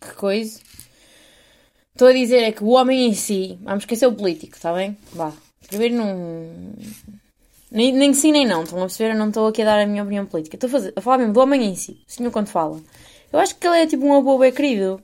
que 0.00 0.14
coisa. 0.14 0.60
Estou 1.92 2.08
a 2.08 2.12
dizer 2.12 2.42
é 2.42 2.52
que 2.52 2.62
o 2.62 2.68
homem 2.68 3.08
em 3.08 3.14
si, 3.14 3.58
vamos 3.62 3.82
esquecer 3.82 4.06
o 4.06 4.14
político, 4.14 4.54
está 4.54 4.72
bem? 4.72 4.96
Vá. 5.12 5.32
Primeiro 5.66 5.96
não 5.96 6.74
nem, 7.70 7.92
nem 7.92 8.14
sim 8.14 8.32
nem 8.32 8.46
não, 8.46 8.62
estão 8.62 8.78
a 8.78 8.82
perceber? 8.82 9.12
Eu 9.12 9.18
não 9.18 9.28
estou 9.28 9.46
aqui 9.46 9.62
a 9.62 9.64
dar 9.64 9.80
a 9.80 9.86
minha 9.86 10.02
opinião 10.02 10.26
política. 10.26 10.56
Estou 10.56 10.68
a, 10.68 10.70
fazer, 10.70 10.92
a 10.96 11.00
falar 11.00 11.18
mesmo 11.18 11.32
do 11.32 11.40
homem 11.40 11.64
em 11.64 11.74
si, 11.74 12.02
o 12.08 12.12
senhor 12.12 12.30
quando 12.32 12.48
fala. 12.48 12.80
Eu 13.32 13.38
acho 13.38 13.56
que 13.56 13.66
ele 13.66 13.78
é 13.78 13.86
tipo 13.86 14.06
um 14.06 14.14
avô 14.14 14.38
bem 14.38 14.52
querido. 14.52 15.02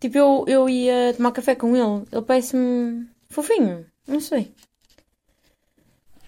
Tipo, 0.00 0.18
eu, 0.18 0.44
eu 0.46 0.68
ia 0.68 1.14
tomar 1.14 1.32
café 1.32 1.54
com 1.54 1.76
ele. 1.76 2.06
Ele 2.10 2.22
parece-me 2.22 3.06
fofinho. 3.28 3.86
Não 4.06 4.20
sei. 4.20 4.52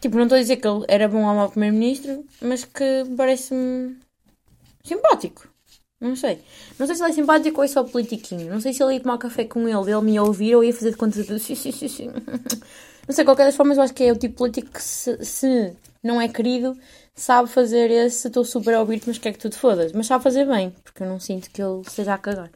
Tipo, 0.01 0.17
não 0.17 0.25
estou 0.25 0.37
a 0.37 0.41
dizer 0.41 0.57
que 0.57 0.69
ele 0.69 0.85
era 0.89 1.09
bom 1.09 1.25
ou 1.25 1.35
mau 1.35 1.51
primeiro-ministro, 1.51 2.25
mas 2.41 2.65
que 2.65 3.05
parece-me 3.17 3.97
simpático. 4.85 5.49
Não 6.01 6.15
sei. 6.15 6.43
Não 6.79 6.87
sei 6.87 6.97
se 6.97 7.03
ele 7.03 7.11
é 7.11 7.15
simpático 7.15 7.59
ou 7.59 7.65
é 7.65 7.69
só 7.69 7.83
politiquinho. 7.83 8.51
Não 8.51 8.61
sei 8.61 8.73
se 8.73 8.83
ele 8.83 8.95
ia 8.95 9.01
tomar 9.01 9.19
café 9.19 9.45
com 9.45 9.67
ele, 9.67 9.91
ele 9.91 10.01
me 10.03 10.13
ia 10.13 10.23
ouvir 10.23 10.55
ou 10.55 10.63
ia 10.63 10.73
fazer 10.73 10.91
de 10.91 10.97
conta 10.97 11.23
de 11.23 11.33
Não 13.07 13.15
sei, 13.15 13.25
qualquer 13.25 13.45
das 13.45 13.57
formas, 13.57 13.77
eu 13.79 13.85
acho 13.85 13.95
que 13.95 14.05
é 14.05 14.13
o 14.13 14.19
tipo 14.19 14.37
político 14.37 14.71
que, 14.73 14.83
se, 14.83 15.25
se 15.25 15.77
não 16.03 16.21
é 16.21 16.29
querido, 16.29 16.77
sabe 17.15 17.49
fazer 17.49 17.91
esse 17.91 18.29
estou 18.29 18.45
super 18.45 18.75
a 18.75 18.81
ouvir-te, 18.81 19.07
mas 19.09 19.19
quer 19.19 19.33
que 19.33 19.39
tu 19.39 19.51
te 19.51 19.57
fodas. 19.57 19.93
Mas 19.93 20.07
sabe 20.07 20.25
fazer 20.25 20.45
bem, 20.47 20.71
porque 20.85 21.03
eu 21.03 21.09
não 21.09 21.21
sinto 21.21 21.51
que 21.51 21.63
ele 21.63 21.81
esteja 21.83 22.15
a 22.15 22.19
cagar. 22.19 22.51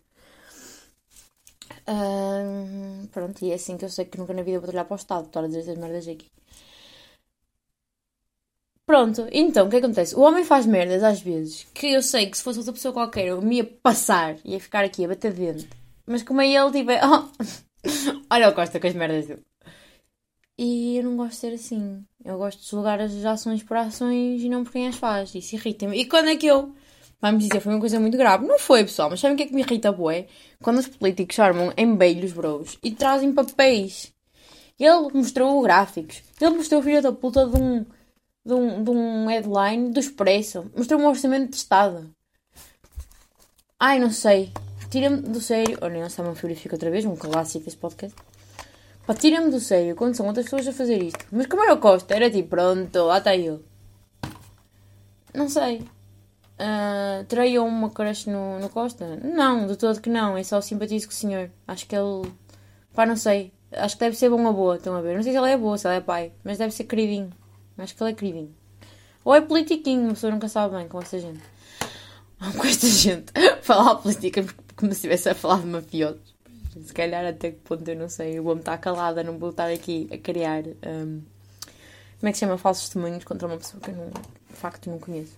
pronto, 3.13 3.45
e 3.45 3.51
é 3.51 3.55
assim 3.55 3.77
que 3.77 3.85
eu 3.85 3.89
sei 3.89 4.05
que 4.05 4.19
nunca 4.19 4.33
na 4.35 4.43
vida 4.43 4.61
vou 4.61 4.71
olhar 4.71 4.85
para 4.85 4.95
o 4.95 4.97
Estado, 4.97 5.27
estar 5.27 5.45
a 5.45 5.49
dizer 5.49 5.77
merdas 5.79 6.07
aqui. 6.09 6.27
Pronto, 8.87 9.29
então 9.31 9.67
o 9.67 9.71
que 9.71 9.77
acontece? 9.77 10.17
O 10.17 10.21
homem 10.21 10.45
faz 10.45 10.67
merdas 10.67 11.03
às 11.05 11.21
vezes 11.21 11.65
que 11.73 11.93
eu 11.93 12.03
sei 12.03 12.27
que 12.29 12.37
se 12.37 12.43
fosse 12.43 12.59
outra 12.59 12.73
pessoa 12.73 12.93
qualquer 12.93 13.29
eu 13.29 13.41
me 13.41 13.57
ia 13.59 13.65
passar, 13.65 14.37
ia 14.45 14.59
ficar 14.61 14.85
aqui 14.85 15.05
a 15.05 15.09
bater 15.09 15.33
dentro. 15.33 15.69
Mas 16.07 16.23
como 16.25 16.41
é 16.41 16.49
ele, 16.49 16.73
tipo, 16.73 16.91
oh, 17.07 18.27
olha 18.31 18.49
o 18.49 18.55
Costa 18.55 18.81
com 18.81 18.87
as 18.89 18.95
merdas 18.95 19.27
dele. 19.27 19.50
E 20.63 20.99
eu 20.99 21.05
não 21.05 21.17
gosto 21.17 21.31
de 21.31 21.37
ser 21.37 21.55
assim. 21.55 22.05
Eu 22.23 22.37
gosto 22.37 22.61
de 22.61 22.69
julgar 22.69 23.01
as 23.01 23.25
ações 23.25 23.63
por 23.63 23.79
ações 23.79 24.43
e 24.43 24.49
não 24.51 24.63
por 24.63 24.73
quem 24.73 24.89
as 24.89 24.97
faz. 24.97 25.35
Isso 25.35 25.55
irrita-me. 25.55 25.99
E 25.99 26.05
quando 26.05 26.29
é 26.29 26.37
que 26.37 26.47
eu. 26.47 26.75
Vamos 27.19 27.45
dizer, 27.45 27.61
foi 27.61 27.73
uma 27.73 27.81
coisa 27.81 27.99
muito 27.99 28.19
grave. 28.19 28.47
Não 28.47 28.59
foi, 28.59 28.85
pessoal, 28.85 29.09
mas 29.09 29.21
sabem 29.21 29.35
o 29.35 29.37
que 29.39 29.45
é 29.45 29.47
que 29.47 29.55
me 29.55 29.63
irrita, 29.63 29.91
bué? 29.91 30.27
Quando 30.63 30.77
os 30.77 30.87
políticos 30.87 31.39
armam 31.39 31.73
em 31.79 31.97
beilhos, 31.97 32.33
bros, 32.33 32.79
e 32.85 32.91
trazem 32.91 33.33
papéis. 33.33 34.13
Ele 34.79 35.09
mostrou 35.15 35.63
gráficos. 35.63 36.23
Ele 36.39 36.57
mostrou 36.57 36.83
o 36.83 36.85
filho 36.85 37.01
da 37.01 37.11
puta 37.11 37.47
de 37.47 37.57
um, 37.57 37.87
de 38.45 38.53
um, 38.53 38.85
de 38.85 38.91
um 38.91 39.29
headline 39.29 39.91
do 39.91 39.99
Expresso. 39.99 40.71
Mostrou 40.77 41.01
um 41.01 41.07
orçamento 41.07 41.53
de 41.53 41.57
Estado. 41.57 42.15
Ai, 43.79 43.99
não 43.99 44.11
sei. 44.11 44.53
Tira-me 44.91 45.23
do 45.23 45.41
sério. 45.41 45.79
Olha, 45.81 46.03
não 46.03 46.11
sabe, 46.11 46.55
fica 46.55 46.75
outra 46.75 46.91
vez. 46.91 47.07
Um 47.07 47.17
clássico 47.17 47.65
desse 47.65 47.79
podcast. 47.79 48.15
Pá, 49.11 49.15
tira-me 49.15 49.51
do 49.51 49.59
sério 49.59 49.97
quando 49.97 50.15
são 50.15 50.25
outras 50.29 50.45
pessoas 50.45 50.69
a 50.69 50.73
fazer 50.73 51.03
isto. 51.03 51.27
Mas 51.33 51.49
como 51.49 51.65
era 51.65 51.75
o 51.75 51.79
Costa? 51.79 52.15
Era 52.15 52.31
tipo, 52.31 52.51
pronto, 52.51 52.97
lá 53.07 53.19
está 53.19 53.35
ele. 53.35 53.59
Não 55.35 55.49
sei. 55.49 55.79
Uh, 55.81 57.25
terei 57.27 57.55
eu 57.55 57.67
uma 57.67 57.91
crush 57.91 58.29
no, 58.29 58.61
no 58.61 58.69
Costa? 58.69 59.17
Não, 59.17 59.67
de 59.67 59.75
todo 59.75 60.01
que 60.01 60.09
não. 60.09 60.37
É 60.37 60.45
só 60.45 60.61
simpatizo 60.61 61.09
com 61.09 61.13
o 61.13 61.17
senhor. 61.17 61.51
Acho 61.67 61.89
que 61.89 61.97
ele. 61.97 62.33
Pá, 62.95 63.05
não 63.05 63.17
sei. 63.17 63.53
Acho 63.73 63.97
que 63.97 64.05
deve 64.05 64.17
ser 64.17 64.31
bom 64.31 64.47
a 64.47 64.53
boa, 64.53 64.77
estão 64.77 64.95
a 64.95 65.01
ver? 65.01 65.17
Não 65.17 65.25
sei 65.25 65.33
se 65.33 65.39
ele 65.39 65.51
é 65.51 65.57
boa, 65.57 65.77
se 65.77 65.89
ele 65.89 65.97
é 65.97 66.01
pai, 66.01 66.31
mas 66.45 66.59
deve 66.59 66.73
ser 66.73 66.85
queridinho. 66.85 67.31
Acho 67.79 67.97
que 67.97 68.03
ele 68.05 68.13
é 68.13 68.15
queridinho. 68.15 68.55
Ou 69.25 69.35
é 69.35 69.41
politiquinho, 69.41 70.03
uma 70.03 70.15
pessoa 70.15 70.33
nunca 70.33 70.49
sabe 70.49 70.77
bem 70.77 70.87
com 70.87 71.01
essa 71.01 71.19
gente. 71.19 71.43
Com 72.57 72.65
esta 72.65 72.87
gente. 72.87 73.33
Falar 73.63 73.97
política 73.97 74.47
como 74.77 74.93
se 74.93 74.99
estivesse 74.99 75.29
a 75.29 75.35
falar 75.35 75.63
de 75.63 75.67
mafiosos. 75.67 76.40
Se 76.71 76.93
calhar 76.93 77.25
até 77.27 77.51
que 77.51 77.59
ponto 77.59 77.89
eu 77.89 77.97
não 77.97 78.09
sei. 78.09 78.39
Eu 78.39 78.43
vou-me 78.43 78.61
estar 78.61 78.79
calada, 78.79 79.23
não 79.23 79.39
vou 79.39 79.51
estar 79.51 79.71
aqui 79.71 80.09
a 80.13 80.19
criar. 80.19 80.63
Um, 80.65 81.23
como 82.19 82.29
é 82.29 82.33
que 82.33 82.35
se 82.35 82.41
chama? 82.41 82.59
Falsos 82.59 82.85
testemunhos 82.85 83.25
contra 83.25 83.49
uma 83.49 83.57
pessoa 83.57 83.83
que 83.83 83.91
eu 83.91 83.97
não, 83.97 84.11
de 84.11 84.57
facto 84.57 84.91
não 84.91 84.99
conheço. 84.99 85.37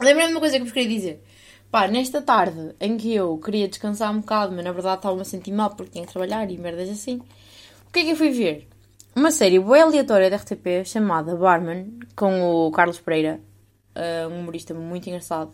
Lembrei-me 0.00 0.28
de 0.28 0.34
uma 0.34 0.40
coisa 0.40 0.56
que 0.56 0.64
vos 0.64 0.72
queria 0.72 0.88
dizer. 0.88 1.24
Pá, 1.70 1.88
nesta 1.88 2.20
tarde 2.20 2.74
em 2.80 2.96
que 2.96 3.14
eu 3.14 3.38
queria 3.38 3.66
descansar 3.66 4.12
um 4.12 4.20
bocado, 4.20 4.54
mas 4.54 4.64
na 4.64 4.72
verdade 4.72 4.96
estava-me 4.96 5.22
a 5.22 5.24
sentir 5.24 5.52
mal 5.52 5.70
porque 5.70 5.92
tinha 5.92 6.06
que 6.06 6.12
trabalhar 6.12 6.50
e 6.50 6.58
merdas 6.58 6.88
assim, 6.90 7.16
o 7.88 7.92
que 7.92 8.00
é 8.00 8.04
que 8.04 8.10
eu 8.10 8.16
fui 8.16 8.30
ver? 8.30 8.68
Uma 9.16 9.30
série 9.30 9.58
bem 9.58 9.80
aleatória 9.80 10.30
da 10.30 10.36
RTP 10.36 10.84
chamada 10.84 11.34
Barman, 11.34 11.98
com 12.14 12.42
o 12.42 12.70
Carlos 12.70 13.00
Pereira. 13.00 13.40
uh, 13.96 14.28
um 14.28 14.40
humorista 14.40 14.74
muito 14.74 15.08
engraçado. 15.08 15.52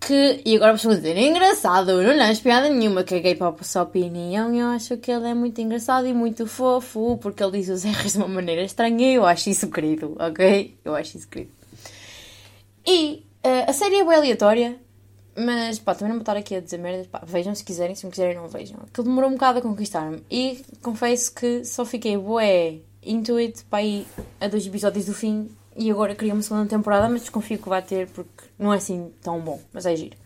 Que, 0.00 0.40
e 0.46 0.56
agora 0.56 0.74
vou 0.74 0.94
dizer, 0.94 1.16
engraçado, 1.18 1.90
eu 1.90 2.16
não 2.16 2.24
acho 2.24 2.42
piada 2.42 2.70
nenhuma, 2.70 3.04
caguei 3.04 3.34
para 3.34 3.48
a 3.48 3.64
sua 3.64 3.82
opinião 3.82 4.52
eu 4.54 4.68
acho 4.68 4.96
que 4.96 5.10
ele 5.10 5.28
é 5.28 5.34
muito 5.34 5.60
engraçado 5.60 6.06
e 6.06 6.14
muito 6.14 6.46
fofo, 6.46 7.18
porque 7.18 7.42
ele 7.42 7.58
diz 7.58 7.68
os 7.68 7.84
erros 7.84 8.12
de 8.12 8.18
uma 8.18 8.26
maneira 8.26 8.62
estranha 8.62 9.12
e 9.12 9.14
eu 9.14 9.26
acho 9.26 9.50
isso 9.50 9.68
querido, 9.68 10.16
ok? 10.18 10.74
Eu 10.82 10.94
acho 10.94 11.18
isso 11.18 11.28
querido. 11.28 11.50
E 12.86 13.26
uh, 13.44 13.68
a 13.70 13.72
série 13.74 13.96
é 13.96 14.04
bem 14.04 14.14
aleatória, 14.14 14.78
mas 15.36 15.78
pá, 15.78 15.94
também 15.94 16.08
não 16.08 16.16
vou 16.16 16.22
estar 16.22 16.36
aqui 16.36 16.54
a 16.54 16.60
dizer 16.60 16.78
merdas, 16.78 17.06
pá, 17.06 17.22
vejam 17.26 17.54
se 17.54 17.62
quiserem, 17.62 17.94
se 17.94 18.04
não 18.04 18.10
quiserem 18.10 18.36
não 18.36 18.48
vejam. 18.48 18.78
Aquilo 18.78 19.04
demorou 19.04 19.28
um 19.28 19.34
bocado 19.34 19.58
a 19.58 19.62
conquistar-me 19.62 20.24
e 20.30 20.64
confesso 20.80 21.34
que 21.34 21.62
só 21.64 21.84
fiquei 21.84 22.16
bué 22.16 22.78
into 23.02 23.36
it 23.36 23.64
para 23.64 23.82
ir 23.82 24.06
a 24.40 24.48
dois 24.48 24.66
episódios 24.66 25.04
do 25.06 25.14
fim 25.14 25.50
e 25.76 25.90
agora 25.90 26.14
queria 26.14 26.34
uma 26.34 26.42
segunda 26.42 26.66
temporada, 26.68 27.08
mas 27.08 27.22
desconfio 27.22 27.58
que 27.58 27.68
vai 27.68 27.82
ter 27.82 28.08
porque 28.08 28.44
não 28.58 28.72
é 28.72 28.76
assim 28.76 29.12
tão 29.22 29.40
bom, 29.40 29.60
mas 29.72 29.86
é 29.86 29.94
giro. 29.96 30.16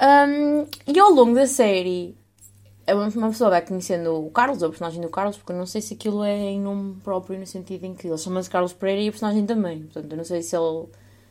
Um, 0.00 0.66
e 0.86 0.98
ao 0.98 1.10
longo 1.10 1.34
da 1.34 1.46
série, 1.46 2.16
uma 2.86 3.28
pessoa 3.30 3.50
vai 3.50 3.62
conhecendo 3.62 4.14
o 4.24 4.30
Carlos, 4.30 4.62
o 4.62 4.68
personagem 4.68 5.00
do 5.00 5.08
Carlos, 5.08 5.36
porque 5.36 5.52
eu 5.52 5.56
não 5.56 5.66
sei 5.66 5.80
se 5.80 5.94
aquilo 5.94 6.22
é 6.22 6.36
em 6.36 6.60
nome 6.60 7.00
próprio, 7.02 7.38
no 7.38 7.46
sentido 7.46 7.84
em 7.84 7.94
que 7.94 8.06
ele 8.06 8.16
chama-se 8.16 8.48
Carlos 8.48 8.72
Pereira 8.72 9.02
e 9.02 9.08
o 9.08 9.12
personagem 9.12 9.44
também. 9.44 9.82
Portanto, 9.82 10.10
eu 10.12 10.16
não 10.16 10.24
sei 10.24 10.42
se 10.42 10.56
ele 10.56 10.86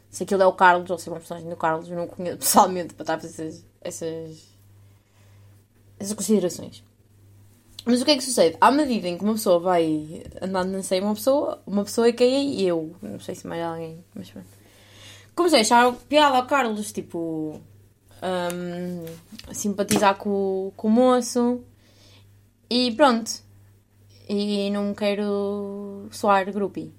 se 0.09 0.23
aquilo 0.23 0.41
é 0.41 0.47
o 0.47 0.53
Carlos 0.53 0.89
ou 0.89 0.97
se 0.97 1.09
é 1.09 1.11
uma 1.11 1.19
personagem 1.19 1.49
do 1.49 1.55
Carlos, 1.55 1.89
eu 1.89 1.97
não 1.97 2.07
conheço 2.07 2.37
pessoalmente 2.39 2.93
para 2.93 3.03
estar 3.03 3.13
a 3.15 3.19
fazer 3.19 3.47
essas, 3.47 3.65
essas, 3.81 4.47
essas 5.99 6.13
considerações. 6.13 6.83
Mas 7.87 8.01
o 8.01 8.05
que 8.05 8.11
é 8.11 8.17
que 8.17 8.23
sucede? 8.23 8.57
À 8.59 8.69
medida 8.69 9.07
em 9.07 9.17
que 9.17 9.23
uma 9.23 9.33
pessoa 9.33 9.59
vai 9.59 10.21
andando 10.41 10.71
na 10.71 10.83
sei 10.83 10.99
uma 10.99 11.15
pessoa, 11.15 11.63
uma 11.65 11.85
pessoa 11.85 12.09
é 12.09 12.11
que 12.11 12.21
é 12.21 12.61
eu. 12.61 12.93
Não 13.01 13.17
sei 13.17 13.33
se 13.33 13.47
mais 13.47 13.63
alguém, 13.63 14.03
mas 14.13 14.29
pronto. 14.29 14.47
Comecei 15.33 15.59
a 15.59 15.61
achar 15.61 15.93
piada 15.93 16.35
ao 16.35 16.45
Carlos, 16.45 16.91
tipo. 16.91 17.61
Um, 18.21 19.05
simpatizar 19.53 20.15
com, 20.15 20.73
com 20.75 20.89
o 20.89 20.91
moço. 20.91 21.63
E 22.69 22.91
pronto. 22.91 23.31
E 24.27 24.69
não 24.69 24.93
quero 24.93 26.09
soar 26.11 26.51
groupie. 26.51 26.91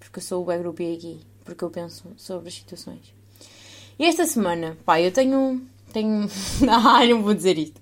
Porque 0.00 0.18
eu 0.18 0.22
sou 0.22 0.42
o 0.42 0.44
groupie 0.44 0.96
aqui. 0.96 1.20
Porque 1.44 1.62
eu 1.62 1.70
penso 1.70 2.10
sobre 2.16 2.48
as 2.48 2.54
situações. 2.54 3.14
E 4.00 4.04
esta 4.04 4.26
semana, 4.26 4.76
pá, 4.84 5.00
eu 5.00 5.12
tenho. 5.12 5.62
Tenho. 5.92 6.28
ah, 6.68 7.06
não 7.06 7.22
vou 7.22 7.34
dizer 7.34 7.56
isto. 7.56 7.80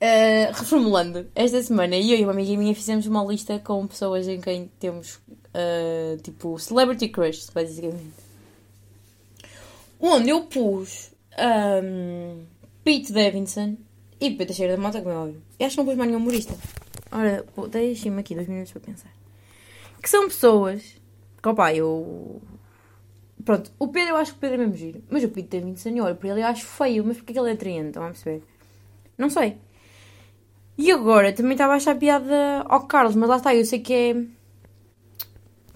Uh, 0.00 0.52
reformulando, 0.52 1.26
esta 1.34 1.60
semana 1.60 1.96
eu 1.96 2.16
e 2.16 2.22
uma 2.22 2.30
amiga 2.30 2.56
minha 2.56 2.72
fizemos 2.72 3.04
uma 3.06 3.24
lista 3.24 3.58
com 3.58 3.84
pessoas 3.84 4.28
em 4.28 4.40
quem 4.40 4.70
temos 4.78 5.16
uh, 5.16 6.16
tipo 6.22 6.56
celebrity 6.58 7.08
crush, 7.08 7.50
basicamente. 7.52 8.14
Onde 10.00 10.30
eu 10.30 10.42
pus 10.42 11.10
um, 11.82 12.44
Pete 12.84 13.12
Davidson 13.12 13.76
e 14.20 14.30
Pedro 14.30 14.46
Teixeira 14.46 14.76
da 14.76 14.82
Mota, 14.82 15.00
como 15.00 15.12
é 15.12 15.18
óbvio. 15.18 15.42
E 15.58 15.64
acho 15.64 15.74
que 15.74 15.78
não 15.78 15.86
pus 15.86 15.96
mais 15.96 16.08
nenhum 16.08 16.20
humorista. 16.20 16.54
Ora, 17.10 17.44
deixem-me 17.68 18.20
aqui 18.20 18.36
dois 18.36 18.46
minutos 18.46 18.70
para 18.70 18.80
pensar. 18.80 19.12
Que 20.00 20.08
são 20.08 20.28
pessoas 20.28 20.82
que, 21.42 21.48
opa, 21.48 21.74
eu. 21.74 22.40
Pronto, 23.44 23.72
o 23.78 23.88
Pedro 23.88 24.10
eu 24.10 24.16
acho 24.16 24.32
que 24.32 24.38
o 24.38 24.40
Pedro 24.40 24.54
é 24.54 24.58
mesmo 24.58 24.76
giro. 24.76 25.02
Mas 25.10 25.24
o 25.24 25.28
Pete 25.28 25.58
Davidson, 25.58 25.88
eu 25.90 26.04
olho 26.04 26.14
para 26.14 26.28
ele 26.28 26.42
eu 26.42 26.46
acho 26.46 26.64
feio. 26.66 27.04
Mas 27.04 27.16
porque 27.16 27.32
é 27.32 27.34
que 27.34 27.40
ele 27.40 27.50
é 27.50 27.52
atraente? 27.54 27.88
Estão 27.88 28.04
a 28.04 28.10
perceber? 28.10 28.42
Não 29.16 29.28
sei. 29.30 29.56
E 30.78 30.92
agora, 30.92 31.32
também 31.32 31.52
estava 31.52 31.72
a 31.72 31.76
achar 31.76 31.98
piada 31.98 32.62
ao 32.66 32.86
Carlos, 32.86 33.16
mas 33.16 33.28
lá 33.28 33.36
está, 33.38 33.52
eu 33.52 33.64
sei 33.64 33.80
que 33.80 33.92
é. 33.92 34.24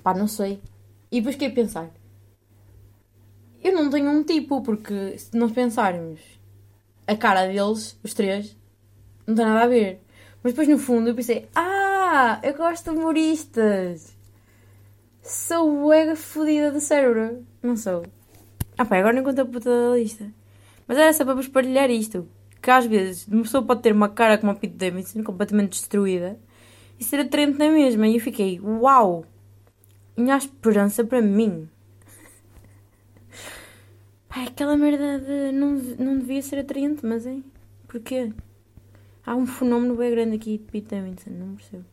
Pá, 0.01 0.15
não 0.15 0.29
sei. 0.29 0.61
E 1.11 1.17
depois 1.17 1.35
fiquei 1.35 1.49
a 1.49 1.53
pensar. 1.53 1.91
Eu 3.61 3.73
não 3.73 3.91
tenho 3.91 4.09
um 4.09 4.23
tipo, 4.23 4.63
porque 4.63 5.19
se 5.19 5.37
nós 5.37 5.51
pensarmos 5.51 6.21
a 7.05 7.17
cara 7.17 7.49
deles, 7.49 7.99
os 8.05 8.15
três, 8.15 8.57
não 9.27 9.35
tem 9.35 9.45
nada 9.45 9.65
a 9.65 9.67
ver. 9.67 10.01
Mas 10.41 10.53
depois 10.53 10.69
no 10.69 10.79
fundo 10.79 11.09
eu 11.09 11.15
pensei, 11.17 11.49
ah, 11.53 12.39
eu 12.41 12.55
gosto 12.57 12.93
de 12.93 12.97
humoristas. 12.97 14.17
Sou 15.21 15.93
ega 15.93 16.15
fodida 16.15 16.71
de 16.71 16.81
cérebro. 16.81 17.45
Não 17.61 17.77
sou. 17.77 18.05
Ah 18.79 18.85
pá, 18.85 18.99
agora 18.99 19.15
não 19.15 19.25
conto 19.25 19.41
a 19.41 19.45
puta 19.45 19.69
da 19.69 19.97
lista. 19.97 20.33
Mas 20.87 20.97
era 20.97 21.13
só 21.13 21.25
para 21.25 21.35
vos 21.35 21.49
partilhar 21.49 21.91
isto 21.91 22.29
que 22.63 22.71
às 22.71 22.87
vezes 22.87 23.27
uma 23.27 23.43
pessoa 23.43 23.65
pode 23.65 23.83
ter 23.83 23.93
uma 23.93 24.09
cara 24.09 24.39
como 24.39 24.53
a 24.53 24.55
Pete 24.55 24.75
Davidson, 24.75 25.25
completamente 25.25 25.73
destruída, 25.73 26.39
e 26.99 27.05
ser 27.05 27.19
atraente 27.21 27.59
na 27.59 27.69
mesma. 27.69 28.07
E 28.07 28.15
eu 28.15 28.21
fiquei, 28.21 28.61
uau! 28.61 29.27
Minha 30.17 30.37
esperança 30.37 31.05
para 31.05 31.21
mim. 31.21 31.69
Pai, 34.29 34.45
aquela 34.47 34.77
merda 34.77 35.19
de 35.19 35.53
não, 35.53 35.73
não 35.99 36.19
devia 36.19 36.41
ser 36.41 36.61
atraente, 36.61 37.05
mas 37.05 37.27
é. 37.27 37.39
Porquê? 37.89 38.33
Há 39.27 39.35
um 39.35 39.47
fenómeno 39.47 39.97
bem 39.97 40.11
grande 40.11 40.37
aqui 40.37 40.59
de 40.59 40.65
Pete 40.65 40.95
Davidson, 40.95 41.31
não 41.31 41.57
percebo. 41.57 41.85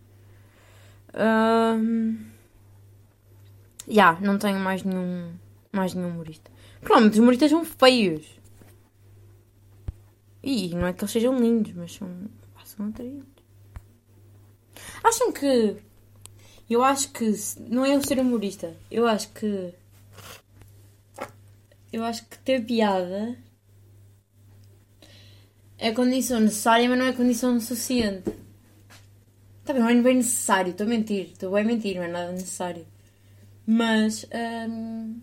Já, 3.87 4.11
yeah, 4.11 4.21
não 4.21 4.37
tenho 4.37 4.59
mais 4.59 4.83
nenhum, 4.83 5.31
mais 5.71 5.95
nenhum 5.95 6.09
humorista. 6.09 6.51
Provavelmente 6.79 7.13
os 7.13 7.19
humoristas 7.19 7.49
são 7.49 7.65
feios. 7.65 8.38
E 10.51 10.69
não 10.69 10.87
é 10.87 10.93
que 10.93 11.03
eles 11.03 11.11
sejam 11.11 11.37
lindos, 11.37 11.73
mas 11.73 11.93
são, 11.93 12.09
são 12.65 12.87
atraentes. 12.87 13.27
Acham 15.03 15.31
que. 15.31 15.77
Eu 16.67 16.83
acho 16.83 17.11
que. 17.11 17.31
Não 17.69 17.85
é 17.85 17.95
eu 17.95 18.01
ser 18.01 18.17
humorista. 18.17 18.75
Eu 18.89 19.07
acho 19.07 19.29
que. 19.29 19.71
Eu 21.93 22.03
acho 22.03 22.25
que 22.25 22.39
ter 22.39 22.65
piada. 22.65 23.37
É 25.77 25.91
condição 25.91 26.39
necessária, 26.39 26.89
mas 26.89 26.97
não 26.97 27.05
é 27.05 27.13
condição 27.13 27.59
suficiente. 27.59 28.33
Está 29.59 29.71
bem, 29.71 29.83
não 29.83 29.89
é 29.89 30.01
bem 30.01 30.15
necessário. 30.15 30.71
Estou 30.71 30.87
a 30.87 30.89
mentir. 30.89 31.27
Estou 31.27 31.55
a 31.55 31.63
mentir, 31.63 31.95
não 31.95 32.03
é 32.03 32.07
nada 32.07 32.31
necessário. 32.31 32.87
Mas. 33.67 34.25
Hum, 34.67 35.21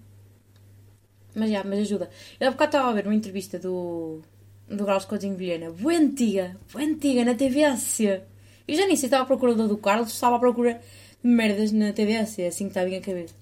mas 1.34 1.50
já, 1.50 1.64
mas 1.64 1.80
ajuda. 1.80 2.08
Eu 2.38 2.46
há 2.46 2.50
bocado 2.52 2.68
estava 2.68 2.90
a 2.90 2.92
ver 2.92 3.06
uma 3.08 3.14
entrevista 3.14 3.58
do 3.58 4.22
do 4.68 4.84
Carlos 4.84 5.04
Coutinho 5.04 5.36
Vilhena. 5.36 5.70
Boa 5.70 5.94
antiga, 5.94 6.56
boa 6.72 6.84
antiga, 6.84 7.24
na 7.24 7.34
TVS. 7.34 8.00
Eu 8.00 8.74
já 8.74 8.86
nem 8.86 8.96
sei, 8.96 9.06
estava 9.06 9.22
à 9.22 9.26
procura 9.26 9.54
do 9.54 9.76
Carlos, 9.76 10.12
estava 10.12 10.36
à 10.36 10.38
procura 10.38 10.80
de 11.22 11.30
merdas 11.30 11.72
na 11.72 11.92
TVS, 11.92 12.38
é 12.40 12.48
assim 12.48 12.64
que 12.64 12.70
está 12.70 12.84
bem 12.84 12.96
a 12.96 13.00
cabeça. 13.00 13.34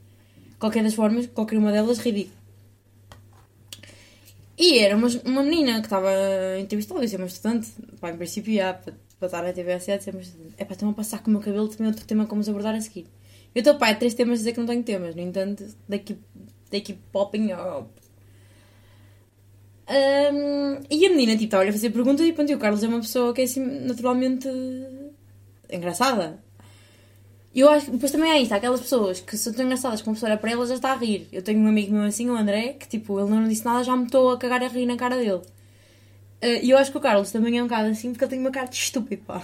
Qualquer 0.59 0.83
das 0.83 0.95
formas, 0.95 1.27
qualquer 1.27 1.59
uma 1.59 1.73
delas, 1.73 1.99
ridículo. 1.99 2.37
E 4.57 4.79
era 4.79 4.97
uma, 4.97 5.09
uma 5.25 5.43
menina 5.43 5.81
que 5.81 5.87
estava 5.87 6.11
entrevistada, 6.61 7.03
eu 7.03 7.09
ser 7.09 7.17
uma 7.17 7.27
estudante, 7.27 7.69
pá, 8.01 8.11
em 8.11 8.17
princípio 8.17 8.55
para, 8.57 8.95
para 9.19 9.27
estar 9.27 9.43
na 9.43 9.51
ia 9.51 10.01
ser 10.01 10.11
uma 10.11 10.23
estudante. 10.23 10.55
É 10.59 10.65
para 10.65 10.75
estão 10.75 10.91
a 10.91 10.93
passar 10.93 11.23
com 11.23 11.31
o 11.31 11.33
meu 11.33 11.41
cabelo, 11.41 11.69
também 11.69 11.89
outro 11.89 12.05
tema 12.05 12.27
como 12.27 12.43
abordar 12.43 12.75
a 12.75 12.81
seguir. 12.81 13.07
Eu 13.55 13.61
estou, 13.61 13.77
pá, 13.77 13.89
é 13.89 13.95
três 13.95 14.15
temas 14.15 14.35
a 14.35 14.39
dizer 14.39 14.53
que 14.53 14.61
não 14.61 14.67
tenho 14.67 14.83
temas, 14.83 15.15
no 15.15 15.23
entanto, 15.23 15.65
daqui, 15.89 16.17
daqui 16.71 16.99
popping 17.11 17.53
up. 17.53 17.89
Um, 19.87 20.81
e 20.91 21.07
a 21.07 21.11
menina, 21.11 21.33
tipo, 21.33 21.45
estava 21.45 21.65
a 21.65 21.73
fazer 21.73 21.91
perguntas 21.91 22.27
e, 22.27 22.33
pronto, 22.33 22.51
e 22.51 22.55
o 22.55 22.59
Carlos 22.59 22.83
é 22.83 22.89
uma 22.89 23.01
pessoa 23.01 23.35
que 23.35 23.43
é, 23.43 23.45
assim, 23.45 23.61
naturalmente 23.61 24.49
engraçada. 25.71 26.43
Eu 27.55 27.69
acho 27.69 27.87
que 27.87 27.93
depois 27.93 28.11
também 28.11 28.33
há 28.33 28.39
isto, 28.41 28.53
há 28.53 28.57
aquelas 28.57 28.81
pessoas 28.81 29.21
que 29.21 29.37
são 29.37 29.53
tão 29.53 29.65
engraçadas 29.65 30.03
que 30.03 30.09
uma 30.09 30.15
pessoa 30.15 30.37
para 30.37 30.51
ela 30.51 30.67
já 30.67 30.75
está 30.75 30.93
a 30.93 30.97
rir. 30.97 31.29
Eu 31.33 31.43
tenho 31.43 31.61
um 31.61 31.69
amigo 31.69 31.93
meu 31.93 32.03
assim, 32.05 32.29
o 32.29 32.37
André, 32.37 32.73
que 32.73 32.89
tipo, 32.89 33.21
ele 33.21 33.31
não 33.31 33.47
disse 33.47 33.65
nada, 33.65 33.85
já 33.85 33.97
me 33.97 34.07
estou 34.07 34.31
a 34.33 34.39
cagar 34.39 34.63
a 34.63 34.69
rir 34.69 34.87
na 34.87 34.97
cara 34.97 35.17
dele. 35.17 35.43
Uh, 36.43 36.61
e 36.63 36.71
eu 36.71 36.79
acho 36.79 36.91
que 36.91 36.99
o 36.99 37.01
Carlos 37.01 37.31
também 37.31 37.57
é 37.59 37.63
um 37.63 37.67
bocado 37.67 37.89
assim, 37.89 38.11
porque 38.11 38.25
ele 38.25 38.31
tem 38.31 38.41
uma 38.41 38.51
cara 38.51 38.67
de 38.67 38.77
estúpido, 38.77 39.23
pá. 39.25 39.43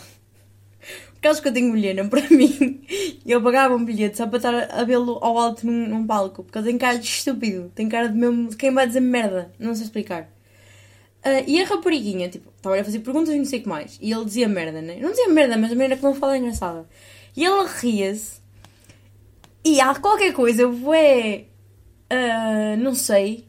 Aqueles 1.20 1.38
que 1.38 1.48
eu 1.48 1.52
tenho 1.52 1.68
mulher, 1.68 2.08
para 2.08 2.26
mim, 2.34 2.82
eu 3.26 3.42
pagava 3.42 3.76
um 3.76 3.84
bilhete 3.84 4.16
só 4.16 4.26
para 4.26 4.38
estar 4.38 4.54
a 4.70 4.84
vê-lo 4.84 5.18
ao 5.20 5.38
alto 5.38 5.66
num, 5.66 5.86
num, 5.86 6.06
palco, 6.06 6.42
porque 6.42 6.58
ele 6.58 6.68
tem 6.68 6.78
cara 6.78 6.98
de 6.98 7.06
estúpido, 7.06 7.70
tem 7.74 7.90
cara 7.90 8.08
de 8.08 8.16
mesmo 8.16 8.48
de 8.48 8.56
quem 8.56 8.72
vai 8.72 8.86
dizer 8.86 9.00
merda, 9.00 9.52
não 9.58 9.74
sei 9.74 9.84
explicar. 9.84 10.22
Uh, 11.22 11.44
e 11.46 11.60
a 11.60 11.66
rapariguinha, 11.66 12.30
tipo, 12.30 12.50
estava 12.56 12.80
a 12.80 12.82
fazer 12.82 13.00
perguntas 13.00 13.34
e 13.34 13.38
não 13.38 13.44
sei 13.44 13.60
o 13.60 13.62
que 13.62 13.68
mais, 13.68 13.98
e 14.00 14.10
ele 14.10 14.24
dizia 14.24 14.48
merda, 14.48 14.80
né? 14.80 14.96
Não 14.98 15.10
dizia 15.10 15.28
merda, 15.28 15.58
mas 15.58 15.70
a 15.70 15.74
maneira 15.74 15.96
que 15.98 16.02
não 16.02 16.14
fala 16.14 16.36
é 16.36 16.38
engraçada. 16.38 16.88
E 17.36 17.44
ele 17.44 17.68
ria-se, 17.68 18.40
e 19.62 19.78
há 19.78 19.94
qualquer 19.94 20.32
coisa, 20.32 20.66
ué, 20.66 21.44
uh, 22.10 22.76
não 22.78 22.94
sei, 22.94 23.46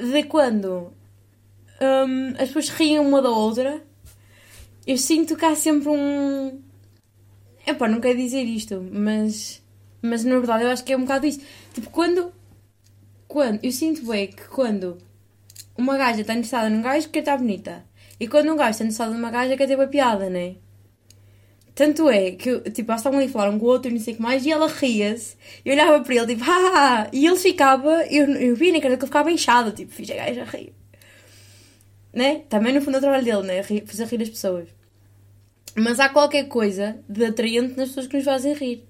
de 0.00 0.24
quando 0.24 0.92
um, 1.80 2.30
as 2.30 2.48
pessoas 2.48 2.68
riem 2.70 2.98
uma 2.98 3.22
da 3.22 3.30
outra 3.30 3.82
eu 4.86 4.98
sinto 4.98 5.36
que 5.36 5.44
há 5.44 5.54
sempre 5.56 5.88
um. 5.88 6.60
Epá, 7.66 7.88
não 7.88 8.00
quero 8.00 8.18
dizer 8.18 8.42
isto, 8.44 8.82
mas. 8.92 9.62
Mas 10.02 10.24
na 10.24 10.38
verdade 10.38 10.64
eu 10.64 10.70
acho 10.70 10.84
que 10.84 10.92
é 10.92 10.96
um 10.96 11.02
bocado 11.02 11.26
isso. 11.26 11.40
Tipo, 11.72 11.90
quando. 11.90 12.32
Quando. 13.26 13.64
Eu 13.64 13.72
sinto 13.72 14.06
bem 14.06 14.28
que 14.28 14.44
quando 14.48 14.98
uma 15.76 15.96
gaja 15.96 16.20
está 16.20 16.34
interessada 16.34 16.68
num 16.68 16.82
gajo, 16.82 17.08
quer 17.08 17.20
estar 17.20 17.38
bonita. 17.38 17.84
E 18.20 18.28
quando 18.28 18.52
um 18.52 18.56
gajo 18.56 18.70
está 18.70 18.84
interessado 18.84 19.12
numa 19.12 19.30
gaja, 19.30 19.56
quer 19.56 19.66
ter 19.66 19.74
uma 19.74 19.86
piada, 19.86 20.30
não 20.30 20.38
é? 20.38 20.56
Tanto 21.74 22.08
é 22.08 22.30
que, 22.30 22.60
tipo, 22.70 22.90
elas 22.92 23.00
estavam 23.00 23.18
ali 23.18 23.28
a 23.28 23.32
falar 23.32 23.50
um 23.50 23.58
com 23.58 23.66
o 23.66 23.68
outro 23.68 23.90
e 23.90 23.94
não 23.94 24.00
sei 24.00 24.14
o 24.14 24.16
que 24.16 24.22
mais, 24.22 24.46
e 24.46 24.52
ela 24.52 24.68
ria-se. 24.68 25.36
Eu 25.64 25.72
olhava 25.72 26.00
para 26.04 26.14
ele, 26.14 26.26
tipo, 26.34 26.44
ah! 26.48 27.08
E 27.12 27.26
ele 27.26 27.36
ficava, 27.36 28.06
eu, 28.06 28.26
eu 28.30 28.54
via 28.54 28.72
na 28.72 28.80
cara 28.80 28.96
que 28.96 29.02
ele 29.02 29.06
ficava 29.06 29.32
inchado, 29.32 29.72
tipo, 29.72 29.92
fiz 29.92 30.08
a 30.10 30.14
gaja 30.14 30.44
rir. 30.44 30.72
Né? 32.14 32.44
Também 32.48 32.72
no 32.72 32.80
fundo 32.80 32.96
é 32.96 32.98
o 32.98 33.00
trabalho 33.00 33.24
dele, 33.24 33.42
né? 33.42 33.62
Fazer 33.62 34.06
rir 34.06 34.22
as 34.22 34.28
pessoas. 34.28 34.68
Mas 35.76 35.98
há 35.98 36.08
qualquer 36.08 36.44
coisa 36.44 36.98
de 37.08 37.24
atraente 37.24 37.76
nas 37.76 37.88
pessoas 37.88 38.06
que 38.06 38.16
nos 38.16 38.24
fazem 38.24 38.54
rir. 38.54 38.84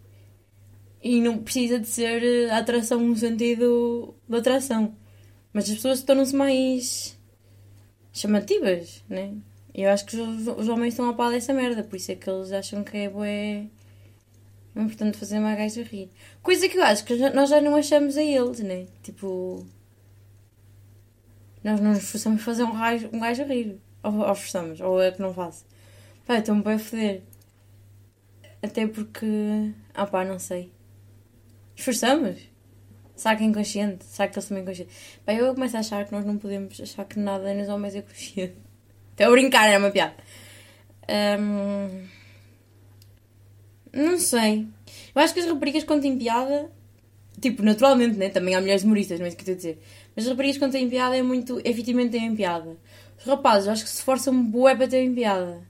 E 1.02 1.20
não 1.20 1.38
precisa 1.38 1.78
de 1.78 1.86
ser 1.86 2.22
eh, 2.22 2.50
atração 2.50 3.00
no 3.00 3.16
sentido 3.16 4.14
de 4.28 4.36
atração. 4.36 4.94
Mas 5.52 5.64
as 5.64 5.76
pessoas 5.76 6.02
tornam-se 6.02 6.36
mais 6.36 7.18
chamativas, 8.12 9.02
né? 9.08 9.34
Eu 9.74 9.90
acho 9.90 10.06
que 10.06 10.16
os, 10.16 10.68
homens 10.68 10.94
estão 10.94 11.08
a 11.08 11.14
pau 11.14 11.30
dessa 11.30 11.52
merda, 11.52 11.82
por 11.82 11.96
isso 11.96 12.12
é 12.12 12.14
que 12.14 12.30
eles 12.30 12.52
acham 12.52 12.84
que 12.84 12.96
é 12.96 13.08
bué 13.08 13.66
importante 14.76 15.18
fazer 15.18 15.38
uma 15.38 15.54
gaja 15.54 15.82
rir. 15.82 16.10
Coisa 16.42 16.68
que 16.68 16.76
eu 16.76 16.82
acho 16.82 17.04
que 17.04 17.16
nós 17.30 17.50
já 17.50 17.60
não 17.60 17.76
achamos 17.76 18.16
a 18.16 18.22
eles, 18.22 18.60
né? 18.60 18.86
Tipo. 19.02 19.64
Nós 21.64 21.80
não 21.80 21.90
nos 21.90 22.04
esforçamos 22.04 22.42
a 22.42 22.44
fazer 22.44 22.62
um 22.64 22.78
gajo, 22.78 23.08
um 23.12 23.18
gajo 23.18 23.42
a 23.42 23.46
rir. 23.46 23.80
Ou, 24.02 24.18
ou 24.18 24.34
forçamos, 24.34 24.80
ou 24.80 25.00
é 25.02 25.10
que 25.10 25.22
não 25.22 25.32
faço. 25.32 25.64
Pá, 26.26 26.38
estou-me 26.38 26.62
bem 26.62 26.74
a 26.74 26.78
foder. 26.78 27.22
Até 28.62 28.86
porque. 28.86 29.26
Ah 29.94 30.06
pá, 30.06 30.24
não 30.24 30.38
sei. 30.38 30.70
Esforçamos? 31.74 32.38
Será 33.16 33.36
que 33.36 33.44
é 33.44 33.46
inconsciente? 33.46 34.04
Será 34.04 34.28
que 34.28 34.38
eles 34.38 34.48
também 34.48 34.62
inconsciente? 34.62 34.92
Pá, 35.24 35.32
eu 35.32 35.54
começo 35.54 35.76
a 35.76 35.80
achar 35.80 36.04
que 36.04 36.12
nós 36.12 36.24
não 36.24 36.36
podemos 36.36 36.80
achar 36.80 37.04
que 37.06 37.18
nada 37.18 37.54
nos 37.54 37.68
homens 37.68 37.94
é 37.94 38.02
consciente. 38.02 38.56
Estou 39.12 39.26
a 39.26 39.30
brincar, 39.30 39.68
era 39.68 39.78
uma 39.78 39.90
piada. 39.90 40.14
Ahm, 41.08 42.06
Não 43.92 44.18
sei. 44.18 44.66
Eu 45.14 45.22
acho 45.22 45.32
que 45.32 45.40
as 45.40 45.46
raparigas 45.46 45.84
têm 45.84 46.18
piada. 46.18 46.70
Tipo, 47.40 47.62
naturalmente, 47.62 48.16
né? 48.16 48.28
Também 48.30 48.54
há 48.54 48.60
mulheres 48.60 48.84
humoristas, 48.84 49.18
não 49.18 49.26
é 49.26 49.28
isso 49.28 49.36
que 49.36 49.48
eu 49.48 49.54
estou 49.54 49.70
a 49.70 49.74
dizer. 49.74 49.82
As 50.16 50.26
raparigas 50.26 50.58
quando 50.58 50.72
têm 50.72 50.88
piada 50.88 51.16
é 51.16 51.22
muito. 51.22 51.60
Efetivamente 51.64 52.12
têm 52.12 52.34
piada. 52.36 52.76
Os 53.18 53.24
rapazes, 53.24 53.68
acho 53.68 53.82
que 53.84 53.90
se 53.90 53.96
esforçam 53.96 54.44
bué 54.44 54.74
para 54.74 54.88
terem 54.88 55.12
piada. 55.14 55.62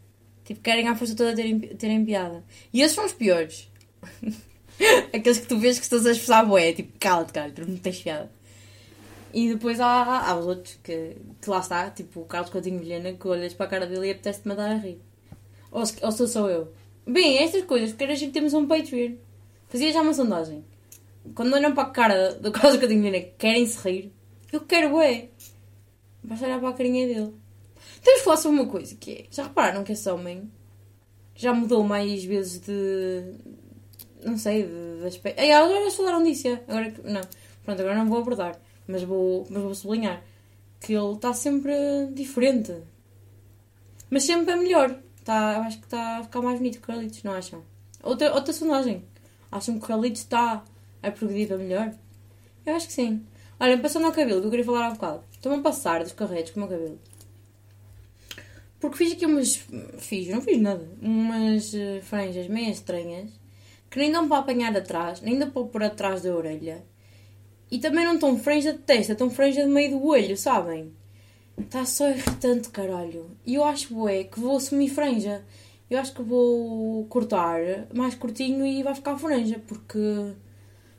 Tipo, 0.44 0.60
querem 0.60 0.88
à 0.88 0.94
força 0.94 1.14
toda 1.16 1.34
terem, 1.34 1.58
terem 1.58 2.04
piada. 2.04 2.44
E 2.72 2.82
esses 2.82 2.94
são 2.94 3.04
os 3.06 3.12
piores. 3.12 3.70
Aqueles 5.12 5.38
que 5.38 5.46
tu 5.46 5.58
vês 5.58 5.78
que 5.78 5.84
estás 5.84 6.04
a 6.06 6.10
esforçar 6.12 6.46
bué. 6.46 6.72
Tipo, 6.72 6.92
cala-te, 6.98 7.32
cara, 7.32 7.50
tu 7.50 7.66
não 7.66 7.76
tens 7.76 8.00
piada. 8.02 8.30
E 9.32 9.48
depois 9.48 9.80
há, 9.80 10.28
há 10.28 10.36
os 10.38 10.46
outros 10.46 10.78
que, 10.82 11.16
que 11.40 11.50
lá 11.50 11.58
está, 11.58 11.90
tipo 11.90 12.20
o 12.20 12.24
Carlos 12.24 12.50
Coutinho 12.50 12.78
Vilhena, 12.78 13.12
que 13.14 13.26
olhas 13.26 13.52
para 13.54 13.66
a 13.66 13.68
cara 13.68 13.86
dele 13.86 14.06
e 14.08 14.10
apetece-te 14.12 14.46
mandar 14.46 14.70
a 14.70 14.74
rir. 14.76 15.00
Ou, 15.72 15.84
se- 15.84 15.96
ou 16.04 16.12
sou 16.12 16.28
só 16.28 16.48
eu. 16.48 16.72
Bem, 17.06 17.38
estas 17.38 17.64
coisas, 17.64 17.90
porque 17.90 18.04
era 18.04 18.14
que 18.14 18.28
temos 18.28 18.54
um 18.54 18.66
Patreon. 18.66 19.14
Fazia 19.68 19.92
já 19.92 20.02
uma 20.02 20.14
sondagem. 20.14 20.64
Quando 21.34 21.52
olham 21.54 21.74
para 21.74 21.82
a 21.88 21.90
cara 21.90 22.34
do 22.34 22.52
Carlos 22.52 22.78
Coutinho 22.78 23.02
Vilhena, 23.02 23.26
querem-se 23.38 23.78
rir. 23.88 24.12
Eu 24.54 24.60
quero, 24.60 25.00
é. 25.00 25.30
Basta 26.22 26.46
olhar 26.46 26.60
para 26.60 26.68
a 26.68 26.72
carinha 26.74 27.08
dele. 27.08 27.34
Temos 28.00 28.20
que 28.20 28.24
falar 28.24 28.36
sobre 28.36 28.60
uma 28.60 28.70
coisa, 28.70 28.94
que 28.94 29.10
é... 29.10 29.24
Já 29.28 29.42
repararam 29.42 29.82
que 29.82 29.90
esse 29.90 30.08
homem 30.08 30.48
já 31.34 31.52
mudou 31.52 31.82
mais 31.82 32.24
vezes 32.24 32.60
de... 32.60 33.34
Não 34.24 34.38
sei, 34.38 34.62
de, 34.62 35.00
de 35.00 35.06
aspecto... 35.08 35.40
Ei, 35.40 35.50
agora 35.50 35.80
eles 35.80 35.96
falaram 35.96 36.22
disso, 36.22 36.46
é. 36.46 36.62
agora... 36.68 36.94
Não. 37.02 37.20
Pronto, 37.64 37.80
agora 37.80 37.96
não 37.96 38.08
vou 38.08 38.18
abordar. 38.18 38.56
Mas 38.86 39.02
vou, 39.02 39.44
mas 39.50 39.60
vou 39.60 39.74
sublinhar. 39.74 40.22
Que 40.78 40.92
ele 40.92 41.14
está 41.14 41.34
sempre 41.34 41.74
diferente. 42.12 42.76
Mas 44.08 44.22
sempre 44.22 44.52
é 44.52 44.56
melhor. 44.56 44.96
Tá, 45.24 45.54
eu 45.56 45.62
acho 45.62 45.78
que 45.78 45.86
está 45.86 46.18
a 46.18 46.22
ficar 46.22 46.42
mais 46.42 46.58
bonito 46.58 46.74
que 46.74 46.84
o 46.84 46.86
Carlitos, 46.86 47.24
não 47.24 47.32
acham? 47.32 47.60
Outra, 48.04 48.32
outra 48.32 48.52
sondagem. 48.52 49.04
Acham 49.50 49.76
que 49.76 49.84
o 49.84 49.88
Carlitos 49.88 50.20
está 50.20 50.62
a 51.02 51.10
progredir 51.10 51.48
para 51.48 51.58
melhor? 51.58 51.92
Eu 52.64 52.76
acho 52.76 52.86
que 52.86 52.92
sim. 52.92 53.26
Olha, 53.58 53.78
passando 53.78 54.06
ao 54.06 54.12
cabelo, 54.12 54.40
que 54.40 54.46
eu 54.46 54.50
queria 54.50 54.64
falar 54.64 54.88
há 54.88 54.90
bocado. 54.90 55.22
Estou-me 55.32 55.58
a 55.58 55.62
passar 55.62 56.02
dos 56.02 56.12
carretos 56.12 56.52
com 56.52 56.60
o 56.60 56.62
meu 56.62 56.70
cabelo. 56.70 56.98
Porque 58.80 58.96
fiz 58.96 59.12
aqui 59.12 59.26
umas. 59.26 59.56
Fiz, 59.98 60.28
não 60.28 60.40
fiz 60.40 60.60
nada. 60.60 60.86
Umas 61.00 61.74
eh, 61.74 62.00
franjas 62.02 62.48
meio 62.48 62.70
estranhas 62.70 63.30
que 63.94 64.00
nem 64.00 64.10
dão 64.10 64.28
para 64.28 64.38
apanhar 64.38 64.76
atrás, 64.76 65.20
nem 65.20 65.38
dão 65.38 65.48
para 65.50 65.62
pôr 65.62 65.84
atrás 65.84 66.22
da 66.22 66.34
orelha. 66.34 66.84
E 67.70 67.78
também 67.78 68.04
não 68.04 68.14
estão 68.14 68.36
franja 68.36 68.72
de 68.72 68.80
testa, 68.80 69.12
estão 69.12 69.30
franja 69.30 69.62
de 69.62 69.68
meio 69.68 69.92
do 69.92 70.04
olho, 70.04 70.36
sabem? 70.36 70.92
Está 71.56 71.84
só 71.84 72.10
irritante, 72.10 72.70
caralho. 72.70 73.30
E 73.46 73.54
eu 73.54 73.62
acho, 73.62 74.08
é 74.08 74.24
que 74.24 74.40
vou 74.40 74.56
assumir 74.56 74.88
franja. 74.88 75.44
Eu 75.88 76.00
acho 76.00 76.12
que 76.12 76.22
vou 76.24 77.06
cortar 77.06 77.60
mais 77.94 78.16
curtinho 78.16 78.66
e 78.66 78.82
vai 78.82 78.96
ficar 78.96 79.16
franja, 79.16 79.62
porque 79.64 80.34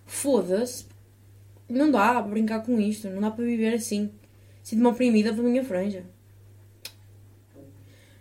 foda-se. 0.06 0.86
Não 1.68 1.90
dá 1.90 2.14
para 2.14 2.22
brincar 2.24 2.64
com 2.64 2.80
isto, 2.80 3.10
não 3.10 3.22
dá 3.22 3.32
para 3.32 3.44
viver 3.44 3.74
assim. 3.74 4.12
Sinto-me 4.62 4.88
oprimida 4.88 5.34
pela 5.34 5.48
minha 5.48 5.64
franja. 5.64 6.04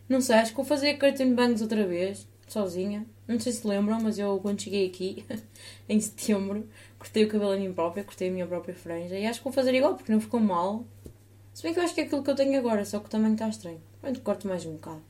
Não 0.08 0.20
sei, 0.20 0.36
acho 0.36 0.50
que 0.50 0.56
vou 0.56 0.64
fazer 0.64 0.98
curtain 0.98 1.34
bangs 1.34 1.62
outra 1.62 1.86
vez, 1.86 2.28
sozinha. 2.46 3.06
Não 3.26 3.40
sei 3.40 3.52
se 3.52 3.66
lembram, 3.66 3.98
mas 4.02 4.18
eu 4.18 4.38
quando 4.40 4.60
cheguei 4.60 4.86
aqui, 4.86 5.24
em 5.88 5.98
setembro, 5.98 6.68
cortei 6.98 7.24
o 7.24 7.28
cabelo 7.28 7.52
a 7.52 7.56
mim 7.56 7.72
própria, 7.72 8.04
cortei 8.04 8.28
a 8.28 8.32
minha 8.32 8.46
própria 8.46 8.74
franja 8.74 9.18
e 9.18 9.26
acho 9.26 9.40
que 9.40 9.44
vou 9.44 9.52
fazer 9.52 9.74
igual, 9.74 9.94
porque 9.94 10.12
não 10.12 10.20
ficou 10.20 10.40
mal. 10.40 10.84
Se 11.54 11.62
bem 11.62 11.72
que 11.72 11.78
eu 11.78 11.84
acho 11.84 11.94
que 11.94 12.02
é 12.02 12.04
aquilo 12.04 12.22
que 12.22 12.30
eu 12.30 12.34
tenho 12.34 12.58
agora, 12.58 12.84
só 12.84 12.98
que 12.98 13.08
tamanho 13.08 13.34
está 13.34 13.48
estranho. 13.48 13.80
Pronto, 14.00 14.20
corto 14.20 14.48
mais 14.48 14.66
um 14.66 14.72
bocado. 14.72 15.02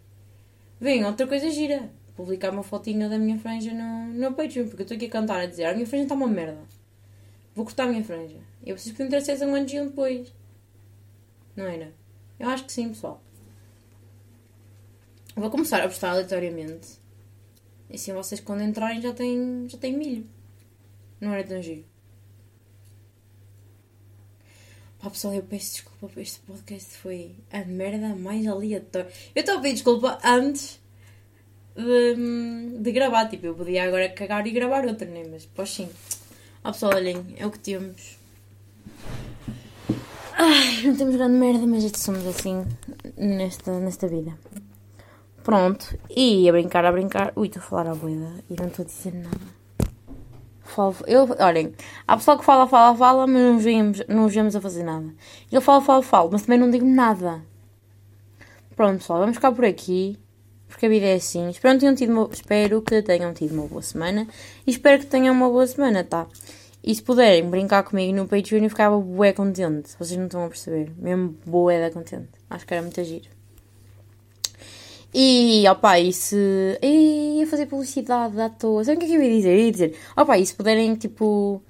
Vem, 0.80 1.04
outra 1.04 1.26
coisa 1.26 1.50
gira. 1.50 1.90
Publicar 2.14 2.52
uma 2.52 2.62
fotinha 2.62 3.08
da 3.08 3.18
minha 3.18 3.38
franja 3.38 3.72
no, 3.72 4.06
no 4.12 4.32
Patreon, 4.34 4.68
porque 4.68 4.82
eu 4.82 4.84
estou 4.84 4.96
aqui 4.96 5.06
a 5.06 5.10
cantar 5.10 5.40
a 5.40 5.46
dizer 5.46 5.64
a 5.64 5.74
minha 5.74 5.86
franja 5.86 6.04
está 6.04 6.14
uma 6.14 6.28
merda. 6.28 6.60
Vou 7.54 7.64
cortar 7.64 7.84
a 7.84 7.86
minha 7.86 8.04
franja. 8.04 8.38
Eu 8.64 8.74
preciso 8.74 8.94
que 8.94 9.02
me 9.02 9.08
interessem 9.08 9.46
um 9.46 9.54
ano 9.54 9.66
de 9.66 9.80
depois. 9.80 10.32
Não 11.54 11.64
era? 11.64 11.92
Eu 12.38 12.48
acho 12.48 12.64
que 12.64 12.72
sim, 12.72 12.88
pessoal. 12.88 13.22
Vou 15.36 15.50
começar 15.50 15.80
a 15.82 15.88
postar 15.88 16.10
aleatoriamente. 16.10 16.98
E 17.88 17.94
assim 17.94 18.12
vocês 18.12 18.40
quando 18.40 18.62
entrarem 18.62 19.00
já 19.00 19.12
têm, 19.12 19.68
já 19.68 19.78
têm 19.78 19.96
milho. 19.96 20.26
Não 21.20 21.32
era 21.32 21.44
tão 21.46 21.62
giro. 21.62 21.84
Pá 25.00 25.10
pessoal, 25.10 25.34
eu 25.34 25.42
peço 25.42 25.72
desculpa 25.72 26.20
este 26.20 26.40
podcast 26.40 26.96
foi 26.96 27.36
a 27.52 27.64
merda 27.64 28.14
mais 28.16 28.46
aleatória. 28.46 29.10
Eu 29.34 29.40
estava 29.40 29.58
a 29.58 29.62
pedir 29.62 29.74
desculpa 29.74 30.18
antes 30.24 30.80
de, 31.76 32.78
de 32.80 32.92
gravar. 32.92 33.28
Tipo, 33.28 33.46
eu 33.46 33.54
podia 33.54 33.84
agora 33.84 34.08
cagar 34.08 34.46
e 34.46 34.50
gravar 34.50 34.86
outra, 34.86 35.06
né? 35.06 35.24
Mas 35.30 35.46
pois 35.46 35.70
sim. 35.70 35.88
Ó 36.64 36.72
pessoal, 36.72 36.94
olhem, 36.94 37.34
é 37.36 37.46
o 37.46 37.50
que 37.50 37.58
temos. 37.58 38.18
Ai, 40.32 40.82
não 40.82 40.96
temos 40.96 41.14
grande 41.14 41.36
merda, 41.36 41.66
mas 41.66 41.84
somos 41.96 42.26
assim 42.26 42.64
nesta, 43.18 43.78
nesta 43.78 44.08
vida. 44.08 44.32
Pronto, 45.42 45.94
e 46.08 46.48
a 46.48 46.52
brincar, 46.52 46.86
a 46.86 46.90
brincar. 46.90 47.34
Ui, 47.36 47.48
estou 47.48 47.60
a 47.60 47.66
falar 47.66 47.88
à 47.88 47.94
boeda 47.94 48.42
e 48.48 48.54
não 48.58 48.68
estou 48.68 48.82
a 48.82 48.86
dizer 48.86 49.12
nada. 49.12 49.64
Falo, 50.62 50.96
eu, 51.06 51.36
olhem, 51.38 51.74
há 52.08 52.16
pessoal 52.16 52.38
que 52.38 52.44
fala, 52.46 52.66
fala, 52.66 52.96
fala, 52.96 53.26
mas 53.26 53.42
não 53.42 53.58
vemos, 53.58 54.02
não 54.08 54.26
vemos 54.26 54.56
a 54.56 54.60
fazer 54.62 54.84
nada. 54.84 55.14
Eu 55.52 55.60
falo, 55.60 55.82
falo, 55.82 56.02
falo, 56.02 56.30
mas 56.32 56.42
também 56.42 56.58
não 56.58 56.70
digo 56.70 56.86
nada. 56.86 57.44
Pronto, 58.74 59.00
pessoal, 59.00 59.20
vamos 59.20 59.36
ficar 59.36 59.52
por 59.52 59.66
aqui. 59.66 60.18
Porque 60.74 60.86
a 60.86 60.88
vida 60.88 61.06
é 61.06 61.14
assim. 61.14 61.48
Espero, 61.50 61.78
tenham 61.78 61.94
tido 61.94 62.10
uma, 62.10 62.28
espero 62.32 62.82
que 62.82 63.00
tenham 63.00 63.32
tido 63.32 63.54
uma 63.54 63.68
boa 63.68 63.80
semana. 63.80 64.26
E 64.66 64.72
espero 64.72 64.98
que 64.98 65.06
tenham 65.06 65.32
uma 65.32 65.48
boa 65.48 65.64
semana, 65.68 66.02
tá? 66.02 66.26
E 66.82 66.92
se 66.92 67.00
puderem 67.00 67.48
brincar 67.48 67.84
comigo 67.84 68.12
no 68.12 68.26
Patreon, 68.26 68.64
eu 68.64 68.70
ficava 68.70 68.98
bué 68.98 69.32
contente. 69.32 69.94
Vocês 69.96 70.18
não 70.18 70.26
estão 70.26 70.44
a 70.44 70.48
perceber. 70.48 70.90
Mesmo 70.98 71.36
bué 71.46 71.80
da 71.80 71.94
contente. 71.94 72.28
Acho 72.50 72.66
que 72.66 72.74
era 72.74 72.82
muito 72.82 73.04
giro. 73.04 73.28
E, 75.14 75.64
opá, 75.68 76.00
e 76.00 76.12
se... 76.12 76.36
E 76.82 77.38
ia 77.38 77.46
fazer 77.46 77.66
publicidade 77.66 78.38
à 78.40 78.50
toa. 78.50 78.82
Sabe 78.82 78.96
o 78.96 78.98
que 78.98 79.06
é 79.06 79.08
que 79.10 79.14
eu 79.14 79.22
ia 79.22 79.30
dizer? 79.30 79.52
Eu 79.52 79.58
ia 79.66 79.70
dizer, 79.70 79.96
opá, 80.16 80.36
e 80.36 80.44
se 80.44 80.56
puderem, 80.56 80.96
tipo, 80.96 81.62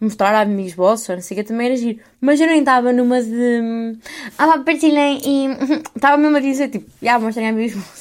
mostrar 0.00 0.34
a 0.34 0.40
amigos 0.40 0.72
vossos, 0.72 1.10
não 1.10 1.20
sei 1.20 1.36
o 1.36 1.40
que, 1.40 1.46
também 1.46 1.66
era 1.66 1.76
giro. 1.76 2.00
Mas 2.22 2.40
eu 2.40 2.46
nem 2.46 2.60
estava 2.60 2.90
numa 2.90 3.22
de... 3.22 3.98
Ah, 4.38 4.46
pá, 4.46 4.58
partilhem 4.60 5.20
e... 5.26 5.46
Estava 5.94 6.16
mesmo 6.16 6.38
a 6.38 6.40
dizer, 6.40 6.70
tipo, 6.70 6.90
já, 7.02 7.18
mostrem 7.18 7.48
a 7.48 7.50
amigos 7.50 7.74
vossos. 7.74 7.99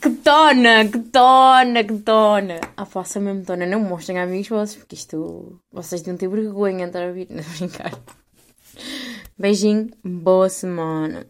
Que 0.00 0.10
tona, 0.22 0.86
que 0.86 0.98
tona, 0.98 1.84
que 1.84 1.98
tona. 1.98 2.60
Ah, 2.76 3.04
sou 3.04 3.22
mesmo 3.22 3.44
tona. 3.44 3.66
Não 3.66 3.80
mostrem 3.80 4.18
a 4.18 4.22
amigos 4.24 4.48
vossos, 4.48 4.76
porque 4.76 4.94
isto... 4.94 5.60
Vocês 5.72 6.02
deviam 6.02 6.16
ter 6.16 6.28
vergonha 6.28 6.84
de 6.84 6.84
estar 6.84 7.02
a 7.02 7.08
ouvir. 7.08 7.28
Não, 7.30 7.42
brincar. 7.42 7.92
Beijinho, 9.38 9.90
boa 10.04 10.48
semana. 10.48 11.26